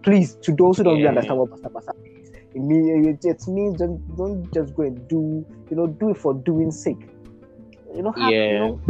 Please, 0.02 0.36
to 0.36 0.52
those 0.52 0.78
who 0.78 0.84
don't 0.84 0.94
really 0.94 1.08
understand 1.08 1.38
what 1.38 1.50
basa 1.50 1.70
basa 1.70 1.92
it 2.58 2.64
means 2.64 3.06
it, 3.06 3.24
it 3.24 3.48
means 3.48 3.78
don't, 3.78 4.16
don't 4.16 4.52
just 4.52 4.74
go 4.74 4.82
and 4.82 5.08
do 5.08 5.46
you 5.70 5.76
know 5.76 5.86
do 5.86 6.10
it 6.10 6.16
for 6.16 6.34
doing 6.34 6.72
sake. 6.72 7.08
You 7.94 8.02
know, 8.02 8.12
have, 8.12 8.30
you 8.30 8.58
know, 8.58 8.80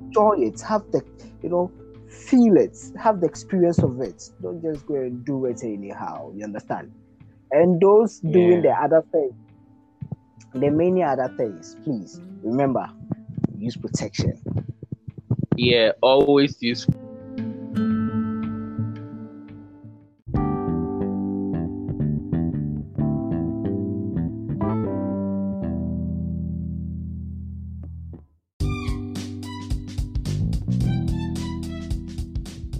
enjoy 0.00 0.36
it. 0.38 0.60
Have 0.62 0.90
the 0.90 1.02
you 1.42 1.48
know 1.48 1.70
feel 2.08 2.56
it. 2.56 2.76
Have 3.00 3.20
the 3.20 3.26
experience 3.26 3.78
of 3.78 4.00
it. 4.00 4.30
Don't 4.42 4.60
just 4.60 4.86
go 4.86 4.96
and 4.96 5.24
do 5.24 5.46
it 5.46 5.62
anyhow. 5.62 6.32
You 6.34 6.44
understand? 6.44 6.92
And 7.52 7.80
those 7.80 8.18
doing 8.18 8.62
the 8.62 8.70
other 8.70 9.04
thing, 9.12 9.30
the 10.52 10.70
many 10.70 11.02
other 11.04 11.32
things, 11.36 11.76
please 11.84 12.20
remember 12.42 12.90
use 13.56 13.76
protection. 13.76 14.42
Yeah, 15.56 15.92
always 16.02 16.60
use 16.60 16.86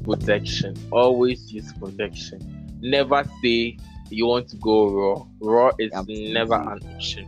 protection. 0.06 0.74
Always 0.90 1.52
use 1.52 1.72
protection. 1.72 2.40
Never 2.80 3.24
say 3.42 3.76
you 4.10 4.26
want 4.26 4.48
to 4.48 4.56
go 4.56 4.88
raw. 4.88 5.26
Raw 5.40 5.70
is 5.78 5.92
I'm 5.92 6.06
never 6.08 6.54
an 6.54 6.80
option. 6.94 7.26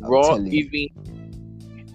Raw, 0.00 0.38
even 0.38 0.88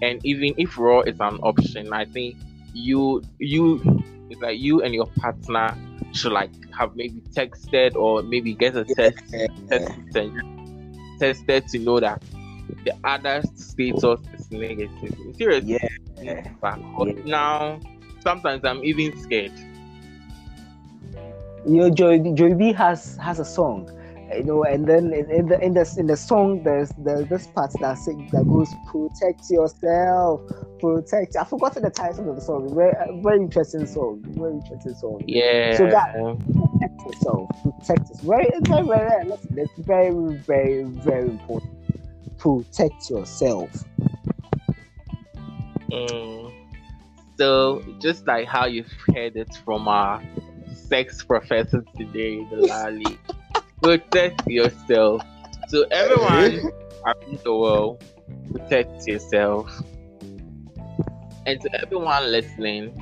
and 0.02 0.26
even 0.26 0.54
if 0.58 0.78
raw 0.78 1.02
is 1.02 1.20
an 1.20 1.38
option, 1.44 1.92
I 1.92 2.06
think 2.06 2.38
you 2.74 3.22
you 3.40 3.82
it's 4.30 4.42
like 4.42 4.60
you 4.60 4.82
and 4.82 4.94
your 4.94 5.08
partner 5.20 5.76
should 6.14 6.32
like 6.32 6.52
have 6.74 6.96
maybe 6.96 7.22
texted 7.36 7.96
or 7.96 8.24
maybe 8.24 8.54
get 8.54 8.76
a 8.76 8.86
test, 8.86 9.18
test 10.14 10.32
tested 11.20 11.68
to 11.68 11.80
know 11.80 12.00
that 12.00 12.24
the 12.86 12.94
other 13.04 13.42
status 13.56 14.20
is 14.34 14.52
negative. 14.52 15.16
Seriously. 15.38 15.80
Yeah. 16.22 16.48
But 16.62 16.80
now 17.26 17.80
sometimes 18.22 18.64
I'm 18.64 18.84
even 18.84 19.18
scared. 19.20 19.52
You 21.68 21.78
know, 21.78 21.90
Joy 21.90 22.20
Joy 22.34 22.54
B 22.54 22.74
has 22.74 23.18
has 23.18 23.40
a 23.40 23.46
song 23.46 23.90
you 24.34 24.44
know, 24.44 24.64
and 24.64 24.88
then 24.88 25.14
in, 25.14 25.30
in, 25.30 25.48
the 25.48 25.60
in 25.62 25.74
the 25.74 25.96
in 25.98 26.08
the 26.08 26.18
song, 26.18 26.64
there's 26.64 26.90
there's 26.98 27.28
this 27.28 27.48
part 27.48 27.72
that 27.80 27.98
sing, 27.98 28.28
that 28.32 28.44
goes 28.46 28.74
protect 28.88 29.50
yourself, 29.50 30.42
protect. 30.80 31.36
I 31.36 31.44
forgot 31.44 31.76
the 31.76 31.90
title 31.90 32.30
of 32.30 32.36
the 32.36 32.42
song. 32.42 32.74
Very 32.74 32.94
very 33.22 33.38
interesting 33.38 33.86
song. 33.86 34.24
Very 34.30 34.54
interesting 34.54 34.96
song. 34.96 35.24
Yeah. 35.28 35.78
So 35.78 35.88
that 35.88 36.14
protect 36.16 37.02
yourself, 37.06 37.50
protect 37.64 38.12
us. 38.12 38.22
Very 38.22 38.48
it's 38.48 38.68
very 38.68 38.88
very 38.88 39.26
listen. 39.26 39.58
It's 39.58 39.80
very 39.80 40.38
very 40.38 40.84
very 40.84 41.30
important. 41.30 41.72
Protect 42.38 43.10
yourself. 43.10 43.70
Mm. 45.92 46.52
So 47.38 47.84
just 48.02 48.26
like 48.26 48.48
how 48.48 48.66
you've 48.66 48.92
heard 49.14 49.36
it 49.36 49.56
from 49.64 49.88
our 49.88 50.22
sex 50.88 51.24
professor 51.24 51.84
today, 51.98 52.40
in 52.40 52.48
Delali 52.48 53.18
protect 53.82 54.48
yourself. 54.48 55.22
So 55.68 55.86
everyone 55.92 56.72
around 57.06 57.40
the 57.44 57.56
world, 57.56 58.04
protect 58.52 59.08
yourself. 59.08 59.70
And 61.46 61.62
to 61.62 61.82
everyone 61.82 62.32
listening, 62.32 62.94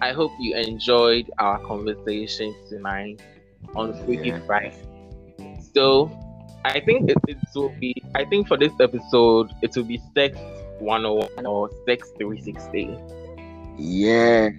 I 0.00 0.12
hope 0.12 0.30
you 0.38 0.56
enjoyed 0.56 1.30
our 1.38 1.58
conversation 1.60 2.54
tonight 2.68 3.20
on 3.74 3.94
Freaky 4.04 4.28
yeah. 4.28 4.40
Friday. 4.46 4.86
So 5.74 6.10
I 6.64 6.80
think 6.80 7.10
it, 7.10 7.16
it 7.26 7.38
will 7.54 7.74
be 7.80 8.00
I 8.14 8.24
think 8.24 8.46
for 8.46 8.56
this 8.56 8.72
episode 8.80 9.50
it 9.62 9.74
will 9.74 9.84
be 9.84 10.00
sex 10.14 10.38
101 10.78 11.46
or 11.46 11.70
sex 11.86 12.12
360. 12.18 12.96
Yeah. 13.78 14.50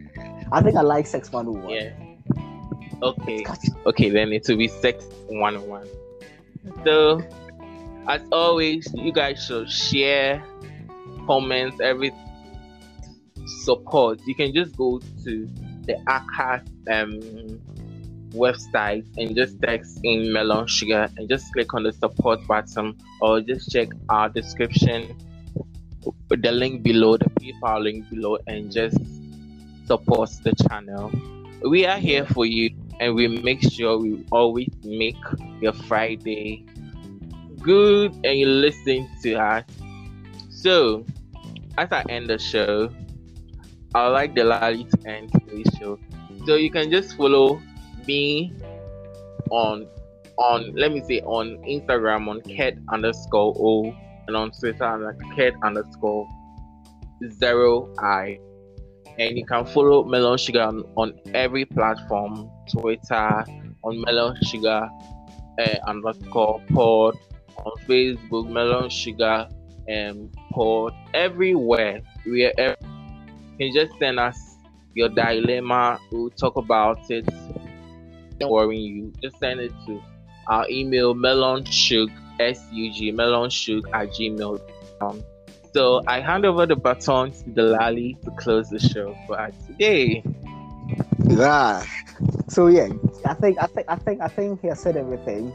I 0.52 0.62
think 0.62 0.76
I 0.76 0.82
like 0.82 1.08
sex 1.08 1.32
101. 1.32 1.70
Yeah. 1.70 2.03
Okay. 3.04 3.46
Okay, 3.86 4.10
then 4.10 4.32
it 4.32 4.48
will 4.48 4.56
be 4.56 4.70
sex 4.70 5.06
101. 5.28 5.88
So, 6.86 7.22
as 8.08 8.22
always, 8.32 8.88
you 8.94 9.12
guys 9.12 9.46
should 9.46 9.70
share, 9.70 10.42
comments, 11.28 11.82
every 11.82 12.14
support. 13.64 14.22
You 14.26 14.36
can 14.36 14.54
just 14.54 14.78
go 14.78 15.00
to 15.26 15.50
the 15.86 15.96
Acast 16.08 16.66
um, 16.90 17.60
website 18.32 19.06
and 19.18 19.36
just 19.36 19.62
text 19.62 20.00
in 20.04 20.32
melon 20.32 20.66
sugar 20.68 21.10
and 21.18 21.28
just 21.28 21.52
click 21.52 21.74
on 21.74 21.84
the 21.84 21.92
support 21.92 22.48
button 22.48 22.98
or 23.20 23.42
just 23.42 23.70
check 23.70 23.90
our 24.08 24.30
description, 24.30 25.14
the 26.30 26.52
link 26.52 26.84
below, 26.84 27.18
the 27.18 27.26
PayPal 27.26 27.84
link 27.84 28.10
below, 28.10 28.38
and 28.48 28.72
just 28.72 28.98
support 29.88 30.30
the 30.44 30.56
channel. 30.70 31.12
We 31.64 31.86
are 31.86 31.98
here 31.98 32.26
for 32.26 32.46
you 32.46 32.72
and 33.00 33.16
we 33.16 33.28
make 33.28 33.62
sure 33.62 33.98
we 33.98 34.26
always 34.32 34.70
make 34.84 35.18
your 35.62 35.74
Friday 35.74 36.66
good 37.60 38.14
and 38.24 38.38
you 38.38 38.48
listen 38.48 39.10
to 39.24 39.36
us. 39.36 39.64
So, 40.50 41.06
as 41.78 41.92
I 41.92 42.04
end 42.10 42.30
the 42.30 42.38
show, 42.38 42.90
I 43.96 44.08
like 44.08 44.34
Delali 44.36 44.90
to 44.90 45.10
end 45.10 45.32
today's 45.32 45.72
show. 45.80 46.00
So 46.46 46.56
you 46.56 46.72
can 46.72 46.92
just 46.92 47.16
follow 47.16 47.62
me 48.08 48.54
on 49.50 49.88
on 50.38 50.74
let 50.74 50.92
me 50.92 51.02
say 51.08 51.22
on 51.22 51.58
Instagram 51.64 52.28
on 52.28 52.42
kerd 52.42 52.84
underscore 52.90 53.54
O 53.58 53.96
and 54.28 54.36
on 54.36 54.52
Twitter 54.52 54.84
on 54.84 55.02
kerd 55.36 55.54
underscore 55.64 56.28
zero 57.30 57.94
I 58.00 58.40
and 59.20 59.38
you 59.38 59.46
can 59.46 59.66
follow 59.66 60.04
Melon 60.04 60.38
Sugar 60.38 60.62
on, 60.62 60.84
on 60.96 61.14
every 61.34 61.66
platform 61.66 62.50
Twitter, 62.72 63.46
on 63.84 64.02
Melon 64.02 64.38
Sugar 64.44 64.90
uh, 65.60 65.76
underscore 65.88 66.62
pod, 66.74 67.18
on 67.58 67.72
Facebook, 67.88 68.50
Melon 68.50 68.90
Sugar 68.90 69.48
and 69.88 70.34
pod, 70.52 70.94
everywhere. 71.14 72.02
We 72.26 72.46
are 72.46 72.54
every, 72.58 72.78
you 73.60 73.72
can 73.72 73.74
just 73.74 74.00
send 74.00 74.20
us 74.20 74.58
your 74.96 75.10
dilemma. 75.10 76.00
We'll 76.12 76.30
talk 76.30 76.56
about 76.58 77.10
it. 77.10 77.28
Don't 78.40 78.52
worry 78.52 78.78
you. 78.78 79.14
Just 79.22 79.40
send 79.40 79.60
it 79.60 79.72
to 79.88 80.02
our 80.48 80.70
email 80.70 81.16
melonsug 81.16 82.12
s-u-g 82.40 83.12
melonsug 83.12 83.84
at 83.94 84.10
gmail.com. 84.10 85.24
So 85.74 86.02
I 86.06 86.20
hand 86.20 86.46
over 86.46 86.68
the 86.68 86.76
baton 86.76 87.32
to 87.32 87.44
Delali 87.50 88.22
to 88.22 88.32
close 88.32 88.70
the 88.70 88.80
show 88.80 89.18
for 89.26 89.40
us 89.40 89.54
today. 89.66 90.24
Yeah. 91.26 91.84
So 92.48 92.68
yeah, 92.68 92.90
I 93.26 93.34
think 93.34 93.58
I 93.60 93.66
think 93.66 93.90
I 93.90 93.96
think 93.96 94.22
I 94.22 94.28
think 94.28 94.62
he 94.62 94.68
has 94.68 94.80
said 94.80 94.98
everything. 94.98 95.52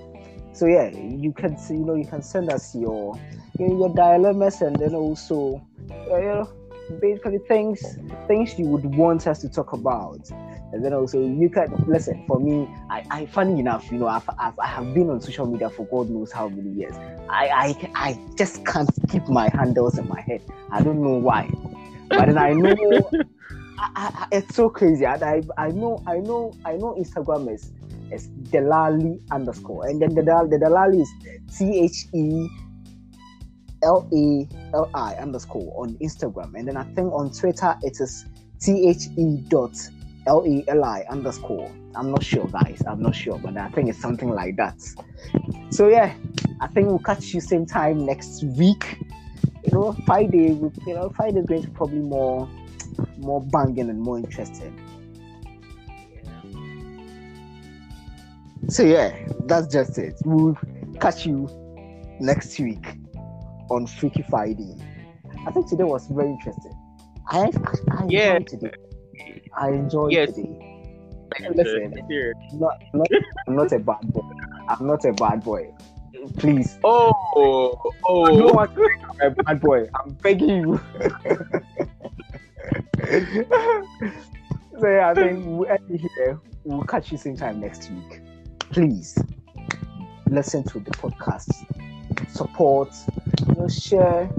So 0.54 0.66
yeah, 0.66 0.88
you 0.88 1.32
can 1.32 1.56
see, 1.56 1.74
you 1.74 1.84
know 1.84 1.94
you 1.94 2.04
can 2.04 2.22
send 2.22 2.50
us 2.50 2.74
your 2.74 3.14
you 3.60 3.68
know, 3.68 3.78
your 3.78 3.94
dilemmas 3.94 4.60
and 4.60 4.74
then 4.74 4.94
also 4.96 5.62
uh, 6.10 6.16
you 6.16 6.26
know 6.26 6.50
basically 7.00 7.38
things 7.46 7.80
things 8.26 8.58
you 8.58 8.66
would 8.66 8.84
want 8.96 9.26
us 9.28 9.40
to 9.42 9.48
talk 9.48 9.72
about 9.72 10.28
and 10.72 10.84
then 10.84 10.92
also 10.92 11.20
you 11.20 11.48
can 11.48 11.72
listen 11.86 12.24
for 12.26 12.38
me 12.38 12.68
i, 12.90 13.04
I 13.10 13.26
funny 13.26 13.58
enough 13.58 13.90
you 13.90 13.98
know 13.98 14.08
I've, 14.08 14.28
I've, 14.38 14.58
I 14.58 14.66
have 14.66 14.92
been 14.94 15.10
on 15.10 15.20
social 15.20 15.46
media 15.46 15.70
for 15.70 15.86
god 15.86 16.10
knows 16.10 16.32
how 16.32 16.48
many 16.48 16.70
years. 16.70 16.94
I, 17.30 17.48
I 17.48 17.90
i 17.94 18.20
just 18.36 18.64
can't 18.66 18.90
keep 19.10 19.28
my 19.28 19.48
handles 19.54 19.98
in 19.98 20.08
my 20.08 20.20
head. 20.20 20.42
I 20.70 20.82
don't 20.82 21.02
know 21.02 21.18
why. 21.18 21.50
But 22.08 22.26
then 22.26 22.38
i 22.38 22.52
know 22.52 22.74
I, 23.78 23.88
I, 23.96 24.26
it's 24.32 24.54
so 24.54 24.68
crazy. 24.68 25.06
I, 25.06 25.14
I, 25.14 25.42
I 25.56 25.68
know 25.68 26.02
i 26.06 26.18
know 26.18 26.52
i 26.64 26.72
know 26.76 26.96
instagram 26.98 27.52
is 27.52 27.72
is 28.12 28.28
delali 28.50 29.20
underscore. 29.30 29.86
And 29.86 30.00
then 30.00 30.14
the, 30.14 30.22
the 30.22 30.56
delali 30.56 31.02
is 31.02 31.10
t-h-e 31.58 32.48
L 33.82 34.08
A 34.12 34.48
L 34.74 34.90
I 34.94 35.14
underscore 35.14 35.72
on 35.80 35.94
Instagram, 35.98 36.54
and 36.54 36.66
then 36.66 36.76
I 36.76 36.84
think 36.94 37.12
on 37.12 37.30
Twitter 37.30 37.76
it 37.82 38.00
is 38.00 38.26
T 38.60 38.88
H 38.88 39.06
E 39.16 39.36
dot 39.48 39.76
L 40.28 40.44
A 40.46 40.64
L 40.68 40.84
I 40.84 41.04
underscore. 41.08 41.70
I'm 41.96 42.10
not 42.10 42.22
sure, 42.22 42.46
guys. 42.46 42.82
I'm 42.86 43.02
not 43.02 43.14
sure, 43.16 43.38
but 43.38 43.56
I 43.56 43.68
think 43.70 43.88
it's 43.88 44.00
something 44.00 44.28
like 44.28 44.56
that. 44.56 44.76
So 45.70 45.88
yeah, 45.88 46.14
I 46.60 46.66
think 46.68 46.88
we'll 46.88 46.98
catch 46.98 47.32
you 47.32 47.40
same 47.40 47.66
time 47.66 48.04
next 48.04 48.44
week. 48.44 48.98
You 49.64 49.72
know, 49.72 49.96
Friday. 50.06 50.48
You 50.86 50.94
know, 50.94 51.10
Friday 51.16 51.40
is 51.40 51.46
going 51.46 51.62
to 51.62 51.70
probably 51.70 52.00
more, 52.00 52.48
more 53.16 53.40
banging 53.40 53.88
and 53.88 54.00
more 54.00 54.18
interesting. 54.18 54.78
So 58.68 58.82
yeah, 58.82 59.16
that's 59.46 59.66
just 59.68 59.96
it. 59.96 60.14
We'll 60.24 60.58
catch 61.00 61.24
you 61.26 61.48
next 62.20 62.58
week 62.60 62.84
on 63.70 63.86
Freaky 63.86 64.24
Friday. 64.28 64.76
I 65.46 65.50
think 65.52 65.68
today 65.68 65.84
was 65.84 66.06
very 66.08 66.28
interesting. 66.28 66.74
I, 67.30 67.50
I, 67.90 68.02
I 68.02 68.06
yeah. 68.08 68.38
today. 68.40 68.72
I 69.58 69.70
enjoyed 69.70 70.12
yes. 70.12 70.32
today. 70.34 70.64
Listen, 71.54 71.94
I'm 72.52 72.58
not, 72.58 72.82
I'm 72.94 72.98
not, 72.98 73.08
I'm 73.46 73.56
not 73.56 73.72
a 73.72 73.78
bad 73.78 74.12
boy. 74.12 74.22
I'm 74.68 74.86
not 74.86 75.04
a 75.04 75.12
bad 75.12 75.42
boy. 75.42 75.74
Please. 76.38 76.78
Oh, 76.84 77.12
oh. 78.04 78.24
I 78.24 78.30
don't 78.30 78.54
want 78.54 78.74
to 78.74 78.80
be 78.80 78.86
a 79.20 79.30
bad 79.30 79.60
boy. 79.60 79.88
I'm 79.94 80.12
begging 80.14 80.48
you. 80.48 80.80
so 84.78 84.88
yeah, 84.88 85.10
I 85.10 85.14
think 85.14 85.44
we'll 85.44 85.68
end 85.68 86.00
here. 86.16 86.40
We'll 86.64 86.84
catch 86.84 87.10
you 87.10 87.18
same 87.18 87.36
time 87.36 87.60
next 87.60 87.90
week. 87.90 88.20
Please 88.70 89.18
listen 90.30 90.62
to 90.64 90.78
the 90.78 90.90
podcast. 90.92 91.66
Support, 92.30 92.94
you 93.48 93.54
know, 93.54 93.68
share. 93.68 94.30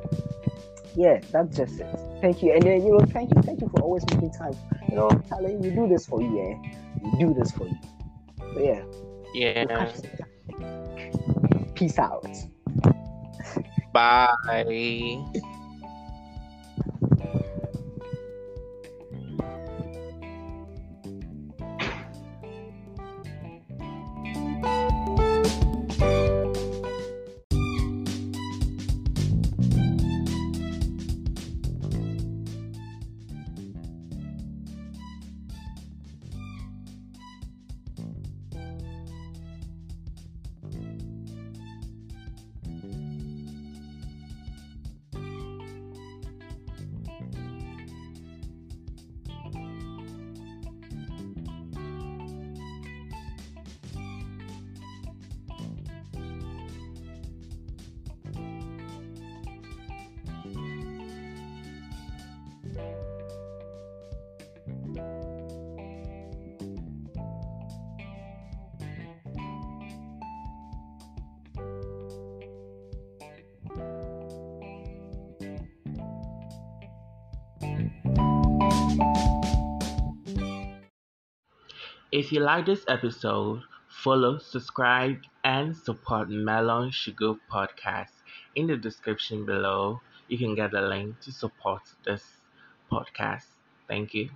Yeah, 0.95 1.19
that's 1.31 1.55
just 1.55 1.79
it. 1.79 1.99
Thank 2.21 2.41
you. 2.43 2.53
And 2.53 2.63
then 2.63 2.85
you 2.85 2.97
know, 2.97 3.05
thank 3.05 3.33
you, 3.33 3.41
thank 3.41 3.61
you 3.61 3.69
for 3.69 3.81
always 3.81 4.03
making 4.11 4.31
time. 4.31 4.53
You 4.89 4.95
know, 4.95 5.09
Charlie, 5.29 5.55
we 5.55 5.69
do 5.69 5.87
this 5.87 6.07
for 6.07 6.21
you, 6.21 6.35
yeah. 6.35 6.55
We 7.03 7.19
do 7.19 7.33
this 7.33 7.51
for 7.51 7.67
you. 7.67 7.77
So 8.53 8.59
yeah. 8.59 8.83
Yeah. 9.33 9.91
Peace 11.75 11.99
out. 11.99 12.27
Bye. 13.93 15.23
If 82.29 82.33
you 82.33 82.41
like 82.41 82.67
this 82.67 82.85
episode, 82.87 83.63
follow, 83.87 84.37
subscribe, 84.37 85.23
and 85.43 85.75
support 85.75 86.29
Melon 86.29 86.91
Sugar 86.91 87.33
Podcast. 87.51 88.21
In 88.53 88.67
the 88.67 88.77
description 88.77 89.47
below, 89.47 90.01
you 90.27 90.37
can 90.37 90.53
get 90.53 90.75
a 90.75 90.81
link 90.87 91.19
to 91.21 91.31
support 91.31 91.81
this 92.05 92.23
podcast. 92.91 93.47
Thank 93.87 94.13
you. 94.13 94.29